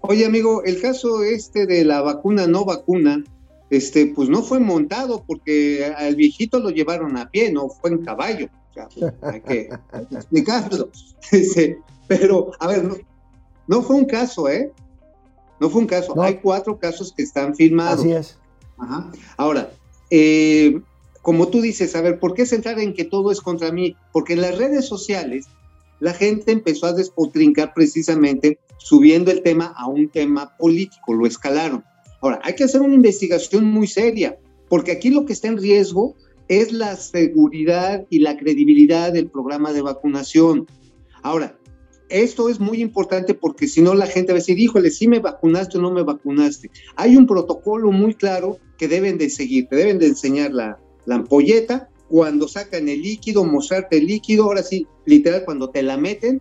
Oye, 0.00 0.26
amigo, 0.26 0.64
el 0.64 0.82
caso 0.82 1.22
este 1.22 1.64
de 1.64 1.84
la 1.84 2.02
vacuna 2.02 2.48
no 2.48 2.64
vacuna, 2.64 3.22
este, 3.70 4.06
pues 4.16 4.28
no 4.28 4.42
fue 4.42 4.58
montado 4.58 5.22
porque 5.24 5.94
al 5.96 6.16
viejito 6.16 6.58
lo 6.58 6.70
llevaron 6.70 7.16
a 7.16 7.30
pie, 7.30 7.52
no 7.52 7.68
fue 7.68 7.90
en 7.90 8.04
caballo. 8.04 8.48
O 8.70 8.74
sea, 8.74 8.88
pues, 8.88 9.14
hay 9.22 9.40
que 9.42 9.68
hay 9.92 10.06
que 10.10 10.14
explicarlo. 10.16 10.90
Este, 11.30 11.78
pero, 12.08 12.52
a 12.58 12.66
ver, 12.66 12.84
no, 12.84 12.96
no 13.66 13.82
fue 13.82 13.96
un 13.96 14.04
caso, 14.04 14.48
¿eh? 14.48 14.72
No 15.60 15.70
fue 15.70 15.82
un 15.82 15.86
caso. 15.86 16.14
No. 16.14 16.22
Hay 16.22 16.36
cuatro 16.36 16.78
casos 16.78 17.12
que 17.12 17.22
están 17.22 17.54
firmados. 17.54 18.00
Así 18.00 18.12
es. 18.12 18.38
Ajá. 18.78 19.10
Ahora, 19.36 19.70
eh, 20.10 20.80
como 21.22 21.48
tú 21.48 21.60
dices, 21.60 21.96
a 21.96 22.02
ver, 22.02 22.20
¿por 22.20 22.34
qué 22.34 22.46
centrar 22.46 22.78
en 22.78 22.94
que 22.94 23.04
todo 23.04 23.32
es 23.32 23.40
contra 23.40 23.72
mí? 23.72 23.96
Porque 24.12 24.34
en 24.34 24.42
las 24.42 24.56
redes 24.58 24.86
sociales 24.86 25.46
la 25.98 26.12
gente 26.12 26.52
empezó 26.52 26.86
a 26.86 26.92
despotrincar 26.92 27.72
precisamente 27.74 28.58
subiendo 28.78 29.30
el 29.30 29.42
tema 29.42 29.74
a 29.76 29.88
un 29.88 30.08
tema 30.08 30.56
político, 30.56 31.14
lo 31.14 31.26
escalaron. 31.26 31.84
Ahora, 32.20 32.40
hay 32.44 32.54
que 32.54 32.64
hacer 32.64 32.80
una 32.80 32.94
investigación 32.94 33.64
muy 33.64 33.86
seria, 33.86 34.38
porque 34.68 34.92
aquí 34.92 35.10
lo 35.10 35.24
que 35.24 35.32
está 35.32 35.48
en 35.48 35.58
riesgo 35.58 36.14
es 36.48 36.72
la 36.72 36.96
seguridad 36.96 38.06
y 38.10 38.20
la 38.20 38.36
credibilidad 38.36 39.12
del 39.12 39.28
programa 39.28 39.72
de 39.72 39.82
vacunación. 39.82 40.66
Ahora, 41.22 41.56
esto 42.08 42.48
es 42.48 42.60
muy 42.60 42.80
importante 42.80 43.34
porque 43.34 43.68
si 43.68 43.82
no 43.82 43.94
la 43.94 44.06
gente 44.06 44.32
va 44.32 44.36
a 44.36 44.40
decir, 44.40 44.58
híjole, 44.58 44.90
si 44.90 45.08
me 45.08 45.18
vacunaste 45.18 45.78
o 45.78 45.80
no 45.80 45.90
me 45.90 46.02
vacunaste. 46.02 46.70
Hay 46.94 47.16
un 47.16 47.26
protocolo 47.26 47.90
muy 47.92 48.14
claro 48.14 48.58
que 48.78 48.88
deben 48.88 49.18
de 49.18 49.30
seguir, 49.30 49.68
te 49.68 49.76
deben 49.76 49.98
de 49.98 50.06
enseñar 50.06 50.52
la, 50.52 50.78
la 51.04 51.16
ampolleta, 51.16 51.88
cuando 52.08 52.46
sacan 52.46 52.88
el 52.88 53.02
líquido, 53.02 53.44
mostrarte 53.44 53.98
el 53.98 54.06
líquido, 54.06 54.44
ahora 54.44 54.62
sí, 54.62 54.86
literal, 55.06 55.44
cuando 55.44 55.70
te 55.70 55.82
la 55.82 55.96
meten 55.96 56.40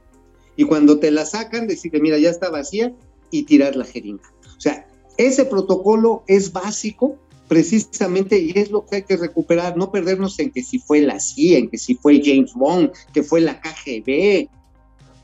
y 0.56 0.64
cuando 0.64 1.00
te 1.00 1.12
la 1.12 1.26
sacan, 1.26 1.68
decirle, 1.68 2.00
mira, 2.00 2.18
ya 2.18 2.30
está 2.30 2.50
vacía 2.50 2.94
y 3.32 3.44
tirar 3.44 3.76
la 3.76 3.86
jeringa. 3.86 4.32
O 4.56 4.62
sea, 4.62 4.88
ese 5.18 5.46
protocolo 5.46 6.24
es 6.28 6.52
básico 6.52 7.18
precisamente 7.48 8.40
y 8.40 8.52
es 8.56 8.72
lo 8.72 8.86
que 8.86 8.98
hay 8.98 9.04
que 9.04 9.18
recuperar, 9.18 9.78
no 9.78 9.92
perdernos 9.92 10.40
en 10.40 10.52
que 10.52 10.64
si 10.64 10.80
fue 10.80 11.02
la 11.02 11.20
CIA, 11.20 11.60
en 11.60 11.70
que 11.70 11.78
si 11.78 11.96
fue 11.96 12.22
James 12.24 12.54
Bond, 12.54 12.92
que 13.14 13.24
fue 13.24 13.42
la 13.42 13.60
KGB, 13.62 14.50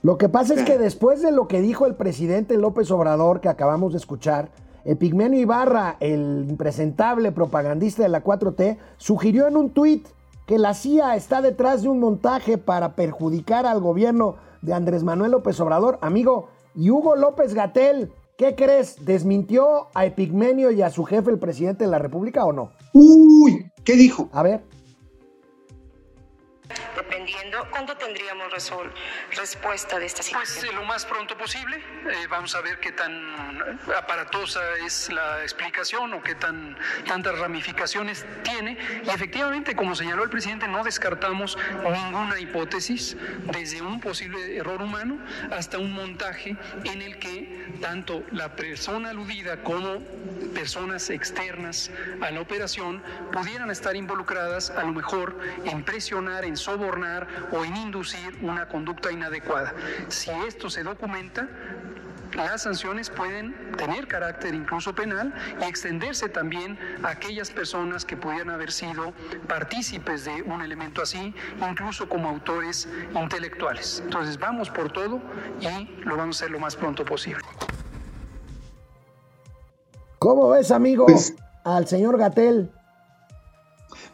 Lo 0.03 0.17
que 0.17 0.29
pasa 0.29 0.55
es 0.55 0.63
que 0.63 0.79
después 0.79 1.21
de 1.21 1.31
lo 1.31 1.47
que 1.47 1.61
dijo 1.61 1.85
el 1.85 1.93
presidente 1.93 2.57
López 2.57 2.89
Obrador, 2.89 3.39
que 3.39 3.49
acabamos 3.49 3.93
de 3.93 3.99
escuchar, 3.99 4.49
Epigmenio 4.83 5.39
Ibarra, 5.39 5.97
el 5.99 6.47
impresentable 6.49 7.31
propagandista 7.31 8.01
de 8.01 8.09
la 8.09 8.23
4T, 8.23 8.79
sugirió 8.97 9.47
en 9.47 9.57
un 9.57 9.69
tuit 9.69 10.07
que 10.47 10.57
la 10.57 10.73
CIA 10.73 11.15
está 11.15 11.43
detrás 11.43 11.83
de 11.83 11.89
un 11.89 11.99
montaje 11.99 12.57
para 12.57 12.95
perjudicar 12.95 13.67
al 13.67 13.79
gobierno 13.79 14.37
de 14.63 14.73
Andrés 14.73 15.03
Manuel 15.03 15.33
López 15.33 15.59
Obrador. 15.59 15.99
Amigo, 16.01 16.49
y 16.73 16.89
Hugo 16.89 17.15
López 17.15 17.53
Gatel, 17.53 18.11
¿qué 18.37 18.55
crees? 18.55 19.05
¿Desmintió 19.05 19.89
a 19.93 20.05
Epigmenio 20.07 20.71
y 20.71 20.81
a 20.81 20.89
su 20.89 21.03
jefe, 21.03 21.29
el 21.29 21.37
presidente 21.37 21.83
de 21.83 21.91
la 21.91 21.99
República, 21.99 22.43
o 22.43 22.53
no? 22.53 22.71
Uy, 22.93 23.71
¿qué 23.83 23.93
dijo? 23.93 24.29
A 24.31 24.41
ver. 24.41 24.63
¿Cuándo 27.69 27.95
tendríamos 27.97 28.51
resol- 28.51 28.91
respuesta 29.35 29.99
de 29.99 30.05
esta 30.05 30.23
Pues 30.31 30.49
situación? 30.49 30.75
eh, 30.75 30.79
lo 30.79 30.85
más 30.85 31.05
pronto 31.05 31.37
posible. 31.37 31.77
Eh, 31.77 32.27
vamos 32.29 32.55
a 32.55 32.61
ver 32.61 32.79
qué 32.79 32.91
tan 32.91 33.11
aparatosa 33.95 34.61
es 34.85 35.09
la 35.11 35.41
explicación 35.43 36.13
o 36.13 36.21
qué 36.23 36.35
tan 36.35 36.77
tantas 37.07 37.37
ramificaciones 37.37 38.25
tiene. 38.43 38.77
Y 39.05 39.09
efectivamente, 39.09 39.75
como 39.75 39.95
señaló 39.95 40.23
el 40.23 40.29
presidente, 40.29 40.67
no 40.67 40.83
descartamos 40.83 41.57
ninguna 41.83 42.39
hipótesis, 42.39 43.15
desde 43.51 43.81
un 43.81 43.99
posible 43.99 44.55
error 44.57 44.81
humano 44.81 45.17
hasta 45.51 45.77
un 45.77 45.91
montaje 45.93 46.55
en 46.85 47.01
el 47.01 47.19
que 47.19 47.67
tanto 47.81 48.23
la 48.31 48.55
persona 48.55 49.09
aludida 49.11 49.63
como 49.63 49.99
personas 50.53 51.09
externas 51.09 51.91
a 52.21 52.31
la 52.31 52.41
operación 52.41 53.01
pudieran 53.31 53.69
estar 53.71 53.95
involucradas 53.95 54.69
a 54.69 54.81
lo 54.83 54.91
mejor 54.93 55.37
en 55.65 55.83
presionar, 55.83 56.43
en 56.45 56.57
sobornar 56.57 57.10
o 57.51 57.63
en 57.65 57.75
inducir 57.77 58.37
una 58.41 58.67
conducta 58.67 59.11
inadecuada. 59.11 59.73
Si 60.09 60.29
esto 60.47 60.69
se 60.69 60.83
documenta, 60.83 61.47
las 62.35 62.61
sanciones 62.63 63.09
pueden 63.09 63.53
tener 63.77 64.07
carácter 64.07 64.53
incluso 64.53 64.95
penal 64.95 65.33
y 65.59 65.65
extenderse 65.65 66.29
también 66.29 66.79
a 67.03 67.09
aquellas 67.09 67.49
personas 67.49 68.05
que 68.05 68.15
pudieran 68.15 68.49
haber 68.49 68.71
sido 68.71 69.13
partícipes 69.47 70.23
de 70.23 70.41
un 70.43 70.61
elemento 70.61 71.01
así, 71.01 71.33
incluso 71.69 72.07
como 72.07 72.29
autores 72.29 72.87
intelectuales. 73.13 74.01
Entonces 74.05 74.37
vamos 74.39 74.69
por 74.69 74.91
todo 74.93 75.21
y 75.59 75.83
lo 76.05 76.15
vamos 76.15 76.37
a 76.41 76.45
hacer 76.45 76.51
lo 76.51 76.59
más 76.59 76.75
pronto 76.75 77.03
posible. 77.03 77.43
¿Cómo 80.19 80.49
ves, 80.49 80.71
amigo, 80.71 81.07
Pues- 81.07 81.33
al 81.63 81.87
señor 81.87 82.17
Gatel? 82.17 82.71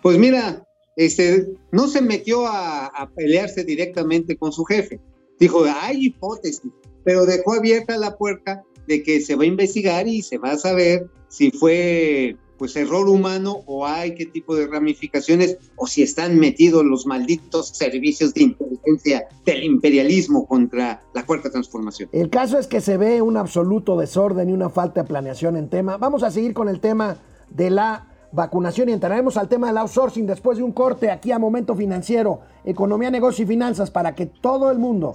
Pues 0.01 0.17
mira, 0.17 0.61
este, 0.97 1.47
no 1.71 1.87
se 1.87 2.01
metió 2.01 2.45
a, 2.47 3.09
pelearse 3.15 3.63
directamente 3.63 4.35
con 4.35 4.51
su 4.51 4.65
jefe. 4.65 4.99
Dijo, 5.39 5.63
hay 5.63 6.07
hipótesis, 6.07 6.71
pero 7.03 7.25
dejó 7.25 7.53
abierta 7.53 7.97
la 7.97 8.17
puerta 8.17 8.63
de 8.87 9.03
que 9.03 9.21
se 9.21 9.35
va 9.35 9.43
a 9.43 9.47
investigar 9.47 10.07
y 10.07 10.23
se 10.23 10.39
va 10.39 10.51
a 10.51 10.57
saber 10.57 11.07
si 11.29 11.51
fue 11.51 12.35
pues 12.57 12.75
error 12.75 13.07
humano 13.07 13.61
o 13.67 13.85
hay 13.85 14.15
qué 14.15 14.25
tipo 14.25 14.55
de 14.55 14.65
ramificaciones 14.65 15.57
o 15.75 15.85
si 15.85 16.01
están 16.01 16.39
metidos 16.39 16.83
los 16.83 17.05
malditos 17.05 17.69
servicios 17.69 18.33
de 18.33 18.43
inteligencia 18.43 19.27
del 19.45 19.63
imperialismo 19.63 20.47
contra 20.47 21.03
la 21.13 21.23
cuarta 21.23 21.51
transformación. 21.51 22.09
El 22.11 22.31
caso 22.31 22.57
es 22.57 22.65
que 22.65 22.81
se 22.81 22.97
ve 22.97 23.21
un 23.21 23.37
absoluto 23.37 23.95
desorden 23.99 24.49
y 24.49 24.53
una 24.53 24.69
falta 24.69 25.03
de 25.03 25.07
planeación 25.07 25.55
en 25.55 25.69
tema. 25.69 25.97
Vamos 25.97 26.23
a 26.23 26.31
seguir 26.31 26.55
con 26.55 26.67
el 26.67 26.79
tema 26.79 27.17
de 27.51 27.69
la 27.69 28.16
vacunación 28.31 28.89
y 28.89 28.93
entraremos 28.93 29.37
al 29.37 29.47
tema 29.47 29.67
del 29.67 29.77
outsourcing 29.77 30.25
después 30.25 30.57
de 30.57 30.63
un 30.63 30.71
corte 30.71 31.11
aquí 31.11 31.31
a 31.31 31.39
Momento 31.39 31.75
Financiero, 31.75 32.41
Economía, 32.65 33.09
Negocio 33.09 33.43
y 33.43 33.47
Finanzas 33.47 33.91
para 33.91 34.15
que 34.15 34.25
todo 34.25 34.71
el 34.71 34.79
mundo... 34.79 35.13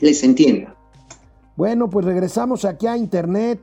Les 0.00 0.22
entienda. 0.22 0.74
Bueno, 1.56 1.90
pues 1.90 2.04
regresamos 2.06 2.64
aquí 2.64 2.86
a 2.86 2.96
Internet. 2.96 3.60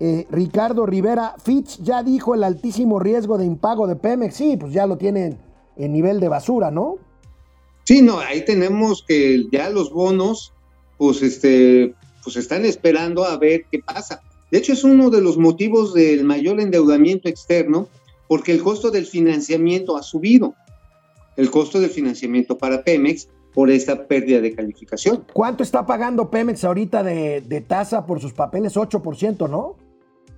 Eh, 0.00 0.26
Ricardo 0.30 0.86
Rivera, 0.86 1.34
Fitch 1.42 1.80
ya 1.82 2.02
dijo 2.02 2.34
el 2.34 2.44
altísimo 2.44 2.98
riesgo 2.98 3.38
de 3.38 3.44
impago 3.44 3.86
de 3.86 3.96
Pemex. 3.96 4.34
Sí, 4.34 4.56
pues 4.56 4.72
ya 4.72 4.86
lo 4.86 4.98
tienen 4.98 5.38
en 5.76 5.92
nivel 5.92 6.20
de 6.20 6.28
basura, 6.28 6.70
¿no? 6.70 6.96
Sí, 7.84 8.02
no, 8.02 8.18
ahí 8.18 8.44
tenemos 8.44 9.04
que 9.06 9.46
ya 9.52 9.70
los 9.70 9.92
bonos, 9.92 10.52
pues 10.96 11.22
este, 11.22 11.94
pues 12.22 12.36
están 12.36 12.64
esperando 12.64 13.24
a 13.24 13.36
ver 13.36 13.64
qué 13.70 13.80
pasa. 13.80 14.22
De 14.50 14.58
hecho, 14.58 14.72
es 14.72 14.84
uno 14.84 15.10
de 15.10 15.20
los 15.20 15.36
motivos 15.36 15.92
del 15.94 16.24
mayor 16.24 16.60
endeudamiento 16.60 17.28
externo, 17.28 17.88
porque 18.28 18.52
el 18.52 18.62
costo 18.62 18.90
del 18.90 19.06
financiamiento 19.06 19.96
ha 19.96 20.02
subido. 20.02 20.54
El 21.36 21.50
costo 21.50 21.80
del 21.80 21.90
financiamiento 21.90 22.56
para 22.56 22.84
Pemex 22.84 23.28
por 23.52 23.70
esta 23.70 24.06
pérdida 24.06 24.40
de 24.40 24.54
calificación. 24.54 25.24
¿Cuánto 25.32 25.62
está 25.62 25.86
pagando 25.86 26.30
Pemex 26.30 26.64
ahorita 26.64 27.02
de, 27.02 27.40
de 27.40 27.60
tasa 27.60 28.06
por 28.06 28.20
sus 28.20 28.32
papeles? 28.32 28.76
8%, 28.76 29.48
¿no? 29.48 29.76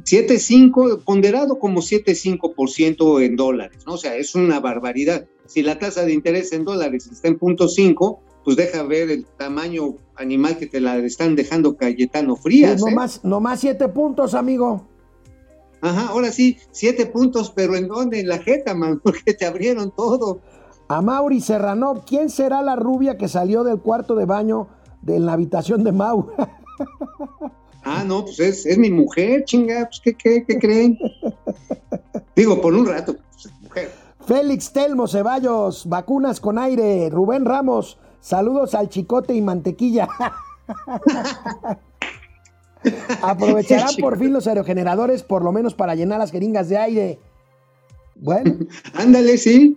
7.5, 0.04 1.02
ponderado 1.02 1.58
como 1.58 1.80
7.5% 1.80 3.24
en 3.24 3.36
dólares, 3.36 3.78
¿no? 3.86 3.94
O 3.94 3.98
sea, 3.98 4.14
es 4.14 4.34
una 4.34 4.60
barbaridad. 4.60 5.26
Si 5.46 5.62
la 5.62 5.78
tasa 5.78 6.04
de 6.04 6.12
interés 6.12 6.52
en 6.52 6.64
dólares 6.64 7.08
está 7.10 7.28
en 7.28 7.38
punto 7.38 7.66
.5, 7.66 8.18
pues 8.44 8.56
deja 8.56 8.84
ver 8.84 9.10
el 9.10 9.26
tamaño 9.26 9.96
animal 10.14 10.58
que 10.58 10.66
te 10.66 10.80
la 10.80 10.96
están 10.98 11.34
dejando 11.34 11.76
Cayetano 11.76 12.36
Frías. 12.36 12.80
no, 12.80 12.88
¿eh? 12.88 12.94
más, 12.94 13.24
no 13.24 13.40
más 13.40 13.60
siete 13.60 13.88
puntos, 13.88 14.34
amigo. 14.34 14.86
Ajá, 15.80 16.08
ahora 16.08 16.32
sí, 16.32 16.58
siete 16.70 17.06
puntos, 17.06 17.52
pero 17.54 17.76
¿en 17.76 17.88
dónde? 17.88 18.20
En 18.20 18.28
la 18.28 18.38
jeta, 18.38 18.74
man, 18.74 19.00
porque 19.04 19.34
te 19.34 19.46
abrieron 19.46 19.90
todo. 19.90 20.40
A 20.88 21.02
Mauri 21.02 21.40
Serrano, 21.40 22.04
¿quién 22.06 22.30
será 22.30 22.62
la 22.62 22.76
rubia 22.76 23.16
que 23.18 23.28
salió 23.28 23.64
del 23.64 23.80
cuarto 23.80 24.14
de 24.14 24.24
baño 24.24 24.68
de 25.02 25.18
la 25.18 25.32
habitación 25.32 25.84
de 25.84 25.92
Mau? 25.92 26.30
Ah, 27.88 28.02
no, 28.04 28.24
pues 28.24 28.40
es, 28.40 28.66
es 28.66 28.76
mi 28.78 28.90
mujer, 28.90 29.44
chinga, 29.44 29.86
pues 29.86 30.00
¿qué, 30.02 30.12
qué, 30.12 30.44
qué 30.44 30.58
creen? 30.58 30.98
Digo, 32.34 32.60
por 32.60 32.74
un 32.74 32.84
rato, 32.84 33.14
pues, 33.14 33.46
es 33.46 33.62
mujer. 33.62 33.92
Félix 34.26 34.72
Telmo 34.72 35.06
Ceballos, 35.06 35.86
vacunas 35.88 36.40
con 36.40 36.58
aire. 36.58 37.08
Rubén 37.10 37.44
Ramos, 37.44 37.96
saludos 38.20 38.74
al 38.74 38.88
chicote 38.88 39.34
y 39.34 39.40
mantequilla. 39.40 40.08
Aprovecharán 43.22 43.94
por 43.96 44.18
fin 44.18 44.32
los 44.32 44.46
aerogeneradores, 44.46 45.22
por 45.22 45.42
lo 45.42 45.52
menos 45.52 45.74
para 45.74 45.94
llenar 45.94 46.18
las 46.18 46.30
jeringas 46.30 46.68
de 46.68 46.78
aire. 46.78 47.18
Bueno, 48.16 48.56
Ándale, 48.94 49.38
sí. 49.38 49.76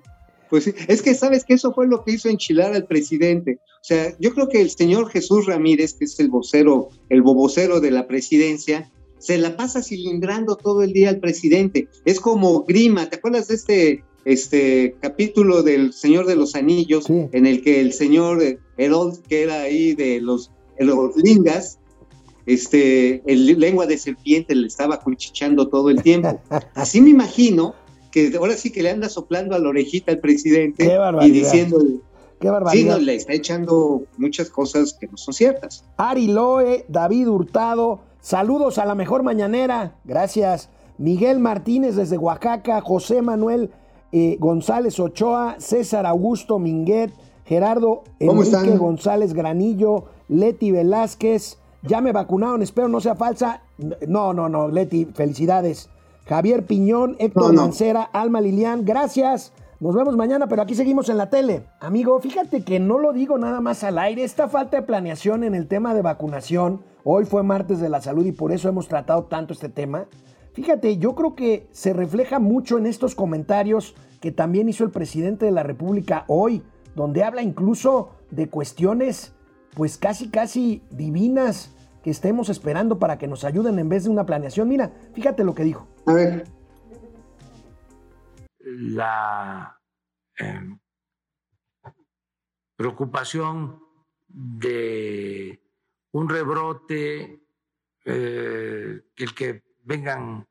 Pues 0.49 0.64
sí, 0.64 0.74
es 0.88 1.03
que 1.03 1.14
sabes 1.14 1.43
que 1.43 1.53
eso 1.53 1.74
fue 1.74 1.88
lo 1.88 2.03
que 2.03 2.14
hizo 2.14 2.28
enchilar 2.28 2.74
al 2.74 2.86
presidente. 2.86 3.60
O 3.76 3.84
sea, 3.84 4.16
yo 4.20 4.34
creo 4.34 4.49
que 4.49 4.62
el 4.62 4.72
señor 4.72 5.10
Jesús 5.12 5.45
Ramírez, 5.45 5.93
que 5.93 6.05
es 6.05 6.20
el 6.20 6.30
vocero, 6.30 6.89
el 7.10 7.22
bobocero 7.22 7.80
de 7.80 7.91
la 7.91 8.07
presidencia, 8.07 8.91
se 9.20 9.38
la 9.38 9.55
pasa 9.55 9.84
cilindrando 9.84 10.55
todo 10.55 10.82
el 10.82 10.91
día 10.91 11.10
al 11.10 11.20
presidente. 11.20 11.88
Es 12.03 12.20
como 12.20 12.64
Grima, 12.64 13.10
¿te 13.10 13.18
acuerdas 13.18 13.47
de 13.49 13.55
este 13.55 14.03
este 14.26 14.95
capítulo 15.01 15.64
del 15.64 15.93
Señor 15.93 16.26
de 16.26 16.36
los 16.36 16.55
Anillos, 16.55 17.10
en 17.10 17.45
el 17.45 17.62
que 17.64 17.82
el 17.82 17.93
señor 17.93 18.41
Herold, 18.78 19.22
que 19.28 19.43
era 19.43 19.62
ahí 19.62 19.95
de 19.95 20.22
los, 20.22 20.51
los 20.78 21.16
lingas, 21.18 21.79
este, 22.54 23.22
el 23.32 23.60
lengua 23.60 23.86
de 23.86 23.97
serpiente 23.97 24.56
le 24.56 24.68
estaba 24.68 25.00
cuchicheando 25.00 25.68
todo 25.68 25.89
el 25.89 26.02
tiempo. 26.02 26.41
Así 26.74 27.00
me 27.00 27.12
imagino 27.12 27.76
que 28.12 28.34
ahora 28.38 28.56
sí 28.56 28.72
que 28.72 28.82
le 28.82 28.89
anda 28.89 29.08
soplando 29.08 29.56
a 29.56 29.60
la 29.60 29.70
orejita 29.70 30.12
al 30.12 30.20
presidente 30.20 30.89
y 31.22 31.32
diciendo, 31.32 31.80
Qué 32.39 32.50
barbaridad. 32.50 32.97
Sí, 32.97 33.06
le 33.06 33.16
está 33.16 33.34
echando 33.34 34.04
muchas 34.18 34.50
cosas 34.50 34.93
que 35.00 35.08
no 35.08 35.18
son 35.18 35.34
ciertas. 35.34 35.84
Ari 35.97 36.28
Loe, 36.28 36.86
David 36.88 37.28
Hurtado, 37.28 38.00
saludos 38.22 38.78
a 38.78 38.86
la 38.86 38.95
mejor 38.95 39.24
mañanera, 39.24 39.95
gracias. 40.06 40.70
Miguel 40.97 41.39
Martínez 41.39 41.95
desde 41.95 42.18
Oaxaca, 42.18 42.82
José 42.82 43.22
Manuel 43.22 43.72
eh, 44.12 44.38
González 44.39 45.00
Ochoa, 45.00 45.58
César 45.60 46.08
Augusto 46.08 46.58
Minguet, 46.58 47.12
Gerardo 47.45 48.04
Enrique 48.20 48.78
González 48.78 49.34
Granillo, 49.34 50.06
Leti 50.28 50.72
Velázquez. 50.72 51.59
Ya 51.82 52.02
me 52.02 52.12
vacunaron, 52.12 52.62
espero 52.62 52.88
no 52.90 53.00
sea 53.00 53.16
falsa. 53.16 53.62
No, 54.08 54.34
no, 54.34 54.50
no, 54.50 54.68
Leti, 54.68 55.06
felicidades. 55.06 55.90
Javier 56.28 56.66
Piñón, 56.66 57.16
Héctor 57.20 57.54
Mancera, 57.54 58.04
Alma 58.04 58.42
Lilian, 58.42 58.86
gracias. 58.86 59.54
Nos 59.80 59.96
vemos 59.96 60.18
mañana, 60.18 60.48
pero 60.48 60.62
aquí 60.62 60.76
seguimos 60.76 61.08
en 61.08 61.18
la 61.18 61.30
tele. 61.30 61.64
Amigo, 61.80 62.20
fíjate 62.20 62.66
que 62.66 62.82
no 62.82 63.00
lo 63.00 63.14
digo 63.14 63.38
nada 63.38 63.62
más 63.62 63.86
al 63.86 63.98
aire. 63.98 64.26
Esta 64.26 64.50
falta 64.50 64.78
de 64.78 64.84
planeación 64.84 65.46
en 65.46 65.56
el 65.56 65.68
tema 65.68 65.94
de 65.94 66.02
vacunación, 66.02 66.82
hoy 67.06 67.24
fue 67.24 67.44
martes 67.44 67.80
de 67.80 67.88
la 67.88 68.02
salud 68.02 68.26
y 68.26 68.34
por 68.34 68.52
eso 68.52 68.68
hemos 68.68 68.90
tratado 68.90 69.24
tanto 69.24 69.54
este 69.54 69.70
tema. 69.70 70.08
Fíjate, 70.52 70.98
yo 70.98 71.16
creo 71.16 71.34
que 71.34 71.68
se 71.72 71.94
refleja 71.94 72.40
mucho 72.40 72.78
en 72.78 72.88
estos 72.88 73.16
comentarios 73.16 73.96
que 74.20 74.34
también 74.34 74.68
hizo 74.68 74.84
el 74.84 74.92
presidente 74.92 75.46
de 75.46 75.52
la 75.52 75.64
República 75.64 76.26
hoy, 76.28 76.62
donde 76.94 77.24
habla 77.24 77.42
incluso 77.42 78.10
de 78.32 78.50
cuestiones 78.50 79.34
pues 79.76 79.97
casi 79.97 80.30
casi 80.30 80.84
divinas 80.91 81.72
que 82.03 82.11
estemos 82.11 82.49
esperando 82.49 82.99
para 82.99 83.17
que 83.17 83.28
nos 83.28 83.43
ayuden 83.43 83.80
en 83.80 83.89
vez 83.89 84.05
de 84.05 84.09
una 84.09 84.26
planeación. 84.26 84.67
Mira, 84.67 84.91
fíjate 85.13 85.43
lo 85.43 85.53
que 85.53 85.63
dijo. 85.63 85.88
A 86.05 86.13
ver 86.13 86.59
la 88.59 89.80
em, 90.38 90.80
preocupación 92.76 93.82
de 94.28 95.61
un 96.11 96.30
rebrote, 96.30 97.43
eh, 98.05 99.01
el 99.15 99.36
que 99.36 99.63
vengan 99.84 100.47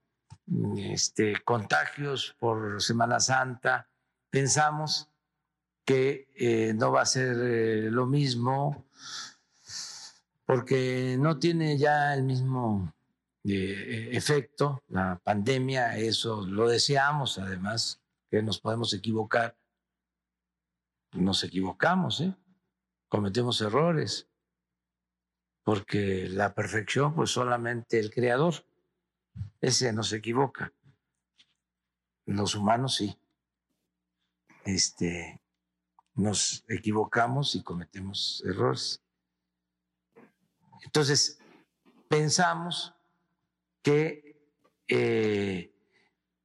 este, 0.77 1.41
contagios 1.45 2.37
por 2.39 2.83
Semana 2.83 3.21
Santa. 3.21 3.89
Pensamos 4.31 5.11
que 5.89 6.29
eh, 6.37 6.75
no 6.75 6.93
va 6.93 7.01
a 7.01 7.07
ser 7.07 7.35
eh, 7.41 7.91
lo 7.91 8.05
mismo 8.05 8.85
porque 10.45 11.17
no 11.19 11.39
tiene 11.39 11.79
ya 11.79 12.13
el 12.13 12.25
mismo 12.25 12.93
efecto 13.43 14.83
la 14.89 15.19
pandemia, 15.25 15.97
eso 15.97 16.45
lo 16.45 16.69
deseamos 16.69 17.39
además 17.39 18.03
que 18.31 18.43
nos 18.43 18.61
podemos 18.61 18.93
equivocar. 18.93 19.57
Nos 21.13 21.43
equivocamos, 21.45 22.21
¿eh? 22.21 22.35
cometemos 23.09 23.63
errores, 23.63 24.29
porque 25.63 26.29
la 26.29 26.53
perfección, 26.53 27.15
pues 27.15 27.31
solamente 27.31 27.99
el 27.99 28.11
creador, 28.11 28.67
ese 29.63 29.95
no 29.95 30.03
se 30.03 30.17
equivoca. 30.17 30.75
Los 32.27 32.55
humanos 32.55 32.97
sí. 32.97 33.19
Este, 34.67 35.41
nos 36.19 36.65
equivocamos 36.69 37.55
y 37.55 37.63
cometemos 37.63 38.43
errores. 38.45 39.01
Entonces, 40.85 41.39
pensamos 42.09 42.93
que 43.83 44.37
eh, 44.89 45.73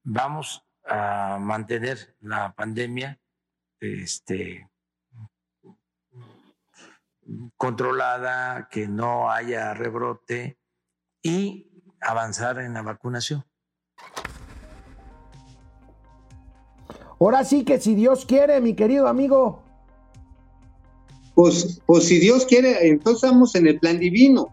vamos 0.03 0.63
a 0.85 1.39
mantener 1.39 2.15
la 2.21 2.53
pandemia 2.53 3.19
este, 3.79 4.69
controlada, 7.57 8.67
que 8.69 8.87
no 8.87 9.31
haya 9.31 9.73
rebrote 9.73 10.59
y 11.23 11.83
avanzar 11.99 12.59
en 12.59 12.75
la 12.75 12.83
vacunación. 12.83 13.43
Ahora 17.19 17.45
sí 17.45 17.63
que 17.63 17.79
si 17.79 17.95
Dios 17.95 18.25
quiere, 18.25 18.59
mi 18.59 18.75
querido 18.75 19.07
amigo. 19.07 19.62
Pues, 21.35 21.81
pues 21.85 22.05
si 22.05 22.19
Dios 22.19 22.45
quiere, 22.45 22.87
entonces 22.87 23.23
estamos 23.23 23.55
en 23.55 23.67
el 23.67 23.79
plan 23.79 23.99
divino. 23.99 24.47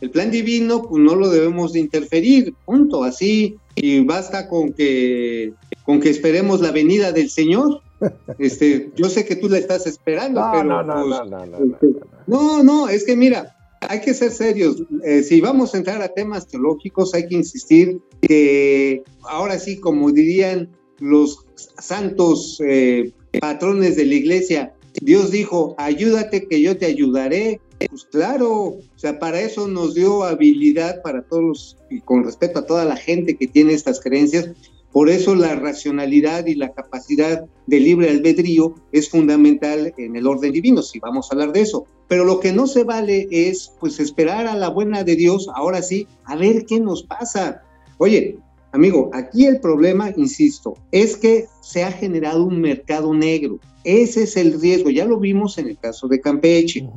El 0.00 0.10
plan 0.10 0.30
divino, 0.30 0.82
pues 0.82 1.02
no 1.02 1.14
lo 1.14 1.30
debemos 1.30 1.72
de 1.72 1.80
interferir, 1.80 2.54
punto, 2.64 3.04
así. 3.04 3.56
Y 3.74 4.00
basta 4.00 4.48
con 4.48 4.72
que 4.72 5.54
con 5.84 6.00
que 6.00 6.10
esperemos 6.10 6.60
la 6.60 6.72
venida 6.72 7.12
del 7.12 7.30
Señor. 7.30 7.80
Este, 8.38 8.90
yo 8.94 9.08
sé 9.08 9.24
que 9.24 9.36
tú 9.36 9.48
la 9.48 9.56
estás 9.56 9.86
esperando, 9.86 10.44
pero 10.52 10.64
no, 10.64 10.82
no, 10.82 10.92
pues, 10.92 11.06
no, 11.06 11.24
no, 11.24 11.46
no, 11.46 11.78
no, 12.26 12.62
no, 12.62 12.88
es 12.90 13.04
que 13.04 13.16
mira, 13.16 13.56
hay 13.80 14.02
que 14.02 14.12
ser 14.12 14.32
serios. 14.32 14.82
Eh, 15.02 15.22
si 15.22 15.40
vamos 15.40 15.74
a 15.74 15.78
entrar 15.78 16.02
a 16.02 16.08
temas 16.08 16.46
teológicos, 16.46 17.14
hay 17.14 17.26
que 17.26 17.36
insistir 17.36 18.00
que 18.20 19.02
ahora 19.22 19.58
sí, 19.58 19.80
como 19.80 20.12
dirían 20.12 20.68
los 20.98 21.46
santos 21.78 22.60
eh, 22.66 23.12
patrones 23.40 23.96
de 23.96 24.04
la 24.04 24.14
iglesia, 24.14 24.74
Dios 25.00 25.30
dijo, 25.30 25.74
ayúdate 25.78 26.46
que 26.48 26.60
yo 26.60 26.76
te 26.76 26.86
ayudaré. 26.86 27.60
Pues 27.90 28.04
claro, 28.04 28.52
o 28.52 28.80
sea, 28.96 29.18
para 29.18 29.40
eso 29.40 29.68
nos 29.68 29.94
dio 29.94 30.24
habilidad 30.24 31.02
para 31.02 31.22
todos, 31.22 31.76
y 31.90 32.00
con 32.00 32.24
respeto 32.24 32.60
a 32.60 32.66
toda 32.66 32.84
la 32.84 32.96
gente 32.96 33.36
que 33.36 33.46
tiene 33.46 33.74
estas 33.74 34.00
creencias, 34.00 34.50
por 34.92 35.10
eso 35.10 35.34
la 35.34 35.54
racionalidad 35.56 36.46
y 36.46 36.54
la 36.54 36.72
capacidad 36.72 37.44
de 37.66 37.80
libre 37.80 38.08
albedrío 38.08 38.74
es 38.92 39.10
fundamental 39.10 39.92
en 39.98 40.16
el 40.16 40.26
orden 40.26 40.52
divino, 40.52 40.80
si 40.80 41.00
vamos 41.00 41.28
a 41.28 41.34
hablar 41.34 41.52
de 41.52 41.60
eso. 41.60 41.84
Pero 42.08 42.24
lo 42.24 42.40
que 42.40 42.52
no 42.52 42.66
se 42.66 42.82
vale 42.82 43.28
es 43.30 43.72
pues 43.78 44.00
esperar 44.00 44.46
a 44.46 44.56
la 44.56 44.70
buena 44.70 45.04
de 45.04 45.16
Dios, 45.16 45.50
ahora 45.54 45.82
sí, 45.82 46.06
a 46.24 46.34
ver 46.36 46.64
qué 46.64 46.80
nos 46.80 47.02
pasa. 47.02 47.62
Oye, 47.98 48.38
amigo, 48.72 49.10
aquí 49.12 49.44
el 49.44 49.60
problema, 49.60 50.14
insisto, 50.16 50.72
es 50.92 51.18
que 51.18 51.44
se 51.60 51.84
ha 51.84 51.92
generado 51.92 52.44
un 52.44 52.62
mercado 52.62 53.12
negro. 53.12 53.60
Ese 53.86 54.24
es 54.24 54.36
el 54.36 54.60
riesgo. 54.60 54.90
Ya 54.90 55.04
lo 55.04 55.20
vimos 55.20 55.58
en 55.58 55.68
el 55.68 55.78
caso 55.78 56.08
de 56.08 56.20
Campeche. 56.20 56.90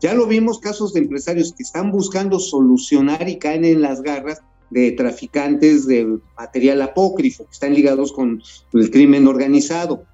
Ya 0.00 0.14
lo 0.14 0.28
vimos 0.28 0.60
casos 0.60 0.92
de 0.92 1.00
empresarios 1.00 1.52
que 1.52 1.64
están 1.64 1.90
buscando 1.90 2.38
solucionar 2.38 3.28
y 3.28 3.36
caen 3.36 3.64
en 3.64 3.82
las 3.82 4.00
garras 4.00 4.40
de 4.70 4.92
traficantes 4.92 5.88
de 5.88 6.06
material 6.38 6.82
apócrifo 6.82 7.46
que 7.46 7.50
están 7.50 7.74
ligados 7.74 8.12
con 8.12 8.40
el 8.74 8.90
crimen 8.92 9.26
organizado. 9.26 10.04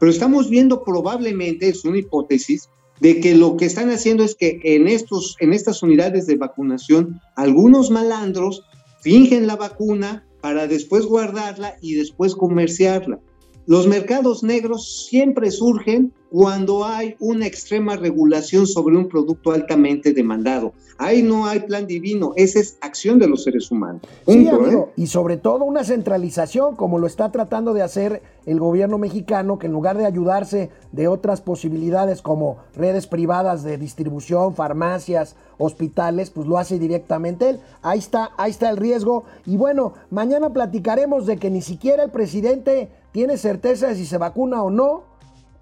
Pero 0.00 0.10
estamos 0.10 0.48
viendo 0.48 0.82
probablemente, 0.82 1.68
es 1.68 1.84
una 1.84 1.98
hipótesis, 1.98 2.70
de 3.00 3.20
que 3.20 3.34
lo 3.34 3.58
que 3.58 3.66
están 3.66 3.90
haciendo 3.90 4.24
es 4.24 4.34
que 4.34 4.60
en, 4.64 4.88
estos, 4.88 5.36
en 5.40 5.52
estas 5.52 5.82
unidades 5.82 6.26
de 6.26 6.36
vacunación, 6.36 7.20
algunos 7.36 7.90
malandros 7.90 8.62
fingen 9.02 9.46
la 9.46 9.56
vacuna 9.56 10.26
para 10.40 10.66
después 10.66 11.04
guardarla 11.04 11.76
y 11.82 11.96
después 11.96 12.34
comerciarla. 12.34 13.20
Los 13.66 13.86
mercados 13.86 14.42
negros 14.42 15.06
siempre 15.08 15.50
surgen 15.52 16.12
cuando 16.30 16.84
hay 16.84 17.14
una 17.20 17.46
extrema 17.46 17.94
regulación 17.94 18.66
sobre 18.66 18.96
un 18.96 19.06
producto 19.06 19.52
altamente 19.52 20.12
demandado. 20.12 20.72
Ahí 20.98 21.22
no 21.22 21.46
hay 21.46 21.60
plan 21.60 21.86
divino, 21.86 22.32
esa 22.36 22.58
es 22.58 22.78
acción 22.80 23.18
de 23.18 23.28
los 23.28 23.44
seres 23.44 23.70
humanos. 23.70 24.02
sí, 24.26 24.48
amigo, 24.48 24.88
¿eh? 24.88 24.92
y 24.96 25.06
sobre 25.08 25.36
todo 25.36 25.64
una 25.64 25.84
centralización, 25.84 26.74
como 26.74 26.98
lo 26.98 27.06
está 27.06 27.30
tratando 27.30 27.74
de 27.74 27.82
hacer 27.82 28.22
el 28.46 28.58
gobierno 28.58 28.98
mexicano, 28.98 29.58
que 29.58 29.66
en 29.66 29.72
lugar 29.72 29.98
de 29.98 30.06
ayudarse 30.06 30.70
de 30.90 31.06
otras 31.06 31.40
posibilidades 31.40 32.22
como 32.22 32.56
redes 32.74 33.06
privadas 33.06 33.62
de 33.62 33.78
distribución, 33.78 34.54
farmacias, 34.54 35.36
hospitales, 35.58 36.30
pues 36.30 36.46
lo 36.46 36.58
hace 36.58 36.78
directamente 36.78 37.50
él. 37.50 37.60
Ahí 37.82 37.98
está, 37.98 38.30
ahí 38.36 38.50
está 38.50 38.70
el 38.70 38.76
riesgo. 38.76 39.24
Y 39.46 39.56
bueno, 39.56 39.92
mañana 40.10 40.52
platicaremos 40.52 41.26
de 41.26 41.36
que 41.36 41.50
ni 41.50 41.62
siquiera 41.62 42.02
el 42.02 42.10
presidente 42.10 42.88
tiene 43.12 43.36
certeza 43.36 43.88
de 43.88 43.94
si 43.94 44.06
se 44.06 44.18
vacuna 44.18 44.62
o 44.62 44.70
no. 44.70 45.04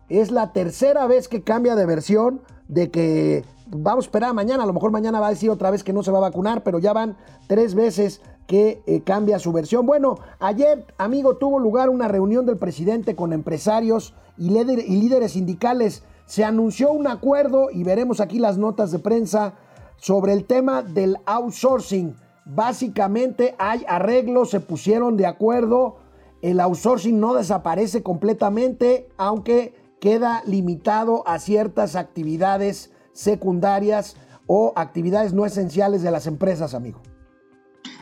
Es 0.08 0.30
la 0.30 0.52
tercera 0.52 1.06
vez 1.06 1.28
que 1.28 1.42
cambia 1.42 1.76
de 1.76 1.86
versión 1.86 2.40
de 2.66 2.90
que 2.90 3.44
vamos 3.66 4.04
a 4.04 4.06
esperar 4.06 4.34
mañana, 4.34 4.62
a 4.62 4.66
lo 4.66 4.72
mejor 4.72 4.90
mañana 4.90 5.20
va 5.20 5.28
a 5.28 5.30
decir 5.30 5.50
otra 5.50 5.70
vez 5.70 5.84
que 5.84 5.92
no 5.92 6.02
se 6.02 6.10
va 6.10 6.18
a 6.18 6.22
vacunar, 6.22 6.62
pero 6.62 6.78
ya 6.78 6.92
van 6.92 7.16
tres 7.46 7.74
veces 7.74 8.20
que 8.46 8.82
eh, 8.86 9.02
cambia 9.02 9.38
su 9.38 9.52
versión. 9.52 9.86
Bueno, 9.86 10.18
ayer, 10.40 10.84
amigo, 10.98 11.36
tuvo 11.36 11.58
lugar 11.58 11.88
una 11.88 12.08
reunión 12.08 12.46
del 12.46 12.58
presidente 12.58 13.14
con 13.14 13.32
empresarios 13.32 14.14
y, 14.36 14.56
y 14.56 15.00
líderes 15.00 15.32
sindicales. 15.32 16.02
Se 16.26 16.44
anunció 16.44 16.90
un 16.90 17.06
acuerdo 17.06 17.70
y 17.70 17.84
veremos 17.84 18.20
aquí 18.20 18.38
las 18.38 18.58
notas 18.58 18.90
de 18.90 18.98
prensa 18.98 19.54
sobre 19.96 20.32
el 20.32 20.44
tema 20.44 20.82
del 20.82 21.18
outsourcing. 21.26 22.16
Básicamente 22.44 23.54
hay 23.58 23.84
arreglos, 23.86 24.50
se 24.50 24.58
pusieron 24.58 25.16
de 25.16 25.26
acuerdo 25.26 25.99
el 26.42 26.60
outsourcing 26.60 27.18
no 27.18 27.34
desaparece 27.34 28.02
completamente, 28.02 29.08
aunque 29.16 29.74
queda 30.00 30.42
limitado 30.46 31.26
a 31.28 31.38
ciertas 31.38 31.96
actividades 31.96 32.90
secundarias 33.12 34.16
o 34.46 34.72
actividades 34.76 35.32
no 35.32 35.44
esenciales 35.46 36.02
de 36.02 36.10
las 36.10 36.26
empresas, 36.26 36.74
amigo. 36.74 37.00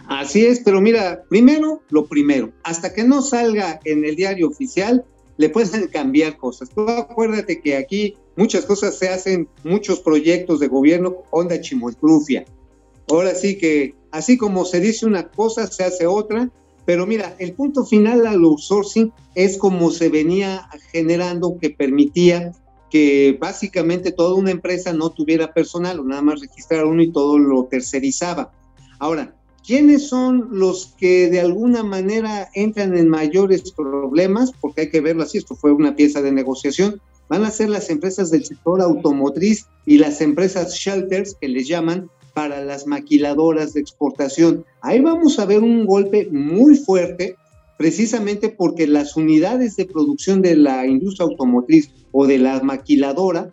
Así 0.09 0.47
es, 0.47 0.61
pero 0.61 0.81
mira, 0.81 1.25
primero 1.29 1.83
lo 1.91 2.07
primero, 2.07 2.53
hasta 2.63 2.95
que 2.95 3.05
no 3.05 3.21
salga 3.21 3.81
en 3.85 4.05
el 4.05 4.17
diario 4.17 4.49
oficial, 4.49 5.05
le 5.37 5.51
pueden 5.51 5.89
cambiar 5.93 6.39
cosas. 6.39 6.71
Acuérdate 6.77 7.61
que 7.61 7.77
aquí 7.77 8.17
muchas 8.37 8.65
cosas 8.65 8.97
se 8.97 9.09
hacen, 9.09 9.49
muchos 9.65 10.01
proyectos 10.01 10.61
de 10.61 10.69
gobierno, 10.69 11.17
onda 11.31 11.61
chimoltrufia. 11.61 12.47
Ahora 13.11 13.35
sí 13.35 13.59
que, 13.59 13.95
así 14.11 14.39
como 14.39 14.65
se 14.65 14.81
dice 14.81 15.05
una 15.05 15.29
cosa, 15.29 15.67
se 15.67 15.85
hace 15.85 16.07
otra, 16.07 16.51
pero 16.89 17.07
mira, 17.07 17.37
el 17.39 17.53
punto 17.53 17.85
final 17.85 18.27
al 18.27 18.43
outsourcing 18.43 19.13
es 19.35 19.59
como 19.59 19.91
se 19.91 20.09
venía 20.09 20.71
generando 20.91 21.59
que 21.61 21.69
permitía 21.69 22.53
que 22.91 23.37
básicamente 23.39 24.11
toda 24.11 24.35
una 24.35 24.53
empresa 24.53 24.95
no 24.95 25.11
tuviera 25.11 25.53
personal 25.53 26.01
o 26.01 26.05
nada 26.05 26.23
más 26.23 26.41
registrar 26.41 26.87
uno 26.87 27.03
y 27.03 27.13
todo 27.13 27.39
lo 27.39 27.65
tercerizaba. 27.65 28.53
Ahora, 29.01 29.35
¿quiénes 29.67 30.09
son 30.09 30.49
los 30.51 30.95
que 30.97 31.29
de 31.29 31.41
alguna 31.41 31.83
manera 31.83 32.49
entran 32.55 32.97
en 32.97 33.11
mayores 33.11 33.71
problemas? 33.73 34.53
Porque 34.59 34.81
hay 34.81 34.91
que 34.91 35.03
verlo 35.03 35.25
así, 35.25 35.37
esto 35.37 35.57
fue 35.57 35.73
una 35.73 35.95
pieza 35.95 36.23
de 36.23 36.33
negociación. 36.33 37.03
Van 37.29 37.45
a 37.45 37.51
ser 37.51 37.69
las 37.69 37.91
empresas 37.91 38.31
del 38.31 38.47
sector 38.47 38.81
automotriz 38.81 39.67
y 39.85 39.99
las 39.99 40.23
empresas 40.23 40.73
shelters, 40.73 41.37
que 41.39 41.49
les 41.49 41.69
llaman, 41.69 42.09
para 42.39 42.65
las 42.65 42.87
maquiladoras 42.87 43.73
de 43.73 43.81
exportación. 43.81 44.65
Ahí 44.81 45.01
vamos 45.01 45.41
a 45.41 45.45
ver 45.45 45.65
un 45.65 45.85
golpe 45.87 46.29
muy 46.31 46.77
fuerte, 46.77 47.35
precisamente 47.77 48.49
porque 48.49 48.87
las 48.87 49.17
unidades 49.17 49.75
de 49.75 49.87
producción 49.87 50.41
de 50.41 50.55
la 50.55 50.87
industria 50.87 51.27
automotriz 51.27 51.91
o 52.13 52.29
de 52.29 52.39
la 52.39 52.61
maquiladora 52.63 53.53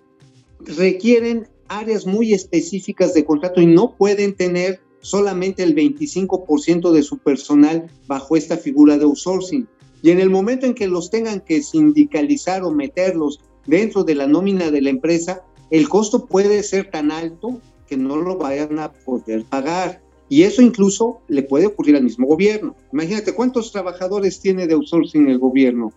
requieren 0.60 1.48
áreas 1.68 2.06
muy 2.06 2.36
específicas 2.36 3.16
de 3.16 3.26
contrato 3.26 3.60
y 3.60 3.66
no 3.66 3.96
pueden 3.98 4.36
tener 4.36 4.80
solamente 5.02 5.64
el 5.64 5.74
25% 5.74 6.92
de 6.92 7.02
su 7.02 7.18
personal 7.18 7.90
bajo 8.06 8.38
esta 8.38 8.56
figura 8.56 9.00
de 9.00 9.06
outsourcing. 9.06 9.68
Y 10.04 10.12
en 10.12 10.20
el 10.20 10.30
momento 10.30 10.68
en 10.68 10.76
que 10.76 10.88
los 10.88 11.10
tengan 11.10 11.42
que 11.42 11.64
sindicalizar 11.64 12.64
o 12.64 12.70
meterlos 12.70 13.40
dentro 13.66 14.04
de 14.04 14.14
la 14.14 14.28
nómina 14.28 14.70
de 14.70 14.82
la 14.82 14.92
empresa, 14.92 15.42
el 15.72 15.90
costo 15.90 16.28
puede 16.28 16.62
ser 16.62 16.92
tan 16.92 17.12
alto 17.12 17.60
que 17.88 17.98
no 17.98 18.18
lo 18.18 18.38
vayan 18.38 18.80
a 18.80 18.92
poder 18.92 19.44
pagar. 19.46 20.02
Y 20.28 20.44
eso 20.44 20.62
incluso 20.62 21.22
le 21.28 21.44
puede 21.44 21.68
ocurrir 21.68 21.96
al 21.96 22.04
mismo 22.04 22.26
gobierno. 22.28 22.76
Imagínate 22.92 23.34
cuántos 23.34 23.72
trabajadores 23.72 24.40
tiene 24.40 24.66
de 24.66 24.74
outsourcing 24.74 25.30
el 25.30 25.38
gobierno, 25.38 25.94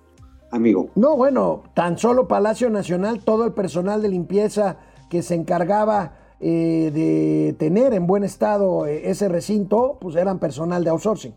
amigo. 0.51 0.91
No, 0.95 1.16
bueno, 1.16 1.62
tan 1.74 1.97
solo 1.97 2.28
Palacio 2.28 2.68
Nacional, 2.68 3.20
todo 3.24 3.47
el 3.47 3.53
personal 3.53 4.03
de 4.03 4.11
limpieza 4.11 4.78
que 5.09 5.22
se 5.22 5.34
encargaba 5.34 6.18
eh, 6.41 6.91
de 6.93 7.55
tener 7.59 7.95
en 7.95 8.07
buen 8.07 8.22
estado 8.22 8.86
eh, 8.86 9.11
ese 9.11 9.28
recinto, 9.28 9.99
pues 10.01 10.14
eran 10.14 10.39
personal 10.39 10.84
de 10.84 10.91
outsourcing. 10.91 11.34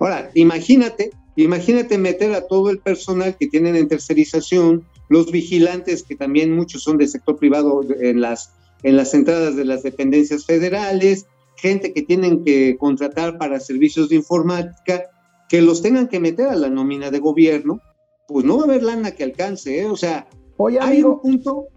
Ahora, 0.00 0.30
imagínate, 0.34 1.10
imagínate 1.36 1.96
meter 1.96 2.34
a 2.34 2.46
todo 2.46 2.70
el 2.70 2.80
personal 2.80 3.36
que 3.36 3.46
tienen 3.46 3.76
en 3.76 3.88
tercerización, 3.88 4.84
los 5.08 5.30
vigilantes, 5.32 6.02
que 6.02 6.16
también 6.16 6.54
muchos 6.54 6.82
son 6.82 6.98
del 6.98 7.08
sector 7.08 7.36
privado 7.36 7.80
en 8.00 8.20
las 8.20 8.52
en 8.82 8.96
las 8.96 9.14
entradas 9.14 9.56
de 9.56 9.64
las 9.64 9.82
dependencias 9.82 10.46
federales, 10.46 11.26
gente 11.56 11.92
que 11.92 12.02
tienen 12.02 12.44
que 12.44 12.76
contratar 12.78 13.38
para 13.38 13.60
servicios 13.60 14.08
de 14.08 14.16
informática, 14.16 15.04
que 15.48 15.62
los 15.62 15.82
tengan 15.82 16.08
que 16.08 16.20
meter 16.20 16.48
a 16.48 16.56
la 16.56 16.68
nómina 16.68 17.10
de 17.10 17.18
gobierno, 17.18 17.80
pues 18.28 18.44
no 18.44 18.58
va 18.58 18.62
a 18.62 18.66
haber 18.66 18.82
lana 18.82 19.12
que 19.12 19.24
alcance, 19.24 19.80
¿eh? 19.80 19.86
O 19.86 19.96
sea, 19.96 20.28
Oye, 20.56 20.78
hay 20.80 21.02
un 21.02 21.20
punto... 21.20 21.68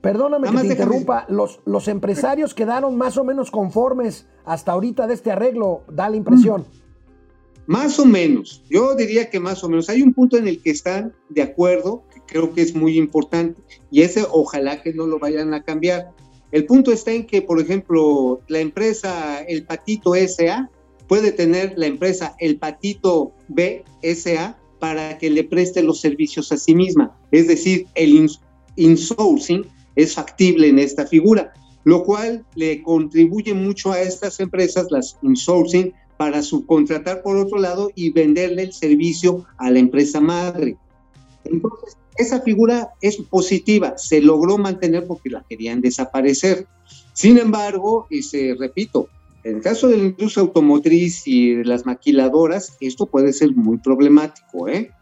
Perdóname 0.00 0.50
que 0.50 0.56
te 0.56 0.66
interrumpa, 0.66 1.26
los, 1.28 1.60
los 1.64 1.86
empresarios 1.86 2.54
quedaron 2.54 2.96
más 2.96 3.16
o 3.18 3.22
menos 3.22 3.52
conformes 3.52 4.26
hasta 4.44 4.72
ahorita 4.72 5.06
de 5.06 5.14
este 5.14 5.30
arreglo, 5.30 5.82
da 5.88 6.10
la 6.10 6.16
impresión. 6.16 6.64
Más 7.66 8.00
o 8.00 8.04
menos, 8.04 8.64
yo 8.68 8.96
diría 8.96 9.30
que 9.30 9.38
más 9.38 9.62
o 9.62 9.68
menos. 9.68 9.88
Hay 9.88 10.02
un 10.02 10.12
punto 10.12 10.36
en 10.36 10.48
el 10.48 10.60
que 10.60 10.70
están 10.70 11.14
de 11.28 11.42
acuerdo, 11.42 12.02
que 12.12 12.20
creo 12.26 12.52
que 12.52 12.62
es 12.62 12.74
muy 12.74 12.98
importante, 12.98 13.62
y 13.92 14.02
ese 14.02 14.26
ojalá 14.28 14.82
que 14.82 14.92
no 14.92 15.06
lo 15.06 15.20
vayan 15.20 15.54
a 15.54 15.62
cambiar. 15.62 16.12
El 16.52 16.66
punto 16.66 16.92
está 16.92 17.12
en 17.12 17.26
que, 17.26 17.42
por 17.42 17.60
ejemplo, 17.60 18.40
la 18.48 18.60
empresa 18.60 19.42
El 19.42 19.64
Patito 19.64 20.14
SA 20.14 20.70
puede 21.08 21.32
tener 21.32 21.74
la 21.76 21.86
empresa 21.86 22.36
El 22.38 22.58
Patito 22.58 23.32
B 23.48 23.84
SA 24.02 24.58
para 24.78 25.16
que 25.16 25.30
le 25.30 25.44
preste 25.44 25.82
los 25.82 26.00
servicios 26.00 26.52
a 26.52 26.58
sí 26.58 26.74
misma. 26.74 27.16
Es 27.30 27.48
decir, 27.48 27.86
el 27.94 28.28
insourcing 28.76 29.64
es 29.96 30.14
factible 30.14 30.68
en 30.68 30.78
esta 30.78 31.06
figura, 31.06 31.52
lo 31.84 32.04
cual 32.04 32.44
le 32.54 32.82
contribuye 32.82 33.54
mucho 33.54 33.92
a 33.92 34.00
estas 34.00 34.38
empresas, 34.40 34.88
las 34.90 35.18
insourcing, 35.22 35.92
para 36.18 36.42
subcontratar 36.42 37.22
por 37.22 37.36
otro 37.36 37.58
lado 37.58 37.90
y 37.94 38.10
venderle 38.10 38.62
el 38.64 38.72
servicio 38.72 39.44
a 39.56 39.70
la 39.70 39.78
empresa 39.78 40.20
madre. 40.20 40.76
Entonces, 41.44 41.96
esa 42.16 42.40
figura 42.40 42.90
es 43.00 43.16
positiva, 43.16 43.96
se 43.96 44.20
logró 44.20 44.58
mantener 44.58 45.06
porque 45.06 45.30
la 45.30 45.44
querían 45.48 45.80
desaparecer. 45.80 46.66
Sin 47.12 47.38
embargo, 47.38 48.06
y 48.10 48.22
se 48.22 48.54
repito, 48.58 49.08
en 49.44 49.56
el 49.56 49.62
caso 49.62 49.88
de 49.88 49.96
la 49.96 50.04
industria 50.04 50.42
automotriz 50.42 51.26
y 51.26 51.54
de 51.56 51.64
las 51.64 51.84
maquiladoras, 51.84 52.76
esto 52.80 53.06
puede 53.06 53.32
ser 53.32 53.54
muy 53.54 53.78
problemático, 53.78 54.68
¿eh? 54.68 54.92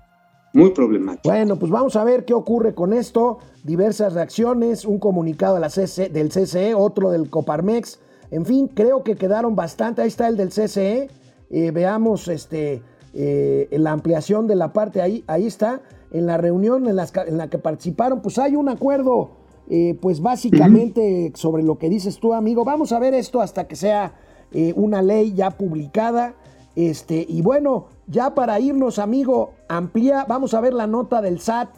Muy 0.53 0.71
problemático. 0.71 1.29
Bueno, 1.29 1.59
pues 1.59 1.71
vamos 1.71 1.95
a 1.95 2.05
ver 2.05 2.25
qué 2.25 2.35
ocurre 2.35 2.75
con 2.75 2.93
esto. 2.93 3.39
Diversas 3.63 4.15
reacciones, 4.15 4.85
un 4.85 4.99
comunicado 4.99 5.61
del 5.61 6.29
CCE, 6.29 6.75
otro 6.75 7.11
del 7.11 7.29
Coparmex. 7.31 8.01
En 8.31 8.47
fin, 8.47 8.67
creo 8.67 9.05
que 9.05 9.17
quedaron 9.17 9.55
bastante. 9.55 10.03
Ahí 10.03 10.09
está 10.09 10.27
el 10.27 10.37
del 10.37 10.49
CCE. 10.49 11.09
Eh, 11.51 11.71
veamos 11.71 12.27
este, 12.29 12.83
eh, 13.13 13.69
la 13.73 13.93
ampliación 13.93 14.47
de 14.47 14.57
la 14.57 14.73
parte 14.73 15.03
ahí. 15.03 15.23
Ahí 15.27 15.47
está 15.47 15.83
en 16.11 16.27
la 16.27 16.37
reunión 16.37 16.89
en, 16.89 16.97
la 16.97 17.49
que 17.49 17.59
participaron, 17.59 18.21
pues 18.21 18.39
hay 18.39 18.57
un 18.57 18.69
acuerdo, 18.69 19.31
eh, 19.69 19.97
pues 20.01 20.21
básicamente 20.21 21.33
sobre 21.35 21.63
lo 21.63 21.79
que 21.79 21.89
dices 21.89 22.19
tú, 22.19 22.35
amigo. 22.35 22.65
Vamos 22.65 22.93
a 22.93 22.99
ver 22.99 23.15
esto 23.15 23.41
hasta 23.41 23.69
que 23.69 23.77
sea 23.77 24.15
eh, 24.53 24.73
una 24.77 25.03
ley 25.03 25.33
ya 25.35 25.51
publicada. 25.51 26.35
Este, 26.75 27.25
y 27.29 27.43
bueno, 27.43 27.87
ya 28.07 28.35
para 28.35 28.59
irnos, 28.59 28.99
amigo, 28.99 29.53
amplía, 29.69 30.25
vamos 30.29 30.55
a 30.55 30.61
ver 30.61 30.75
la 30.75 30.87
nota 30.87 31.21
del 31.21 31.41
SAT. 31.41 31.69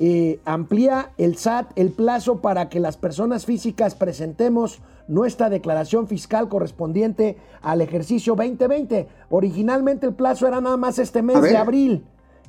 Eh, 0.00 0.40
amplía 0.44 1.12
el 1.18 1.36
SAT 1.36 1.70
el 1.76 1.90
plazo 1.90 2.40
para 2.40 2.68
que 2.68 2.80
las 2.80 2.96
personas 2.96 3.46
físicas 3.46 3.94
presentemos 3.94 4.80
nuestra 5.06 5.50
declaración 5.50 6.08
fiscal 6.08 6.48
correspondiente 6.48 7.36
al 7.62 7.80
ejercicio 7.80 8.34
2020. 8.34 9.06
Originalmente 9.30 10.06
el 10.06 10.14
plazo 10.14 10.48
era 10.48 10.60
nada 10.60 10.76
más 10.76 10.98
este 10.98 11.22
mes 11.22 11.40
de 11.42 11.56
abril 11.56 12.04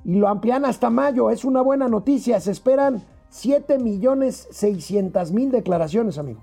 y 0.06 0.16
lo 0.16 0.28
amplían 0.28 0.66
hasta 0.66 0.90
mayo. 0.90 1.30
Es 1.30 1.44
una 1.44 1.62
buena 1.62 1.88
noticia. 1.88 2.40
Se 2.40 2.52
esperan 2.52 3.04
7 3.32 3.80
millones 3.80 4.48
600 4.52 5.32
mil 5.32 5.52
declaraciones, 5.52 6.18
amigo. 6.18 6.42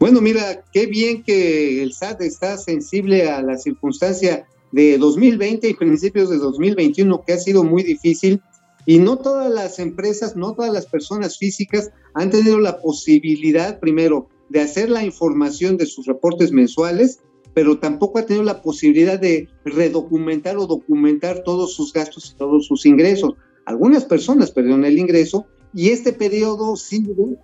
Bueno, 0.00 0.20
mira, 0.20 0.64
qué 0.72 0.86
bien 0.86 1.22
que 1.22 1.82
el 1.82 1.92
SAT 1.92 2.22
está 2.22 2.58
sensible 2.58 3.30
a 3.30 3.42
la 3.42 3.56
circunstancia 3.56 4.46
de 4.72 4.98
2020 4.98 5.68
y 5.68 5.74
principios 5.74 6.30
de 6.30 6.38
2021, 6.38 7.24
que 7.24 7.32
ha 7.32 7.38
sido 7.38 7.64
muy 7.64 7.82
difícil. 7.82 8.42
Y 8.86 8.98
no 8.98 9.16
todas 9.18 9.50
las 9.50 9.78
empresas, 9.78 10.34
no 10.34 10.54
todas 10.54 10.72
las 10.72 10.86
personas 10.86 11.38
físicas 11.38 11.90
han 12.14 12.30
tenido 12.30 12.58
la 12.58 12.80
posibilidad, 12.80 13.78
primero, 13.80 14.28
de 14.48 14.60
hacer 14.60 14.88
la 14.88 15.04
información 15.04 15.76
de 15.76 15.86
sus 15.86 16.06
reportes 16.06 16.52
mensuales 16.52 17.20
pero 17.54 17.78
tampoco 17.78 18.18
ha 18.18 18.26
tenido 18.26 18.44
la 18.44 18.62
posibilidad 18.62 19.18
de 19.18 19.48
redocumentar 19.64 20.56
o 20.56 20.66
documentar 20.66 21.42
todos 21.44 21.74
sus 21.74 21.92
gastos 21.92 22.32
y 22.32 22.36
todos 22.36 22.66
sus 22.66 22.86
ingresos. 22.86 23.34
Algunas 23.64 24.04
personas 24.04 24.50
perdieron 24.50 24.84
el 24.84 24.98
ingreso 24.98 25.46
y 25.74 25.90
este 25.90 26.12
periodo 26.12 26.76
sirve 26.76 27.38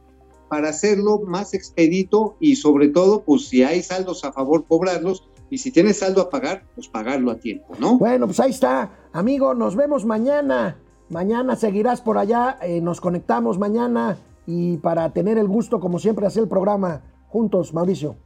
para 0.49 0.69
hacerlo 0.69 1.21
más 1.27 1.55
expedito 1.55 2.37
y 2.41 2.57
sobre 2.57 2.89
todo, 2.89 3.23
pues 3.25 3.49
si 3.49 3.63
hay 3.63 3.83
saldos 3.83 4.25
a 4.25 4.33
favor, 4.33 4.65
cobrarlos 4.67 5.29
y 5.51 5.59
si 5.59 5.71
tienes 5.71 5.99
saldo 5.99 6.21
a 6.23 6.31
pagar, 6.31 6.65
pues 6.75 6.89
pagarlo 6.89 7.31
a 7.31 7.39
tiempo, 7.39 7.75
¿no? 7.79 7.99
Bueno, 7.99 8.27
pues 8.27 8.41
ahí 8.41 8.51
está, 8.51 8.91
amigo, 9.13 9.55
nos 9.55 9.77
vemos 9.77 10.05
mañana. 10.05 10.79
Mañana 11.11 11.55
seguirás 11.55 12.01
por 12.01 12.19
allá, 12.19 12.59
eh, 12.63 12.81
nos 12.81 13.01
conectamos 13.01 13.59
mañana 13.59 14.17
y 14.47 14.79
para 14.79 15.13
tener 15.13 15.39
el 15.39 15.49
gusto, 15.49 15.81
como 15.81 15.99
siempre, 15.99 16.27
hacer 16.27 16.45
el 16.45 16.49
programa 16.49 17.03
juntos, 17.29 17.75
Mauricio. 17.75 18.17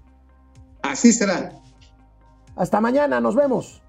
Así 0.82 1.12
será. 1.12 1.52
Hasta 2.58 2.80
mañana, 2.80 3.20
nos 3.20 3.36
vemos. 3.36 3.80